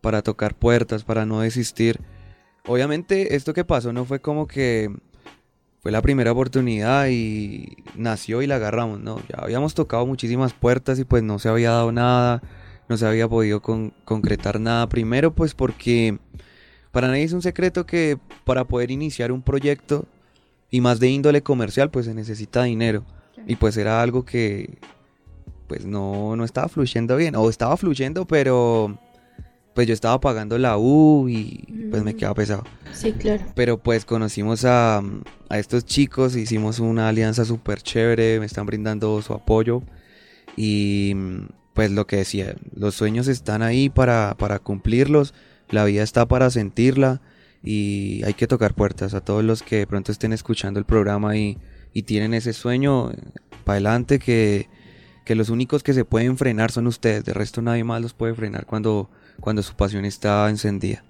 para 0.00 0.22
tocar 0.22 0.54
puertas, 0.54 1.02
para 1.02 1.26
no 1.26 1.40
desistir. 1.40 1.98
Obviamente 2.66 3.34
esto 3.34 3.54
que 3.54 3.64
pasó 3.64 3.92
no 3.92 4.04
fue 4.04 4.20
como 4.20 4.46
que 4.46 4.88
fue 5.82 5.90
la 5.90 6.00
primera 6.00 6.30
oportunidad 6.30 7.08
y 7.08 7.76
nació 7.96 8.40
y 8.40 8.46
la 8.46 8.56
agarramos, 8.56 9.00
¿no? 9.00 9.18
Ya 9.28 9.42
habíamos 9.42 9.74
tocado 9.74 10.06
muchísimas 10.06 10.52
puertas 10.52 10.98
y 11.00 11.04
pues 11.04 11.24
no 11.24 11.40
se 11.40 11.48
había 11.48 11.70
dado 11.72 11.90
nada, 11.90 12.40
no 12.88 12.96
se 12.96 13.04
había 13.04 13.28
podido 13.28 13.60
con- 13.62 13.92
concretar 14.04 14.60
nada. 14.60 14.88
Primero 14.88 15.34
pues 15.34 15.54
porque 15.54 16.18
para 16.92 17.08
nadie 17.08 17.24
es 17.24 17.32
un 17.32 17.42
secreto 17.42 17.84
que 17.84 18.16
para 18.44 18.64
poder 18.64 18.92
iniciar 18.92 19.32
un 19.32 19.42
proyecto 19.42 20.06
y 20.70 20.80
más 20.80 21.00
de 21.00 21.08
índole 21.08 21.42
comercial 21.42 21.90
pues 21.90 22.06
se 22.06 22.14
necesita 22.14 22.62
dinero. 22.62 23.04
Y 23.48 23.56
pues 23.56 23.76
era 23.76 24.00
algo 24.02 24.24
que 24.24 24.78
pues 25.66 25.84
no, 25.84 26.36
no 26.36 26.44
estaba 26.44 26.68
fluyendo 26.68 27.16
bien. 27.16 27.34
O 27.34 27.50
estaba 27.50 27.76
fluyendo, 27.76 28.24
pero 28.24 28.98
pues 29.74 29.86
yo 29.86 29.94
estaba 29.94 30.20
pagando 30.20 30.58
la 30.58 30.76
U 30.78 31.28
y 31.28 31.88
pues 31.90 32.02
me 32.02 32.14
quedaba 32.14 32.34
pesado. 32.34 32.64
Sí, 32.92 33.12
claro. 33.12 33.44
Pero 33.54 33.78
pues 33.78 34.04
conocimos 34.04 34.64
a, 34.64 35.02
a 35.48 35.58
estos 35.58 35.84
chicos, 35.84 36.36
hicimos 36.36 36.78
una 36.78 37.08
alianza 37.08 37.44
súper 37.44 37.82
chévere, 37.82 38.40
me 38.40 38.46
están 38.46 38.66
brindando 38.66 39.20
su 39.22 39.32
apoyo. 39.32 39.82
Y 40.56 41.14
pues 41.74 41.90
lo 41.90 42.06
que 42.06 42.16
decía, 42.16 42.54
los 42.74 42.94
sueños 42.94 43.28
están 43.28 43.62
ahí 43.62 43.88
para, 43.88 44.34
para 44.38 44.58
cumplirlos, 44.58 45.34
la 45.70 45.84
vida 45.84 46.02
está 46.02 46.26
para 46.26 46.50
sentirla 46.50 47.22
y 47.62 48.22
hay 48.24 48.34
que 48.34 48.46
tocar 48.46 48.74
puertas 48.74 49.14
a 49.14 49.20
todos 49.20 49.42
los 49.42 49.62
que 49.62 49.76
de 49.76 49.86
pronto 49.86 50.12
estén 50.12 50.32
escuchando 50.32 50.78
el 50.78 50.84
programa 50.84 51.36
y, 51.36 51.58
y 51.94 52.02
tienen 52.02 52.34
ese 52.34 52.52
sueño, 52.52 53.12
para 53.64 53.76
adelante, 53.76 54.18
que, 54.18 54.68
que 55.24 55.34
los 55.34 55.48
únicos 55.48 55.82
que 55.82 55.94
se 55.94 56.04
pueden 56.04 56.36
frenar 56.36 56.72
son 56.72 56.86
ustedes, 56.86 57.24
de 57.24 57.32
resto 57.32 57.62
nadie 57.62 57.84
más 57.84 58.02
los 58.02 58.12
puede 58.12 58.34
frenar 58.34 58.66
cuando, 58.66 59.08
cuando 59.42 59.62
su 59.62 59.74
pasión 59.74 60.06
está 60.06 60.48
encendida. 60.48 61.04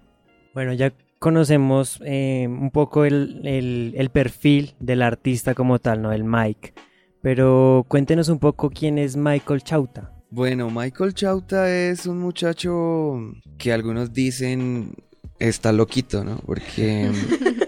Bueno, 0.55 0.73
ya 0.73 0.93
conocemos 1.21 2.01
eh, 2.05 2.47
un 2.49 2.73
poco 2.73 3.05
el, 3.05 3.41
el- 3.47 3.95
el 3.97 4.11
perfil 4.11 4.75
del 4.81 5.03
artista 5.03 5.55
como 5.55 5.79
tal, 5.79 6.03
¿no? 6.03 6.11
El 6.13 6.25
Mike. 6.25 6.75
Pero 7.23 7.85
cuéntenos 7.87 8.29
un 8.29 8.41
poco 8.41 8.69
quién 8.71 8.99
es 8.99 9.17
Michael 9.17 9.63
Chauta. 9.63 10.13
Bueno, 10.31 10.69
Michael 10.71 11.15
Chauta 11.15 11.71
es 11.71 12.07
un 12.07 12.19
muchacho 12.19 13.33
que 13.59 13.73
algunos 13.73 14.13
dicen 14.13 14.95
está 15.39 15.71
loquito, 15.73 16.25
¿no? 16.25 16.39
Porque 16.39 17.11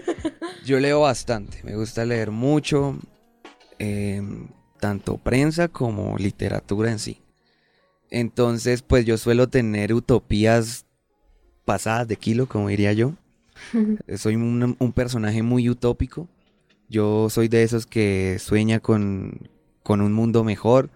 yo 0.65 0.79
leo 0.79 1.01
bastante, 1.01 1.61
me 1.63 1.75
gusta 1.75 2.03
leer 2.05 2.31
mucho, 2.31 2.97
eh, 3.79 4.21
tanto 4.79 5.17
prensa 5.17 5.67
como 5.67 6.17
literatura 6.17 6.91
en 6.91 6.99
sí. 6.99 7.21
Entonces, 8.09 8.81
pues 8.81 9.05
yo 9.05 9.17
suelo 9.17 9.49
tener 9.49 9.93
utopías 9.93 10.85
pasadas 11.65 12.07
de 12.07 12.15
kilo, 12.15 12.47
como 12.47 12.69
diría 12.69 12.93
yo. 12.93 13.13
Soy 14.17 14.35
un, 14.35 14.75
un 14.77 14.91
personaje 14.93 15.41
muy 15.43 15.69
utópico. 15.69 16.27
Yo 16.87 17.29
soy 17.31 17.47
de 17.47 17.63
esos 17.63 17.87
que 17.87 18.37
sueña 18.39 18.79
con, 18.79 19.49
con 19.81 20.01
un 20.01 20.13
mundo 20.13 20.43
mejor, 20.43 20.91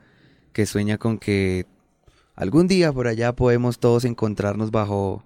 que 0.54 0.68
sueña 0.68 1.00
con 1.00 1.18
que 1.18 1.66
algún 2.36 2.68
día 2.68 2.94
por 2.94 3.08
allá 3.08 3.34
podemos 3.36 3.80
todos 3.80 4.06
encontrarnos 4.06 4.70
bajo, 4.70 5.24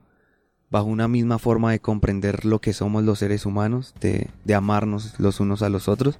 bajo 0.69 0.85
una 0.85 1.09
misma 1.09 1.37
forma 1.37 1.71
de 1.71 1.81
comprender 1.81 2.45
lo 2.45 2.61
que 2.61 2.71
somos 2.71 3.03
los 3.03 3.19
seres 3.19 3.45
humanos, 3.45 3.93
de, 3.99 4.29
de 4.45 4.55
amarnos 4.55 5.19
los 5.19 5.41
unos 5.41 5.61
a 5.63 5.69
los 5.69 5.89
otros. 5.89 6.17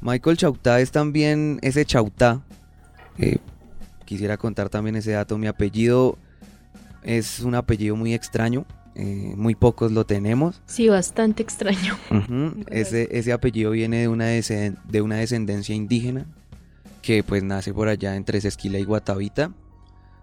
Michael 0.00 0.36
Chautá 0.36 0.80
es 0.80 0.90
también 0.90 1.60
ese 1.62 1.84
Chautá. 1.84 2.42
eh, 3.18 3.38
quisiera 4.10 4.36
contar 4.36 4.68
también 4.68 4.96
ese 4.96 5.12
dato. 5.12 5.38
Mi 5.38 5.46
apellido 5.46 6.18
es 7.04 7.38
un 7.40 7.54
apellido 7.54 7.94
muy 7.94 8.12
extraño. 8.12 8.66
eh, 8.96 9.34
muy 9.36 9.54
pocos 9.54 9.92
lo 9.92 10.04
tenemos. 10.04 10.60
Sí, 10.66 10.88
bastante 10.88 11.44
extraño. 11.44 11.96
Ese, 12.68 13.08
ese 13.12 13.32
apellido 13.32 13.70
viene 13.70 13.98
de 14.00 14.08
una, 14.08 14.26
descen- 14.30 14.76
de 14.82 15.00
una 15.00 15.14
descendencia 15.16 15.76
indígena 15.76 16.26
que 17.00 17.22
pues 17.22 17.44
nace 17.44 17.72
por 17.72 17.86
allá 17.86 18.16
entre 18.16 18.38
Esquila 18.38 18.78
y 18.80 18.84
Guatavita. 18.84 19.52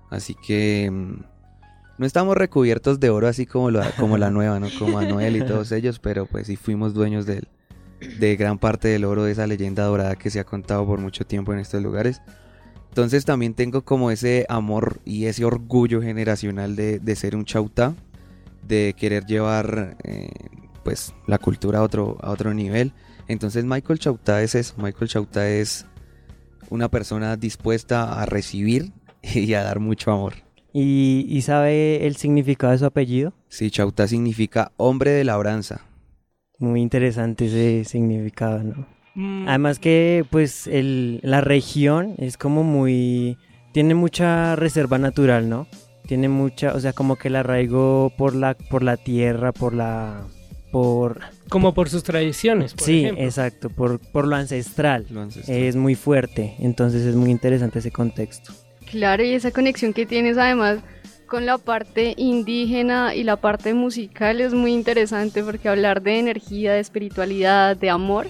Así 0.09 0.35
que 0.35 0.89
mm, 0.91 1.21
no 1.97 2.05
estamos 2.05 2.35
recubiertos 2.35 2.99
de 2.99 3.09
oro 3.09 3.27
así 3.29 3.45
como 3.45 3.71
la, 3.71 3.89
como 3.91 4.17
la 4.17 4.29
nueva, 4.31 4.59
¿no? 4.59 4.67
Como 4.77 4.99
Anuel 4.99 5.37
y 5.37 5.41
todos 5.43 5.71
ellos, 5.71 5.99
pero 5.99 6.25
pues 6.25 6.47
sí 6.47 6.57
fuimos 6.57 6.93
dueños 6.93 7.25
del- 7.25 7.47
de 8.19 8.35
gran 8.35 8.59
parte 8.59 8.89
del 8.89 9.05
oro 9.05 9.23
de 9.23 9.31
esa 9.31 9.47
leyenda 9.47 9.85
dorada 9.85 10.17
que 10.17 10.29
se 10.29 10.41
ha 10.41 10.43
contado 10.43 10.85
por 10.85 10.99
mucho 10.99 11.25
tiempo 11.25 11.53
en 11.53 11.59
estos 11.59 11.81
lugares. 11.81 12.21
Entonces 12.97 13.25
también 13.25 13.53
tengo 13.53 13.83
como 13.83 14.09
ese 14.09 14.47
amor 14.49 15.01
y 15.05 15.25
ese 15.25 15.45
orgullo 15.45 16.01
generacional 16.01 16.75
de, 16.75 16.97
de 16.97 17.15
ser 17.15 17.35
un 17.35 17.45
chautá, 17.45 17.93
de 18.67 18.95
querer 18.97 19.23
llevar 19.27 19.97
eh, 20.03 20.31
pues 20.83 21.13
la 21.27 21.37
cultura 21.37 21.77
a 21.77 21.83
otro, 21.83 22.17
a 22.21 22.31
otro 22.31 22.55
nivel. 22.55 22.93
Entonces 23.27 23.65
Michael 23.65 23.99
Chautá 23.99 24.41
es 24.41 24.55
eso, 24.55 24.73
Michael 24.79 25.11
Chautá 25.11 25.47
es 25.47 25.85
una 26.71 26.89
persona 26.89 27.35
dispuesta 27.37 28.19
a 28.19 28.25
recibir 28.25 28.91
y 29.21 29.53
a 29.53 29.61
dar 29.61 29.79
mucho 29.79 30.11
amor. 30.11 30.33
¿Y, 30.73 31.27
y 31.29 31.43
sabe 31.43 32.07
el 32.07 32.15
significado 32.15 32.73
de 32.73 32.79
su 32.79 32.85
apellido? 32.85 33.31
Sí, 33.47 33.69
Chauta 33.69 34.07
significa 34.07 34.71
hombre 34.75 35.11
de 35.11 35.23
labranza. 35.23 35.81
Muy 36.57 36.81
interesante 36.81 37.45
ese 37.45 37.87
significado, 37.87 38.63
¿no? 38.63 38.96
Mm, 39.17 39.47
Además 39.47 39.79
que 39.79 40.23
pues 40.29 40.67
el, 40.67 41.19
la 41.23 41.41
región 41.41 42.13
es 42.19 42.37
como 42.37 42.63
muy... 42.63 43.37
tiene 43.73 43.95
mucha 43.95 44.55
reserva 44.55 44.99
natural, 44.99 45.49
¿no? 45.49 45.67
Tiene 46.05 46.29
mucha, 46.29 46.73
o 46.73 46.79
sea, 46.79 46.93
como 46.93 47.15
que 47.15 47.29
el 47.29 47.35
arraigo 47.35 48.13
por 48.15 48.35
la, 48.35 48.53
por 48.53 48.83
la 48.83 48.95
tierra, 48.95 49.51
por 49.53 49.73
la... 49.73 50.21
por... 50.71 51.19
como 51.49 51.73
por 51.73 51.89
sus 51.89 52.03
tradiciones, 52.03 52.75
por 52.75 52.83
sí, 52.83 52.99
ejemplo. 53.05 53.25
exacto, 53.25 53.69
por, 53.71 53.99
por 53.99 54.27
lo 54.27 54.35
ancestral. 54.35 55.07
Lo 55.09 55.21
ancestral. 55.21 55.57
Es 55.57 55.75
muy 55.75 55.95
fuerte, 55.95 56.55
entonces 56.59 57.01
es 57.01 57.15
muy 57.15 57.31
interesante 57.31 57.79
ese 57.79 57.89
contexto. 57.91 58.53
Claro, 58.89 59.23
y 59.23 59.31
esa 59.31 59.49
conexión 59.49 59.93
que 59.93 60.05
tienes 60.05 60.37
además 60.37 60.79
con 61.25 61.47
la 61.47 61.57
parte 61.57 62.13
indígena 62.17 63.15
y 63.15 63.23
la 63.23 63.37
parte 63.37 63.73
musical 63.73 64.41
es 64.41 64.53
muy 64.53 64.73
interesante 64.73 65.43
porque 65.43 65.69
hablar 65.69 66.03
de 66.03 66.19
energía, 66.19 66.73
de 66.73 66.81
espiritualidad, 66.81 67.75
de 67.75 67.89
amor, 67.89 68.27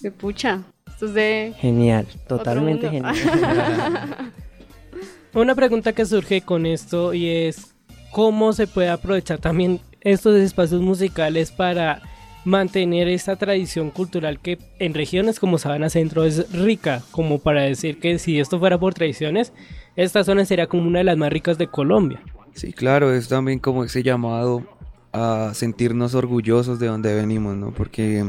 de 0.00 0.10
pucha, 0.10 0.62
esto 0.86 1.06
es 1.06 1.14
de 1.14 1.54
Genial, 1.58 2.06
totalmente 2.26 2.88
genial. 2.90 3.14
Una 5.34 5.54
pregunta 5.54 5.92
que 5.92 6.06
surge 6.06 6.40
con 6.40 6.66
esto 6.66 7.14
y 7.14 7.28
es 7.28 7.74
cómo 8.10 8.52
se 8.52 8.66
puede 8.66 8.88
aprovechar 8.88 9.38
también 9.38 9.80
estos 10.00 10.36
espacios 10.36 10.80
musicales 10.80 11.52
para 11.52 12.02
mantener 12.44 13.08
esta 13.08 13.36
tradición 13.36 13.90
cultural 13.90 14.40
que 14.40 14.58
en 14.78 14.94
regiones 14.94 15.38
como 15.38 15.58
Sabana 15.58 15.90
Centro 15.90 16.24
es 16.24 16.50
rica, 16.52 17.02
como 17.10 17.38
para 17.38 17.62
decir 17.62 18.00
que 18.00 18.18
si 18.18 18.40
esto 18.40 18.58
fuera 18.58 18.78
por 18.78 18.94
tradiciones, 18.94 19.52
esta 19.96 20.24
zona 20.24 20.44
sería 20.44 20.66
como 20.66 20.86
una 20.86 20.98
de 20.98 21.04
las 21.04 21.16
más 21.16 21.30
ricas 21.30 21.58
de 21.58 21.66
Colombia. 21.66 22.20
Sí, 22.54 22.72
claro, 22.72 23.12
es 23.12 23.28
también 23.28 23.58
como 23.58 23.84
ese 23.84 24.02
llamado 24.02 24.64
a 25.12 25.52
sentirnos 25.54 26.14
orgullosos 26.14 26.78
de 26.78 26.86
donde 26.86 27.14
venimos, 27.14 27.56
¿no? 27.56 27.72
Porque 27.72 28.24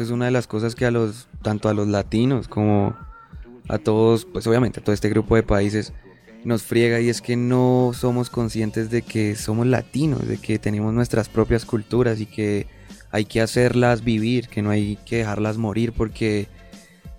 es 0.00 0.10
una 0.10 0.26
de 0.26 0.30
las 0.30 0.46
cosas 0.46 0.74
que 0.74 0.86
a 0.86 0.90
los, 0.90 1.28
tanto 1.42 1.68
a 1.68 1.74
los 1.74 1.88
latinos 1.88 2.48
como 2.48 2.96
a 3.68 3.78
todos, 3.78 4.24
pues 4.24 4.46
obviamente 4.46 4.80
a 4.80 4.84
todo 4.84 4.94
este 4.94 5.08
grupo 5.08 5.36
de 5.36 5.42
países 5.42 5.92
nos 6.44 6.62
friega 6.62 7.00
y 7.00 7.08
es 7.08 7.22
que 7.22 7.36
no 7.36 7.92
somos 7.94 8.28
conscientes 8.28 8.90
de 8.90 9.02
que 9.02 9.34
somos 9.34 9.66
latinos, 9.66 10.28
de 10.28 10.36
que 10.36 10.58
tenemos 10.58 10.92
nuestras 10.92 11.28
propias 11.28 11.64
culturas 11.64 12.20
y 12.20 12.26
que 12.26 12.66
hay 13.10 13.24
que 13.24 13.40
hacerlas 13.40 14.04
vivir, 14.04 14.48
que 14.48 14.60
no 14.60 14.70
hay 14.70 14.98
que 15.06 15.18
dejarlas 15.18 15.56
morir 15.56 15.92
porque 15.92 16.48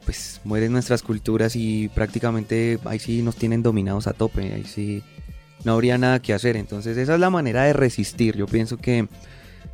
pues 0.06 0.40
mueren 0.44 0.72
nuestras 0.72 1.02
culturas 1.02 1.56
y 1.56 1.90
prácticamente 1.90 2.78
ahí 2.86 3.00
sí 3.00 3.24
nos 3.24 3.36
tienen 3.36 3.64
dominados 3.64 4.06
a 4.06 4.14
tope, 4.14 4.54
ahí 4.54 4.64
sí 4.66 5.04
no 5.64 5.74
habría 5.74 5.98
nada 5.98 6.22
que 6.22 6.34
hacer. 6.34 6.56
Entonces 6.56 6.96
esa 6.98 7.16
es 7.16 7.20
la 7.20 7.32
manera 7.32 7.64
de 7.64 7.74
resistir. 7.74 8.38
Yo 8.38 8.46
pienso 8.46 8.78
que 8.78 9.08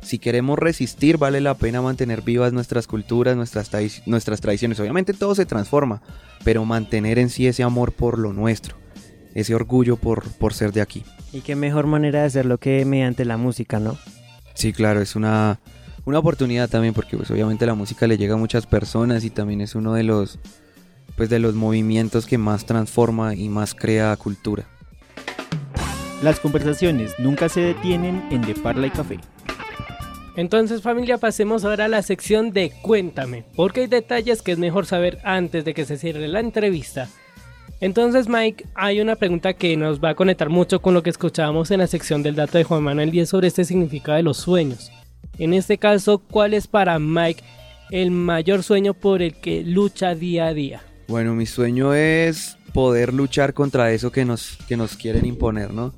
si 0.02 0.18
queremos 0.18 0.58
resistir 0.58 1.16
vale 1.16 1.40
la 1.40 1.54
pena 1.54 1.80
mantener 1.80 2.22
vivas 2.22 2.52
nuestras 2.52 2.86
culturas, 2.86 3.36
nuestras, 3.36 3.72
tradi- 3.72 4.02
nuestras 4.06 4.40
tradiciones. 4.40 4.78
Obviamente 4.80 5.12
todo 5.14 5.34
se 5.34 5.46
transforma, 5.46 6.02
pero 6.44 6.64
mantener 6.64 7.18
en 7.18 7.30
sí 7.30 7.46
ese 7.46 7.62
amor 7.62 7.92
por 7.92 8.18
lo 8.18 8.32
nuestro, 8.32 8.76
ese 9.34 9.54
orgullo 9.54 9.96
por, 9.96 10.28
por 10.32 10.54
ser 10.54 10.72
de 10.72 10.80
aquí. 10.80 11.04
Y 11.32 11.40
qué 11.40 11.56
mejor 11.56 11.86
manera 11.86 12.20
de 12.20 12.26
hacerlo 12.26 12.58
que 12.58 12.84
mediante 12.84 13.24
la 13.24 13.36
música, 13.36 13.78
¿no? 13.80 13.96
Sí, 14.54 14.72
claro, 14.72 15.00
es 15.00 15.16
una, 15.16 15.60
una 16.04 16.18
oportunidad 16.18 16.68
también 16.68 16.92
porque 16.94 17.16
pues 17.16 17.30
obviamente 17.30 17.64
la 17.64 17.74
música 17.74 18.06
le 18.06 18.18
llega 18.18 18.34
a 18.34 18.38
muchas 18.38 18.66
personas 18.66 19.24
y 19.24 19.30
también 19.30 19.60
es 19.62 19.74
uno 19.74 19.94
de 19.94 20.02
los 20.02 20.38
pues 21.16 21.28
de 21.28 21.38
los 21.38 21.54
movimientos 21.54 22.26
que 22.26 22.38
más 22.38 22.64
transforma 22.66 23.34
y 23.34 23.48
más 23.50 23.74
crea 23.74 24.16
cultura. 24.16 24.64
Las 26.22 26.40
conversaciones 26.40 27.12
nunca 27.18 27.48
se 27.48 27.60
detienen 27.60 28.24
en 28.30 28.42
De 28.42 28.54
Parla 28.54 28.86
y 28.86 28.90
Café. 28.90 29.18
Entonces 30.36 30.80
familia, 30.80 31.18
pasemos 31.18 31.64
ahora 31.64 31.84
a 31.84 31.88
la 31.88 32.02
sección 32.02 32.52
de 32.52 32.72
Cuéntame, 32.82 33.44
porque 33.54 33.82
hay 33.82 33.86
detalles 33.86 34.40
que 34.40 34.52
es 34.52 34.58
mejor 34.58 34.86
saber 34.86 35.18
antes 35.24 35.64
de 35.64 35.74
que 35.74 35.84
se 35.84 35.98
cierre 35.98 36.26
la 36.26 36.40
entrevista. 36.40 37.08
Entonces 37.80 38.28
Mike, 38.28 38.64
hay 38.74 39.00
una 39.00 39.16
pregunta 39.16 39.52
que 39.52 39.76
nos 39.76 40.02
va 40.02 40.10
a 40.10 40.14
conectar 40.14 40.48
mucho 40.48 40.80
con 40.80 40.94
lo 40.94 41.02
que 41.02 41.10
escuchábamos 41.10 41.70
en 41.70 41.80
la 41.80 41.86
sección 41.86 42.22
del 42.22 42.36
dato 42.36 42.56
de 42.56 42.64
Juan 42.64 42.82
Manuel 42.82 43.10
Díez 43.10 43.28
sobre 43.28 43.48
este 43.48 43.64
significado 43.64 44.16
de 44.16 44.22
los 44.22 44.38
sueños. 44.38 44.90
En 45.38 45.52
este 45.52 45.78
caso, 45.78 46.18
¿cuál 46.18 46.54
es 46.54 46.66
para 46.66 46.98
Mike 46.98 47.42
el 47.90 48.10
mayor 48.10 48.62
sueño 48.62 48.94
por 48.94 49.20
el 49.20 49.34
que 49.34 49.62
lucha 49.64 50.14
día 50.14 50.46
a 50.46 50.54
día? 50.54 50.82
Bueno, 51.08 51.34
mi 51.34 51.44
sueño 51.44 51.92
es 51.92 52.56
poder 52.72 53.12
luchar 53.12 53.52
contra 53.52 53.92
eso 53.92 54.12
que 54.12 54.24
nos, 54.24 54.56
que 54.68 54.76
nos 54.76 54.96
quieren 54.96 55.26
imponer, 55.26 55.74
¿no? 55.74 55.92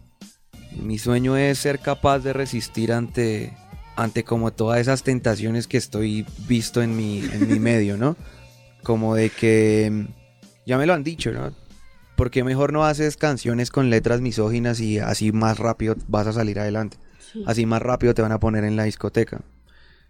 Mi 0.81 0.99
sueño 0.99 1.37
es 1.37 1.59
ser 1.59 1.79
capaz 1.79 2.19
de 2.21 2.33
resistir 2.33 2.93
ante, 2.93 3.53
ante 3.97 4.25
como 4.25 4.53
todas 4.53 4.81
esas 4.81 5.03
tentaciones 5.03 5.67
que 5.67 5.77
estoy 5.77 6.27
visto 6.49 6.83
en 6.83 6.97
mi, 6.97 7.21
en 7.21 7.49
mi 7.49 7.59
medio, 7.59 7.97
¿no? 7.97 8.17
Como 8.83 9.15
de 9.15 9.31
que, 9.31 9.91
mm, 9.91 10.07
ya 10.67 10.79
me 10.79 10.87
lo 10.87 10.95
han 10.95 11.05
dicho, 11.05 11.33
¿no? 11.33 11.53
¿Por 12.17 12.31
qué 12.31 12.45
mejor 12.45 12.73
no 12.73 12.85
haces 12.85 13.17
canciones 13.17 13.71
con 13.71 13.91
letras 13.91 14.21
misóginas 14.21 14.81
y 14.81 14.99
así 14.99 15.33
más 15.33 15.59
rápido 15.59 15.97
vas 16.09 16.27
a 16.27 16.33
salir 16.33 16.59
adelante? 16.59 16.97
Así 17.47 17.67
más 17.67 17.83
rápido 17.83 18.15
te 18.15 18.23
van 18.23 18.31
a 18.31 18.39
poner 18.39 18.63
en 18.65 18.77
la 18.77 18.85
discoteca. 18.85 19.41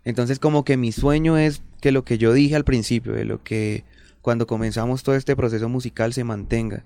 Entonces 0.05 0.39
como 0.39 0.64
que 0.64 0.76
mi 0.76 0.93
sueño 0.93 1.39
es 1.39 1.62
que 1.80 1.93
lo 1.93 2.05
que 2.05 2.18
yo 2.18 2.35
dije 2.35 2.57
al 2.57 2.64
principio, 2.64 3.12
de 3.14 3.24
lo 3.24 3.43
que 3.43 3.85
cuando 4.20 4.47
comenzamos 4.47 5.03
todo 5.03 5.14
este 5.14 5.35
proceso 5.37 5.68
musical 5.68 6.12
se 6.12 6.24
mantenga. 6.24 6.85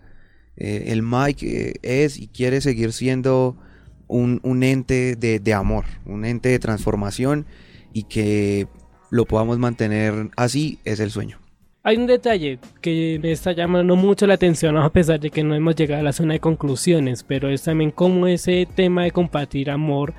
Eh, 0.57 0.85
el 0.89 1.03
Mike 1.03 1.71
eh, 1.83 2.05
es 2.05 2.19
y 2.19 2.29
quiere 2.29 2.61
seguir 2.61 2.93
siendo 2.93 3.57
un, 4.09 4.41
un 4.43 4.63
ente 4.63 5.17
de, 5.17 5.39
de 5.39 5.55
amor, 5.55 5.85
un 6.05 6.25
ente 6.25 6.49
de 6.49 6.59
transformación 6.59 7.47
y 7.93 8.05
que 8.05 8.67
lo 9.11 9.25
podamos 9.25 9.59
mantener 9.59 10.31
así 10.37 10.79
es 10.85 11.01
el 11.01 11.11
sueño. 11.11 11.39
Hay 11.85 11.97
un 11.97 12.07
detalle 12.07 12.59
que 12.83 13.19
me 13.23 13.33
está 13.33 13.53
llamando 13.53 13.97
mucho 13.97 14.27
la 14.27 14.35
atención 14.35 14.77
a 14.77 14.91
pesar 14.91 15.21
de 15.21 15.31
que 15.31 15.45
no 15.45 15.55
hemos 15.55 15.75
llegado 15.77 16.01
a 16.01 16.05
la 16.05 16.13
zona 16.13 16.35
de 16.35 16.41
conclusiones, 16.41 17.23
pero 17.23 17.49
es 17.49 17.63
también 17.63 17.93
como 17.93 18.27
ese 18.27 18.67
tema 18.75 19.05
de 19.05 19.11
compartir 19.11 19.71
amor 19.71 20.13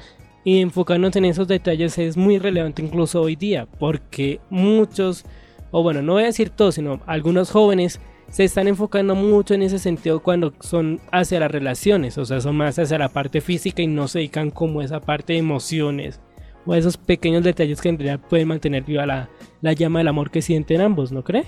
y 0.44 0.62
enfocarnos 0.62 1.16
en 1.16 1.26
esos 1.26 1.48
detalles 1.48 1.98
es 1.98 2.18
muy 2.18 2.40
relevante 2.40 2.82
incluso 2.82 3.22
hoy 3.22 3.36
día, 3.36 3.68
porque 3.78 4.40
muchos, 4.50 5.26
o 5.70 5.84
bueno, 5.84 6.02
no 6.02 6.14
voy 6.14 6.24
a 6.24 6.28
decir 6.28 6.50
todos, 6.50 6.76
sino 6.76 7.02
algunos 7.06 7.52
jóvenes 7.52 8.00
se 8.30 8.44
están 8.44 8.68
enfocando 8.68 9.16
mucho 9.16 9.54
en 9.54 9.64
ese 9.64 9.80
sentido 9.80 10.22
cuando 10.22 10.54
son 10.60 11.00
hacia 11.12 11.40
las 11.40 11.52
relaciones, 11.52 12.18
o 12.18 12.26
sea, 12.26 12.42
son 12.42 12.58
más 12.58 12.78
hacia 12.78 12.98
la 12.98 13.10
parte 13.10 13.42
física 13.42 13.82
y 13.82 13.88
no 13.88 14.08
se 14.08 14.20
dedican 14.20 14.52
como 14.52 14.82
esa 14.82 15.00
parte 15.02 15.34
de 15.34 15.40
emociones 15.40 16.20
o 16.66 16.74
a 16.74 16.78
esos 16.78 16.98
pequeños 16.98 17.44
detalles 17.44 17.82
que 17.82 17.90
en 17.90 17.98
realidad 17.98 18.20
pueden 18.30 18.48
mantener 18.48 18.84
viva 18.84 19.06
la, 19.06 19.30
la 19.62 19.74
llama 19.74 20.00
del 20.00 20.10
amor 20.10 20.30
que 20.30 20.42
sienten 20.42 20.82
ambos, 20.82 21.12
¿no 21.12 21.24
cree? 21.24 21.46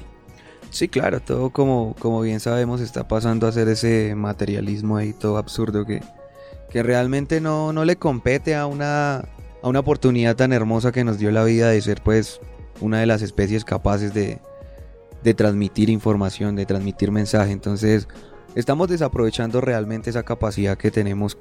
Sí, 0.71 0.87
claro, 0.87 1.19
todo 1.19 1.49
como, 1.49 1.95
como 1.99 2.21
bien 2.21 2.39
sabemos 2.39 2.81
está 2.81 3.07
pasando 3.07 3.45
a 3.45 3.51
ser 3.51 3.67
ese 3.67 4.15
materialismo 4.15 4.97
ahí 4.97 5.13
todo 5.13 5.37
absurdo 5.37 5.85
que, 5.85 6.01
que 6.69 6.81
realmente 6.81 7.41
no, 7.41 7.73
no 7.73 7.85
le 7.85 7.97
compete 7.97 8.55
a 8.55 8.65
una, 8.65 9.25
a 9.61 9.67
una 9.67 9.79
oportunidad 9.79 10.35
tan 10.35 10.53
hermosa 10.53 10.91
que 10.91 11.03
nos 11.03 11.19
dio 11.19 11.29
la 11.31 11.43
vida 11.43 11.69
de 11.69 11.81
ser 11.81 12.01
pues 12.01 12.39
una 12.79 13.01
de 13.01 13.05
las 13.05 13.21
especies 13.21 13.65
capaces 13.65 14.13
de, 14.13 14.39
de 15.23 15.33
transmitir 15.33 15.89
información, 15.89 16.55
de 16.55 16.65
transmitir 16.65 17.11
mensaje. 17.11 17.51
Entonces 17.51 18.07
estamos 18.55 18.89
desaprovechando 18.89 19.61
realmente 19.61 20.09
esa 20.09 20.23
capacidad 20.23 20.77
que 20.77 20.91
tenemos 20.91 21.37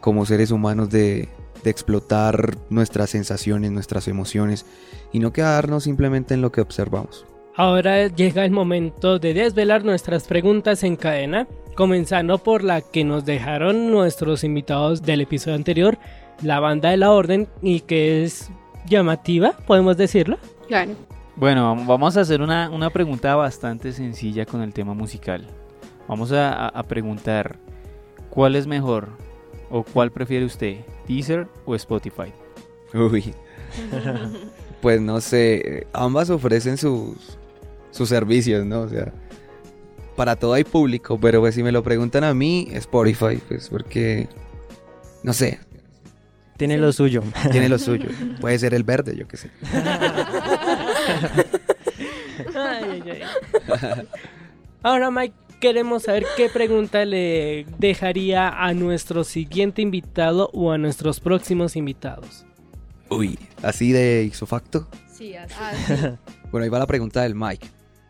como 0.00 0.26
seres 0.26 0.50
humanos 0.50 0.90
de, 0.90 1.28
de 1.62 1.70
explotar 1.70 2.56
nuestras 2.70 3.10
sensaciones, 3.10 3.70
nuestras 3.70 4.08
emociones 4.08 4.66
y 5.12 5.18
no 5.18 5.32
quedarnos 5.32 5.84
simplemente 5.84 6.34
en 6.34 6.42
lo 6.42 6.52
que 6.52 6.60
observamos. 6.60 7.24
Ahora 7.54 8.06
llega 8.06 8.44
el 8.44 8.50
momento 8.50 9.18
de 9.18 9.34
desvelar 9.34 9.84
nuestras 9.84 10.26
preguntas 10.26 10.82
en 10.84 10.96
cadena, 10.96 11.46
comenzando 11.74 12.38
por 12.38 12.64
la 12.64 12.80
que 12.80 13.04
nos 13.04 13.26
dejaron 13.26 13.90
nuestros 13.90 14.42
invitados 14.42 15.02
del 15.02 15.20
episodio 15.20 15.56
anterior, 15.56 15.98
la 16.42 16.60
banda 16.60 16.90
de 16.90 16.96
la 16.96 17.10
orden, 17.10 17.48
y 17.60 17.80
que 17.80 18.24
es 18.24 18.50
llamativa, 18.86 19.52
podemos 19.66 19.98
decirlo. 19.98 20.38
Claro. 20.66 20.92
Bueno, 21.36 21.74
vam- 21.74 21.86
vamos 21.86 22.16
a 22.16 22.20
hacer 22.20 22.42
una, 22.42 22.68
una 22.70 22.90
pregunta 22.90 23.34
bastante 23.36 23.92
sencilla 23.92 24.44
con 24.46 24.62
el 24.62 24.72
tema 24.72 24.94
musical. 24.94 25.46
Vamos 26.08 26.32
a, 26.32 26.52
a- 26.52 26.68
a 26.68 26.82
preguntar, 26.82 27.56
¿cuál 28.30 28.56
es 28.56 28.66
mejor 28.66 29.08
o 29.70 29.82
cuál 29.82 30.10
prefiere 30.12 30.44
usted, 30.44 30.78
Deezer 31.08 31.48
o 31.64 31.74
Spotify? 31.74 32.32
Uy. 32.94 33.34
pues 34.82 35.00
no 35.00 35.20
sé, 35.20 35.86
ambas 35.92 36.28
ofrecen 36.28 36.76
sus, 36.76 37.38
sus 37.90 38.08
servicios, 38.08 38.66
¿no? 38.66 38.80
O 38.82 38.88
sea, 38.88 39.12
para 40.16 40.36
todo 40.36 40.52
hay 40.52 40.64
público, 40.64 41.18
pero 41.18 41.40
pues 41.40 41.54
si 41.54 41.62
me 41.62 41.72
lo 41.72 41.82
preguntan 41.82 42.24
a 42.24 42.34
mí, 42.34 42.68
Spotify, 42.72 43.40
pues 43.48 43.70
porque, 43.70 44.28
no 45.22 45.32
sé, 45.32 45.58
Tiene 46.58 46.76
lo 46.76 46.92
suyo. 46.92 47.22
tiene 47.50 47.70
lo 47.70 47.78
suyo. 47.78 48.08
Puede 48.40 48.58
ser 48.58 48.74
el 48.74 48.84
verde, 48.84 49.16
yo 49.16 49.26
qué 49.26 49.38
sé. 49.38 49.50
Ahora, 54.82 55.10
Mike, 55.10 55.34
queremos 55.60 56.04
saber 56.04 56.24
qué 56.36 56.48
pregunta 56.48 57.04
le 57.04 57.66
dejaría 57.78 58.48
a 58.48 58.74
nuestro 58.74 59.24
siguiente 59.24 59.82
invitado 59.82 60.50
o 60.52 60.72
a 60.72 60.78
nuestros 60.78 61.20
próximos 61.20 61.76
invitados. 61.76 62.44
Uy, 63.08 63.38
así 63.62 63.92
de 63.92 64.24
ixofacto. 64.24 64.88
Sí, 65.12 65.34
así. 65.36 65.52
Bueno, 66.50 66.64
ahí 66.64 66.70
va 66.70 66.78
la 66.78 66.86
pregunta 66.86 67.22
del 67.22 67.34
Mike. 67.34 67.68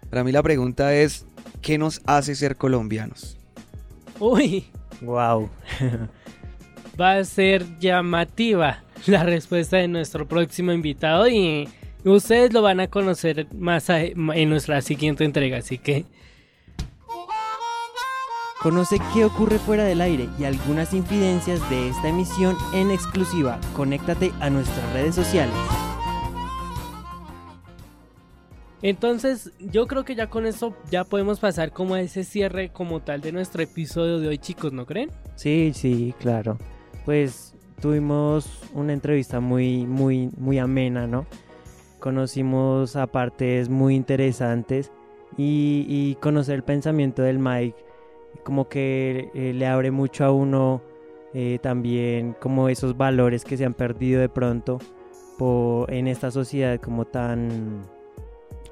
Para 0.08 0.24
mí 0.24 0.32
la 0.32 0.42
pregunta 0.42 0.94
es, 0.94 1.26
¿qué 1.60 1.78
nos 1.78 2.00
hace 2.06 2.34
ser 2.34 2.56
colombianos? 2.56 3.36
Uy, 4.18 4.64
Wow. 5.00 5.50
va 7.00 7.14
a 7.16 7.24
ser 7.24 7.64
llamativa 7.80 8.84
la 9.06 9.24
respuesta 9.24 9.78
de 9.78 9.88
nuestro 9.88 10.28
próximo 10.28 10.70
invitado 10.72 11.26
y 11.28 11.68
ustedes 12.10 12.52
lo 12.52 12.62
van 12.62 12.80
a 12.80 12.88
conocer 12.88 13.46
más 13.54 13.90
a- 13.90 14.00
en 14.02 14.48
nuestra 14.50 14.80
siguiente 14.82 15.24
entrega, 15.24 15.58
así 15.58 15.78
que 15.78 16.04
Conoce 18.62 18.98
qué 19.12 19.24
ocurre 19.24 19.58
fuera 19.58 19.82
del 19.82 20.00
aire 20.00 20.28
y 20.38 20.44
algunas 20.44 20.94
infidencias 20.94 21.68
de 21.68 21.88
esta 21.88 22.08
emisión 22.08 22.56
en 22.72 22.92
exclusiva. 22.92 23.58
Conéctate 23.74 24.30
a 24.38 24.50
nuestras 24.50 24.92
redes 24.92 25.16
sociales. 25.16 25.54
entonces 28.82 29.50
yo 29.60 29.86
creo 29.86 30.04
que 30.04 30.14
ya 30.14 30.28
con 30.28 30.44
eso 30.46 30.76
ya 30.90 31.02
podemos 31.04 31.38
pasar 31.40 31.72
como 31.72 31.94
a 31.94 32.00
ese 32.00 32.22
cierre 32.24 32.70
como 32.70 33.00
tal 33.00 33.20
de 33.20 33.30
nuestro 33.32 33.62
episodio 33.62 34.18
de 34.20 34.28
hoy, 34.28 34.38
chicos, 34.38 34.72
¿no 34.72 34.86
creen? 34.86 35.10
Sí, 35.36 35.72
sí, 35.74 36.14
claro. 36.20 36.56
Pues 37.04 37.54
tuvimos 37.80 38.46
una 38.74 38.92
entrevista 38.92 39.40
muy, 39.40 39.86
muy, 39.86 40.30
muy 40.36 40.58
amena, 40.58 41.06
¿no? 41.08 41.26
Conocimos 42.06 42.96
a 42.96 43.06
partes 43.06 43.68
muy 43.68 43.94
interesantes 43.94 44.90
y, 45.36 45.86
y 45.88 46.16
conocer 46.16 46.56
el 46.56 46.64
pensamiento 46.64 47.22
del 47.22 47.38
Mike 47.38 47.76
como 48.42 48.68
que 48.68 49.30
eh, 49.34 49.52
le 49.54 49.66
abre 49.68 49.92
mucho 49.92 50.24
a 50.24 50.32
uno 50.32 50.82
eh, 51.32 51.60
también 51.62 52.34
como 52.40 52.68
esos 52.68 52.96
valores 52.96 53.44
que 53.44 53.56
se 53.56 53.64
han 53.64 53.74
perdido 53.74 54.20
de 54.20 54.28
pronto 54.28 54.80
por, 55.38 55.92
en 55.92 56.08
esta 56.08 56.32
sociedad 56.32 56.80
como 56.80 57.04
tan, 57.04 57.82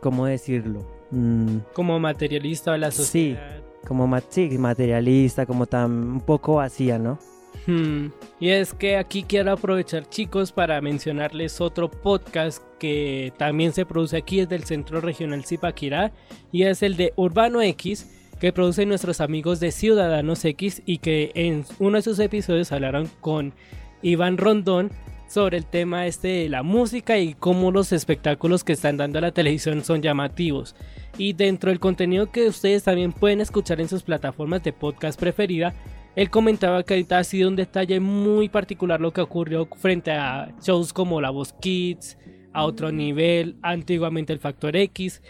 ¿cómo 0.00 0.26
decirlo? 0.26 0.84
Mm, 1.12 1.58
Como 1.72 2.00
materialista 2.00 2.72
de 2.72 2.78
la 2.78 2.90
Sí. 2.90 3.04
sociedad. 3.36 3.60
como 3.86 4.08
ma- 4.08 4.22
sí, 4.28 4.58
materialista, 4.58 5.46
como 5.46 5.66
tan 5.66 5.92
un 5.92 6.20
poco 6.20 6.56
vacía, 6.56 6.98
¿no? 6.98 7.18
Hmm, 7.66 8.08
Y 8.40 8.48
es 8.48 8.72
que 8.72 8.96
aquí 8.96 9.22
quiero 9.22 9.52
aprovechar 9.52 10.08
chicos 10.08 10.50
para 10.50 10.80
mencionarles 10.80 11.60
otro 11.60 11.90
podcast 11.90 12.62
que 12.78 13.32
también 13.36 13.72
se 13.72 13.84
produce 13.84 14.16
aquí, 14.16 14.40
es 14.40 14.48
del 14.48 14.64
Centro 14.64 15.00
Regional 15.00 15.44
Zipaquirá 15.44 16.12
y 16.50 16.62
es 16.62 16.82
el 16.82 16.96
de 16.96 17.12
Urbano 17.16 17.60
X 17.60 18.10
que 18.40 18.52
producen 18.52 18.88
nuestros 18.88 19.20
amigos 19.20 19.60
de 19.60 19.70
Ciudadanos 19.70 20.44
X 20.44 20.82
y 20.86 20.98
que 20.98 21.30
en 21.34 21.66
uno 21.78 21.98
de 21.98 22.02
sus 22.02 22.18
episodios 22.18 22.72
hablaron 22.72 23.10
con 23.20 23.52
Iván 24.00 24.38
Rondón 24.38 24.90
sobre 25.28 25.58
el 25.58 25.66
tema 25.66 26.06
este 26.06 26.28
de 26.28 26.48
la 26.48 26.62
música 26.62 27.18
y 27.18 27.34
cómo 27.34 27.70
los 27.70 27.92
espectáculos 27.92 28.64
que 28.64 28.72
están 28.72 28.96
dando 28.96 29.18
a 29.18 29.22
la 29.22 29.32
televisión 29.32 29.84
son 29.84 30.02
llamativos. 30.02 30.74
Y 31.18 31.34
dentro 31.34 31.70
del 31.70 31.78
contenido 31.78 32.32
que 32.32 32.48
ustedes 32.48 32.82
también 32.82 33.12
pueden 33.12 33.40
escuchar 33.40 33.80
en 33.80 33.88
sus 33.88 34.02
plataformas 34.02 34.64
de 34.64 34.72
podcast 34.72 35.20
preferida, 35.20 35.74
él 36.16 36.30
comentaba 36.30 36.82
que 36.82 36.94
ahorita 36.94 37.18
ha 37.18 37.24
sido 37.24 37.48
un 37.48 37.56
detalle 37.56 38.00
muy 38.00 38.48
particular 38.48 39.00
lo 39.00 39.12
que 39.12 39.20
ocurrió 39.20 39.68
frente 39.76 40.10
a 40.10 40.52
shows 40.62 40.92
como 40.92 41.20
La 41.20 41.30
Voz 41.30 41.52
Kids, 41.52 42.18
a 42.52 42.64
otro 42.64 42.90
nivel, 42.90 43.56
antiguamente 43.62 44.32
el 44.32 44.40
Factor 44.40 44.76
X. 44.76 45.22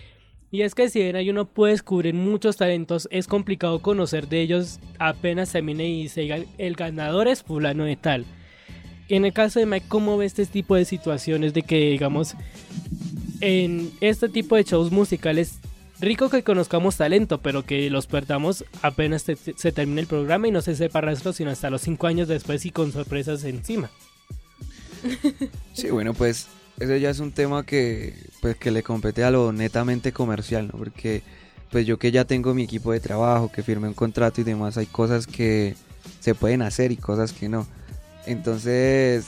Y 0.51 0.63
es 0.63 0.75
que 0.75 0.89
si 0.89 1.01
bien 1.01 1.17
ahí 1.17 1.31
uno 1.31 1.47
puede 1.47 1.75
descubrir 1.75 2.15
muchos 2.15 2.57
talentos, 2.57 3.09
es 3.13 3.29
complicado 3.29 3.81
conocer 3.81 4.29
de 4.29 4.41
ellos 4.41 4.81
apenas 4.99 5.53
termine 5.53 5.89
y 5.89 6.09
se 6.09 6.23
diga 6.23 6.39
el 6.59 6.75
ganador 6.75 7.29
es 7.29 7.43
fulano 7.43 7.85
de 7.85 7.97
tal. 7.97 8.25
En 9.09 9.25
el 9.25 9.33
caso 9.33 9.61
de 9.61 9.67
Mike, 9.67 9.87
¿cómo 9.89 10.17
ve 10.17 10.27
este 10.27 10.47
tipo 10.47 10.77
de 10.77 10.85
situaciones 10.85 11.53
de 11.53 11.63
que, 11.63 11.91
digamos, 11.91 12.35
en 13.41 13.91
este 14.01 14.29
tipo 14.29 14.57
de 14.57 14.65
shows 14.65 14.91
musicales, 14.91 15.61
rico 16.01 16.29
que 16.31 16.43
conozcamos 16.43 16.97
talento, 16.97 17.41
pero 17.41 17.65
que 17.65 17.91
los 17.91 18.07
perdamos 18.07 18.65
apenas 18.83 19.25
te- 19.25 19.37
se 19.37 19.73
termine 19.73 20.01
el 20.03 20.07
programa 20.07 20.49
y 20.49 20.51
no 20.51 20.63
se 20.63 20.75
sepa 20.75 21.01
rastro, 21.01 21.33
sino 21.33 21.51
hasta 21.51 21.71
los 21.71 21.83
cinco 21.83 22.07
años 22.07 22.29
después 22.29 22.65
y 22.67 22.71
con 22.71 22.93
sorpresas 22.93 23.45
encima? 23.45 23.91
Sí, 25.73 25.91
bueno, 25.91 26.13
pues 26.15 26.49
ese 26.79 27.01
ya 27.01 27.11
es 27.11 27.21
un 27.21 27.33
tema 27.33 27.65
que, 27.65 28.15
pues, 28.41 28.57
que 28.57 28.71
le 28.71 28.83
compete 28.83 29.25
a 29.25 29.31
lo 29.31 29.53
netamente 29.53 30.13
comercial, 30.13 30.69
¿no? 30.73 30.79
Porque 30.79 31.23
pues 31.71 31.87
yo 31.87 31.99
que 31.99 32.11
ya 32.11 32.25
tengo 32.25 32.53
mi 32.53 32.65
equipo 32.65 32.91
de 32.93 32.99
trabajo, 33.01 33.51
que 33.53 33.63
firmé 33.63 33.87
un 33.87 33.95
contrato 33.95 34.41
y 34.41 34.45
demás, 34.45 34.77
hay 34.77 34.87
cosas 34.87 35.27
que 35.29 35.75
se 36.19 36.35
pueden 36.35 36.63
hacer 36.63 36.91
y 36.91 36.97
cosas 36.97 37.33
que 37.33 37.49
no. 37.49 37.67
Entonces, 38.27 39.27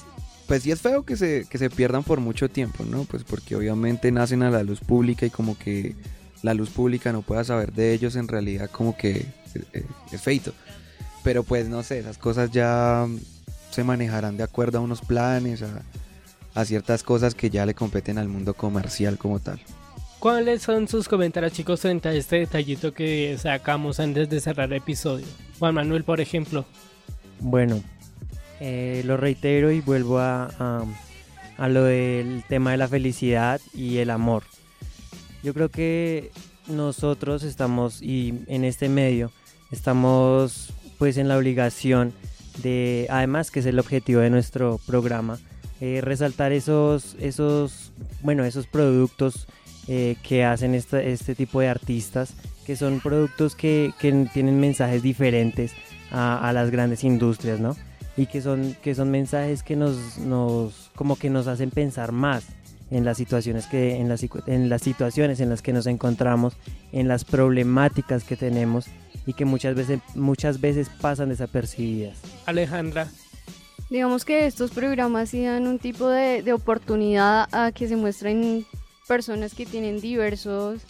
pues 0.48 0.64
sí 0.64 0.72
es 0.72 0.80
feo 0.80 1.04
que 1.04 1.16
se, 1.16 1.46
que 1.48 1.56
se 1.58 1.70
pierdan 1.70 2.02
por 2.02 2.18
mucho 2.20 2.48
tiempo, 2.50 2.84
¿no? 2.84 3.04
Pues 3.04 3.22
porque 3.22 3.54
obviamente 3.54 4.10
nacen 4.10 4.42
a 4.42 4.50
la 4.50 4.64
luz 4.64 4.80
pública 4.80 5.24
y 5.24 5.30
como 5.30 5.56
que 5.56 5.94
la 6.42 6.54
luz 6.54 6.70
pública 6.70 7.12
no 7.12 7.22
pueda 7.22 7.44
saber 7.44 7.72
de 7.72 7.92
ellos 7.92 8.16
en 8.16 8.28
realidad 8.28 8.68
como 8.70 8.96
que 8.96 9.26
eh, 9.72 9.86
es 10.10 10.20
feito. 10.20 10.52
Pero 11.24 11.44
pues 11.44 11.68
no 11.68 11.82
sé, 11.82 12.00
esas 12.00 12.18
cosas 12.18 12.50
ya 12.50 13.06
se 13.70 13.84
manejarán 13.84 14.36
de 14.36 14.42
acuerdo 14.42 14.78
a 14.78 14.80
unos 14.80 15.00
planes, 15.00 15.62
a, 15.62 15.82
a 16.54 16.64
ciertas 16.64 17.02
cosas 17.02 17.34
que 17.34 17.48
ya 17.48 17.64
le 17.64 17.74
competen 17.74 18.18
al 18.18 18.28
mundo 18.28 18.54
comercial 18.54 19.18
como 19.18 19.38
tal. 19.38 19.60
¿Cuáles 20.18 20.62
son 20.62 20.86
sus 20.88 21.08
comentarios, 21.08 21.52
chicos, 21.52 21.80
frente 21.80 22.08
a 22.08 22.12
este 22.12 22.36
detallito 22.36 22.92
que 22.92 23.36
sacamos 23.40 23.98
antes 24.00 24.28
de 24.28 24.40
cerrar 24.40 24.68
el 24.72 24.78
episodio? 24.78 25.26
Juan 25.58 25.74
Manuel, 25.74 26.04
por 26.04 26.20
ejemplo. 26.20 26.64
Bueno, 27.40 27.82
eh, 28.60 29.02
lo 29.04 29.16
reitero 29.16 29.72
y 29.72 29.80
vuelvo 29.80 30.18
a, 30.20 30.44
a- 30.58 30.84
a 31.58 31.68
lo 31.68 31.84
del 31.84 32.44
tema 32.48 32.70
de 32.72 32.76
la 32.76 32.88
felicidad 32.88 33.60
y 33.74 33.98
el 33.98 34.10
amor. 34.10 34.44
Yo 35.42 35.54
creo 35.54 35.70
que 35.70 36.30
nosotros 36.68 37.42
estamos, 37.42 38.00
y 38.00 38.44
en 38.46 38.64
este 38.64 38.88
medio, 38.88 39.32
estamos 39.70 40.72
pues 40.98 41.16
en 41.16 41.26
la 41.26 41.36
obligación 41.36 42.12
de, 42.62 43.06
además 43.10 43.50
que 43.50 43.60
es 43.60 43.66
el 43.66 43.78
objetivo 43.78 44.20
de 44.20 44.30
nuestro 44.30 44.78
programa, 44.86 45.38
eh, 45.80 46.00
resaltar 46.00 46.52
esos, 46.52 47.16
esos, 47.18 47.92
bueno, 48.22 48.44
esos 48.44 48.68
productos 48.68 49.48
eh, 49.88 50.14
que 50.22 50.44
hacen 50.44 50.76
este 50.76 51.34
tipo 51.34 51.60
de 51.60 51.68
artistas, 51.68 52.34
que 52.64 52.76
son 52.76 53.00
productos 53.00 53.56
que, 53.56 53.92
que 53.98 54.28
tienen 54.32 54.60
mensajes 54.60 55.02
diferentes 55.02 55.72
a, 56.12 56.48
a 56.48 56.52
las 56.52 56.70
grandes 56.70 57.02
industrias, 57.02 57.58
¿no? 57.58 57.76
Y 58.16 58.26
que 58.26 58.42
son, 58.42 58.76
que 58.80 58.94
son 58.94 59.10
mensajes 59.10 59.64
que 59.64 59.74
nos, 59.74 60.18
nos, 60.18 60.92
como 60.94 61.16
que 61.16 61.30
nos 61.30 61.48
hacen 61.48 61.70
pensar 61.70 62.12
más 62.12 62.44
en 62.92 63.04
las 63.04 63.16
situaciones 63.16 63.66
que, 63.66 63.96
en 63.96 64.08
las, 64.08 64.24
en 64.46 64.68
las 64.68 64.82
situaciones 64.82 65.40
en 65.40 65.48
las 65.48 65.62
que 65.62 65.72
nos 65.72 65.86
encontramos, 65.86 66.54
en 66.92 67.08
las 67.08 67.24
problemáticas 67.24 68.22
que 68.24 68.36
tenemos 68.36 68.86
y 69.26 69.32
que 69.32 69.44
muchas 69.44 69.74
veces, 69.74 70.00
muchas 70.14 70.60
veces 70.60 70.90
pasan 71.00 71.30
desapercibidas. 71.30 72.18
Alejandra. 72.46 73.08
Digamos 73.88 74.24
que 74.24 74.46
estos 74.46 74.70
programas 74.70 75.30
sí 75.30 75.44
dan 75.44 75.66
un 75.66 75.78
tipo 75.78 76.08
de, 76.08 76.42
de 76.42 76.52
oportunidad 76.52 77.48
a 77.52 77.72
que 77.72 77.88
se 77.88 77.96
muestren 77.96 78.66
personas 79.08 79.54
que 79.54 79.66
tienen 79.66 80.00
diversos 80.00 80.82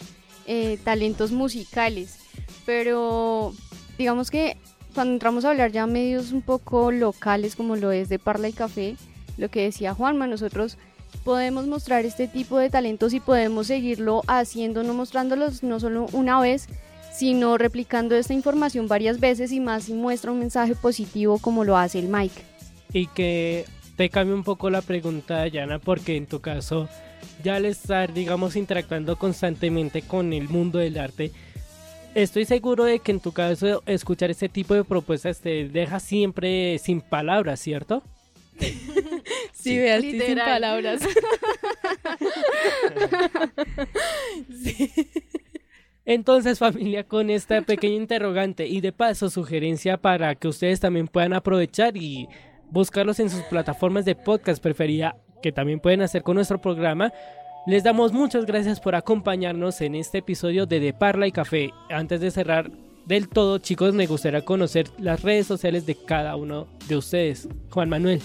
eh, 0.45 0.77
talentos 0.83 1.31
musicales, 1.31 2.19
pero 2.65 3.53
digamos 3.97 4.29
que 4.29 4.57
cuando 4.93 5.13
entramos 5.13 5.45
a 5.45 5.51
hablar 5.51 5.71
ya 5.71 5.87
medios 5.87 6.31
un 6.31 6.41
poco 6.41 6.91
locales 6.91 7.55
como 7.55 7.75
lo 7.75 7.91
es 7.91 8.09
de 8.09 8.19
Parla 8.19 8.49
y 8.49 8.53
Café, 8.53 8.95
lo 9.37 9.49
que 9.49 9.63
decía 9.63 9.93
Juanma, 9.93 10.27
nosotros 10.27 10.77
podemos 11.23 11.67
mostrar 11.67 12.05
este 12.05 12.27
tipo 12.27 12.57
de 12.57 12.69
talentos 12.69 13.13
y 13.13 13.19
podemos 13.19 13.67
seguirlo 13.67 14.21
haciendo, 14.27 14.83
no 14.83 14.93
mostrándolos 14.93 15.63
no 15.63 15.79
solo 15.79 16.07
una 16.11 16.39
vez, 16.39 16.67
sino 17.13 17.57
replicando 17.57 18.15
esta 18.15 18.33
información 18.33 18.87
varias 18.87 19.19
veces 19.19 19.51
y 19.51 19.59
más 19.59 19.83
si 19.83 19.93
muestra 19.93 20.31
un 20.31 20.39
mensaje 20.39 20.75
positivo 20.75 21.37
como 21.39 21.63
lo 21.63 21.77
hace 21.77 21.99
el 21.99 22.07
Mike. 22.07 22.41
y 22.91 23.07
que 23.07 23.65
te 23.95 24.09
cambie 24.09 24.33
un 24.35 24.43
poco 24.43 24.69
la 24.69 24.81
pregunta, 24.81 25.37
Dayana, 25.37 25.79
porque 25.79 26.15
en 26.15 26.25
tu 26.25 26.41
caso, 26.41 26.89
ya 27.43 27.55
al 27.55 27.65
estar, 27.65 28.13
digamos, 28.13 28.55
interactuando 28.55 29.17
constantemente 29.17 30.01
con 30.01 30.33
el 30.33 30.49
mundo 30.49 30.79
del 30.79 30.97
arte, 30.97 31.31
estoy 32.15 32.45
seguro 32.45 32.85
de 32.85 32.99
que 32.99 33.11
en 33.11 33.19
tu 33.19 33.31
caso 33.31 33.83
escuchar 33.85 34.31
este 34.31 34.49
tipo 34.49 34.73
de 34.73 34.83
propuestas 34.83 35.39
te 35.41 35.67
deja 35.69 35.99
siempre 35.99 36.77
sin 36.79 37.01
palabras, 37.01 37.59
¿cierto? 37.59 38.03
Sí, 39.63 39.77
vea, 39.77 39.95
estoy 39.97 40.19
sin 40.19 40.37
palabras. 40.37 41.01
Sí. 44.63 44.91
Entonces, 46.05 46.59
familia, 46.59 47.05
con 47.05 47.29
esta 47.29 47.61
pequeña 47.61 47.95
interrogante 47.95 48.67
y 48.67 48.81
de 48.81 48.91
paso 48.91 49.29
sugerencia 49.29 49.97
para 49.97 50.35
que 50.35 50.49
ustedes 50.49 50.79
también 50.79 51.07
puedan 51.07 51.33
aprovechar 51.33 51.95
y 51.95 52.27
buscarlos 52.69 53.19
en 53.19 53.29
sus 53.29 53.41
plataformas 53.43 54.03
de 54.03 54.15
podcast 54.15 54.61
preferida, 54.61 55.15
que 55.41 55.51
también 55.51 55.79
pueden 55.79 56.01
hacer 56.01 56.23
con 56.23 56.35
nuestro 56.35 56.59
programa, 56.59 57.13
Les 57.65 57.81
damos 57.81 58.11
muchas 58.11 58.45
gracias 58.45 58.81
por 58.81 58.93
acompañarnos 58.93 59.79
en 59.79 59.95
este 59.95 60.17
episodio 60.17 60.65
de 60.65 60.81
De 60.81 60.91
Parla 60.91 61.27
y 61.27 61.31
Café. 61.31 61.71
Antes 61.89 62.19
de 62.19 62.29
cerrar 62.29 62.69
del 63.05 63.29
todo, 63.29 63.57
chicos, 63.59 63.93
me 63.93 64.05
gustaría 64.05 64.43
conocer 64.43 64.87
las 64.97 65.21
redes 65.21 65.47
sociales 65.47 65.85
de 65.85 65.95
cada 65.95 66.35
uno 66.35 66.67
de 66.89 66.97
ustedes. 66.97 67.47
Juan 67.69 67.87
Manuel. 67.87 68.21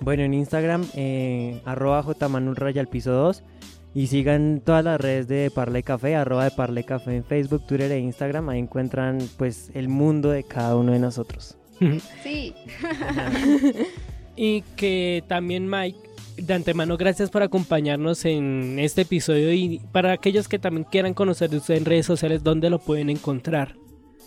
Bueno, 0.00 0.22
en 0.22 0.34
Instagram, 0.34 0.84
eh, 0.94 1.60
arroba 1.64 2.02
jmanulraya 2.02 2.80
al 2.80 2.88
piso 2.88 3.12
2. 3.12 3.42
Y 3.94 4.08
sigan 4.08 4.60
todas 4.62 4.84
las 4.84 5.00
redes 5.00 5.26
de 5.26 5.50
Parle 5.50 5.82
Café, 5.82 6.16
arroba 6.16 6.44
de 6.44 6.50
Parle 6.50 6.84
Café 6.84 7.16
en 7.16 7.24
Facebook, 7.24 7.66
Twitter 7.66 7.90
e 7.92 7.98
Instagram. 7.98 8.50
Ahí 8.50 8.58
encuentran 8.58 9.18
pues 9.38 9.70
el 9.72 9.88
mundo 9.88 10.28
de 10.28 10.44
cada 10.44 10.76
uno 10.76 10.92
de 10.92 10.98
nosotros. 10.98 11.56
Sí. 12.22 12.54
y 14.36 14.62
que 14.76 15.24
también 15.26 15.68
Mike, 15.68 15.98
de 16.36 16.54
antemano 16.54 16.96
gracias 16.96 17.30
por 17.30 17.42
acompañarnos 17.42 18.24
en 18.24 18.78
este 18.78 19.02
episodio 19.02 19.52
y 19.52 19.80
para 19.92 20.12
aquellos 20.12 20.48
que 20.48 20.58
también 20.58 20.84
quieran 20.84 21.14
conocer 21.14 21.50
de 21.50 21.58
usted 21.58 21.76
en 21.76 21.84
redes 21.84 22.06
sociales, 22.06 22.42
¿dónde 22.42 22.70
lo 22.70 22.78
pueden 22.78 23.10
encontrar? 23.10 23.76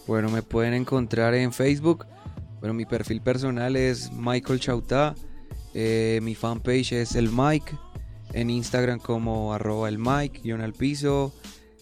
Bueno, 0.07 0.29
me 0.29 0.41
pueden 0.41 0.73
encontrar 0.73 1.35
en 1.35 1.53
Facebook. 1.53 2.07
Bueno, 2.59 2.73
mi 2.73 2.85
perfil 2.85 3.21
personal 3.21 3.75
es 3.75 4.11
Michael 4.11 4.59
Chautá. 4.59 5.15
Eh, 5.73 6.19
mi 6.23 6.35
fanpage 6.35 6.93
es 6.93 7.15
el 7.15 7.29
Mike. 7.31 7.73
En 8.33 8.49
Instagram 8.49 8.99
como 8.99 9.53
arroba 9.53 9.89
el 9.89 9.97
Mike, 9.97 10.41
guion 10.43 10.61
al 10.61 10.73
piso. 10.73 11.33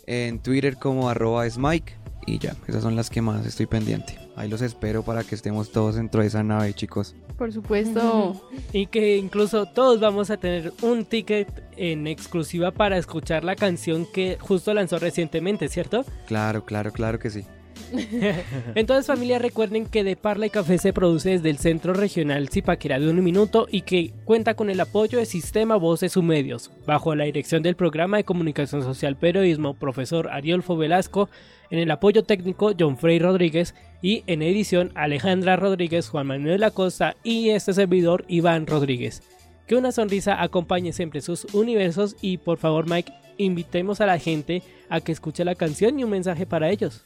En 0.05 0.39
Twitter 0.39 0.77
como 0.77 1.09
arroba 1.09 1.45
es 1.45 1.57
Mike. 1.57 1.93
Y 2.25 2.39
ya, 2.39 2.55
esas 2.67 2.83
son 2.83 2.95
las 2.95 3.09
que 3.09 3.21
más 3.21 3.45
estoy 3.45 3.67
pendiente. 3.67 4.17
Ahí 4.35 4.49
los 4.49 4.61
espero 4.61 5.03
para 5.03 5.23
que 5.23 5.33
estemos 5.33 5.71
todos 5.71 5.95
dentro 5.95 6.21
de 6.21 6.27
esa 6.27 6.43
nave, 6.43 6.73
chicos. 6.73 7.15
Por 7.37 7.51
supuesto. 7.53 8.41
Y 8.73 8.87
que 8.87 9.17
incluso 9.17 9.65
todos 9.65 9.99
vamos 9.99 10.29
a 10.29 10.37
tener 10.37 10.73
un 10.81 11.05
ticket 11.05 11.47
en 11.77 12.05
exclusiva 12.05 12.71
para 12.71 12.97
escuchar 12.97 13.45
la 13.45 13.55
canción 13.55 14.05
que 14.05 14.37
justo 14.39 14.73
lanzó 14.73 14.99
recientemente, 14.99 15.69
¿cierto? 15.69 16.03
Claro, 16.27 16.65
claro, 16.65 16.91
claro 16.91 17.17
que 17.17 17.29
sí. 17.29 17.45
Entonces 18.75 19.07
familia 19.07 19.39
recuerden 19.39 19.85
que 19.85 20.03
De 20.03 20.15
Parla 20.15 20.47
y 20.47 20.49
Café 20.49 20.77
se 20.77 20.93
produce 20.93 21.31
desde 21.31 21.49
el 21.49 21.57
Centro 21.57 21.93
Regional 21.93 22.49
Zipaquirá 22.49 22.99
de 22.99 23.09
un 23.09 23.23
minuto 23.23 23.67
y 23.69 23.81
que 23.81 24.13
cuenta 24.25 24.55
con 24.55 24.69
el 24.69 24.79
apoyo 24.79 25.17
del 25.17 25.27
Sistema 25.27 25.75
Voces 25.75 26.15
y 26.15 26.21
Medios, 26.21 26.71
bajo 26.85 27.15
la 27.15 27.25
dirección 27.25 27.63
del 27.63 27.75
Programa 27.75 28.17
de 28.17 28.23
Comunicación 28.23 28.83
Social 28.83 29.15
Periodismo 29.15 29.73
profesor 29.73 30.29
Ariolfo 30.29 30.77
Velasco, 30.77 31.29
en 31.69 31.79
el 31.79 31.91
apoyo 31.91 32.23
técnico 32.23 32.73
John 32.77 32.97
Frey 32.97 33.19
Rodríguez 33.19 33.75
y 34.01 34.23
en 34.27 34.41
edición 34.41 34.91
Alejandra 34.95 35.55
Rodríguez, 35.55 36.09
Juan 36.09 36.27
Manuel 36.27 36.63
Acosta 36.63 37.15
y 37.23 37.49
este 37.49 37.73
servidor 37.73 38.25
Iván 38.27 38.67
Rodríguez. 38.67 39.21
Que 39.67 39.75
una 39.75 39.91
sonrisa 39.91 40.41
acompañe 40.41 40.93
siempre 40.93 41.21
sus 41.21 41.45
universos 41.53 42.15
y 42.21 42.37
por 42.37 42.57
favor 42.57 42.89
Mike, 42.89 43.11
invitemos 43.37 44.01
a 44.01 44.05
la 44.05 44.17
gente 44.17 44.63
a 44.89 45.01
que 45.01 45.11
escuche 45.11 45.43
la 45.43 45.55
canción 45.55 45.99
y 45.99 46.03
un 46.03 46.09
mensaje 46.09 46.45
para 46.45 46.69
ellos. 46.69 47.03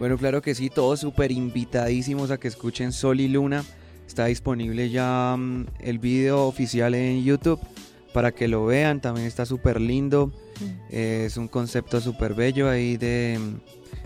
Bueno, 0.00 0.16
claro 0.16 0.40
que 0.40 0.54
sí, 0.54 0.70
todos 0.70 0.98
súper 1.00 1.30
invitadísimos 1.30 2.30
a 2.30 2.38
que 2.38 2.48
escuchen 2.48 2.90
Sol 2.90 3.20
y 3.20 3.28
Luna. 3.28 3.62
Está 4.06 4.24
disponible 4.24 4.88
ya 4.88 5.36
mm, 5.38 5.66
el 5.80 5.98
video 5.98 6.46
oficial 6.46 6.94
en 6.94 7.22
YouTube 7.22 7.60
para 8.14 8.32
que 8.32 8.48
lo 8.48 8.64
vean. 8.64 9.02
También 9.02 9.26
está 9.26 9.44
súper 9.44 9.78
lindo. 9.78 10.32
Eh, 10.88 11.24
es 11.26 11.36
un 11.36 11.48
concepto 11.48 12.00
súper 12.00 12.32
bello 12.32 12.70
ahí 12.70 12.96
de, 12.96 13.38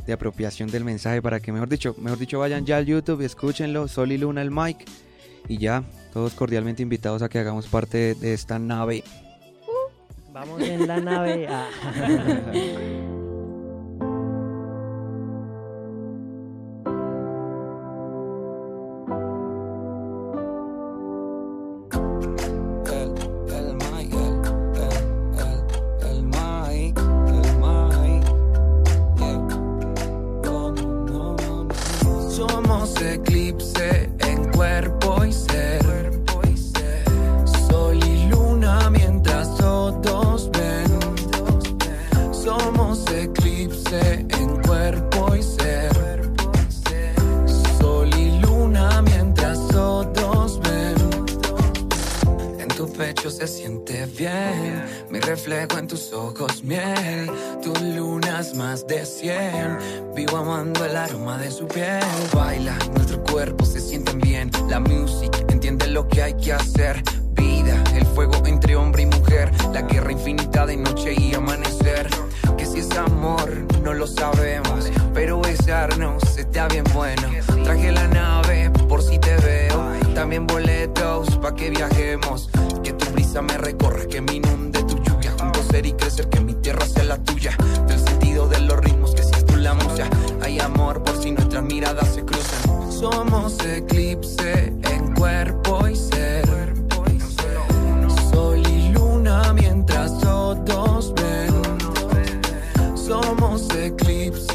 de 0.05 0.12
apropiación 0.12 0.68
del 0.68 0.82
mensaje 0.82 1.22
para 1.22 1.38
que, 1.38 1.53
mejor 1.53 1.68
dicho, 1.68 1.95
mejor 1.97 2.18
dicho, 2.18 2.40
vayan 2.40 2.66
ya 2.66 2.78
al 2.78 2.86
YouTube 2.86 3.22
y 3.22 3.26
escúchenlo. 3.26 3.86
Sol 3.86 4.11
y 4.11 4.18
Luna, 4.18 4.42
el 4.42 4.51
mic. 4.51 4.84
Y 5.47 5.59
ya, 5.59 5.84
todos 6.12 6.34
cordialmente 6.34 6.82
invitados 6.82 7.22
a 7.22 7.28
que 7.28 7.38
hagamos 7.38 7.68
parte 7.68 8.16
de 8.16 8.34
esta 8.34 8.59
nave. 8.59 9.05
Vamos 10.32 10.61
en 10.61 10.88
la 10.88 10.99
nave. 10.99 11.47
Ah. 11.49 11.68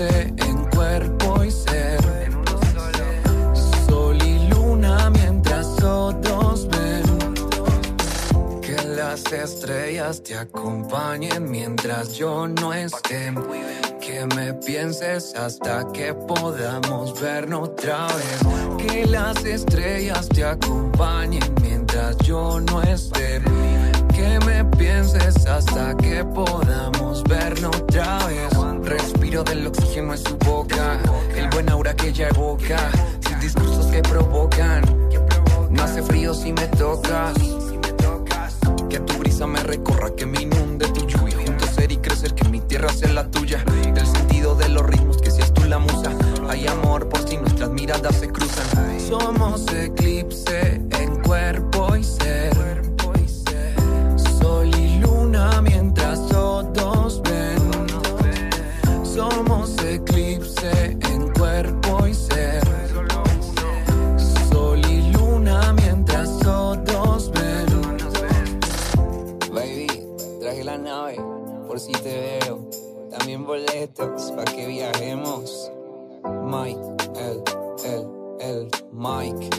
en 0.02 0.66
cuerpo 0.70 1.44
y 1.44 1.52
ser. 1.52 2.00
Sol 3.88 4.18
y 4.24 4.48
luna 4.48 5.10
mientras 5.10 5.76
todos 5.76 6.68
ven. 6.70 7.04
Que 8.62 8.78
las 8.96 9.32
estrellas 9.34 10.24
te 10.24 10.38
acompañen 10.38 11.52
mientras 11.52 12.14
yo 12.14 12.48
no 12.48 12.74
esté. 12.74 13.34
Que 14.00 14.26
me 14.36 14.54
pienses 14.54 15.36
hasta 15.36 15.86
que 15.92 16.14
podamos 16.14 17.20
vernos 17.20 17.70
otra 17.70 18.08
vez. 18.08 18.78
Que 18.78 19.06
las 19.06 19.44
estrellas 19.44 20.30
te 20.30 20.46
acompañen 20.46 21.44
mientras 21.62 22.18
yo 22.20 22.62
no 22.62 22.82
esté. 22.84 23.42
Que 24.14 24.40
me 24.46 24.64
pienses 24.78 25.46
hasta 25.46 25.96
que 25.98 26.24
podamos 26.24 27.24
vernos 27.26 27.76
otra 27.76 28.26
vez. 28.28 28.69
Respiro 28.90 29.44
del 29.44 29.68
oxígeno 29.68 30.14
en 30.14 30.18
su 30.18 30.36
boca, 30.38 31.00
el 31.36 31.48
buen 31.50 31.70
aura 31.70 31.96
que 31.96 32.08
ella 32.08 32.28
evoca, 32.30 32.90
sus 33.22 33.40
discursos 33.40 33.86
que 33.86 34.02
provocan. 34.02 34.84
No 35.70 35.84
hace 35.84 36.02
frío 36.02 36.34
si 36.34 36.52
me 36.54 36.68
tocas. 36.70 37.36
Que 38.90 39.00
tu 39.00 39.14
brisa 39.20 39.46
me 39.46 39.62
recorra, 39.62 40.10
que 40.16 40.26
me 40.26 40.42
inunde 40.42 40.88
tu 40.88 41.06
lluvia. 41.06 41.38
Juntos 41.38 41.70
ser 41.70 41.92
y 41.92 41.98
crecer, 41.98 42.34
que 42.34 42.50
mi 42.50 42.62
tierra 42.62 42.90
sea 42.90 43.14
la 43.14 43.30
tuya. 43.30 43.64
Del 43.94 44.08
sentido 44.08 44.56
de 44.56 44.70
los 44.70 44.84
ritmos, 44.84 45.18
que 45.18 45.30
seas 45.30 45.54
tú 45.54 45.66
la 45.66 45.78
musa. 45.78 46.12
Hay 46.50 46.66
amor 46.66 47.08
por 47.10 47.30
si 47.30 47.38
nuestras 47.38 47.70
miradas 47.70 48.16
se 48.16 48.30
cruzan. 48.30 48.66
Somos 49.08 49.72
eclipse 49.72 50.82
en 51.00 51.22
cuerpo 51.22 51.96
y 51.96 52.04
ser. 52.04 52.58
Sol 54.40 54.74
y 54.76 54.98
luna 54.98 55.62
mientras 55.62 55.89
si 71.80 71.92
te 71.94 72.40
veo. 72.42 72.70
También 73.10 73.46
boletos 73.46 74.32
para 74.36 74.52
que 74.52 74.68
viajemos. 74.68 75.72
Mike, 76.46 76.80
el, 77.16 77.42
el, 77.86 78.08
el, 78.42 78.68
Mike, 78.92 79.50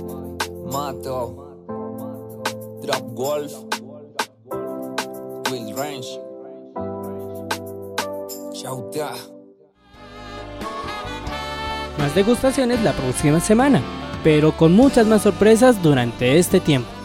Mato, 0.70 1.56
Drop 2.82 3.14
Wolf, 3.14 3.52
Will 5.50 5.74
Range. 5.76 6.20
Chauta. 8.52 9.12
Más 11.98 12.14
degustaciones 12.14 12.82
la 12.82 12.92
próxima 12.92 13.40
semana, 13.40 13.82
pero 14.22 14.56
con 14.56 14.72
muchas 14.72 15.06
más 15.06 15.22
sorpresas 15.22 15.82
durante 15.82 16.38
este 16.38 16.60
tiempo. 16.60 16.99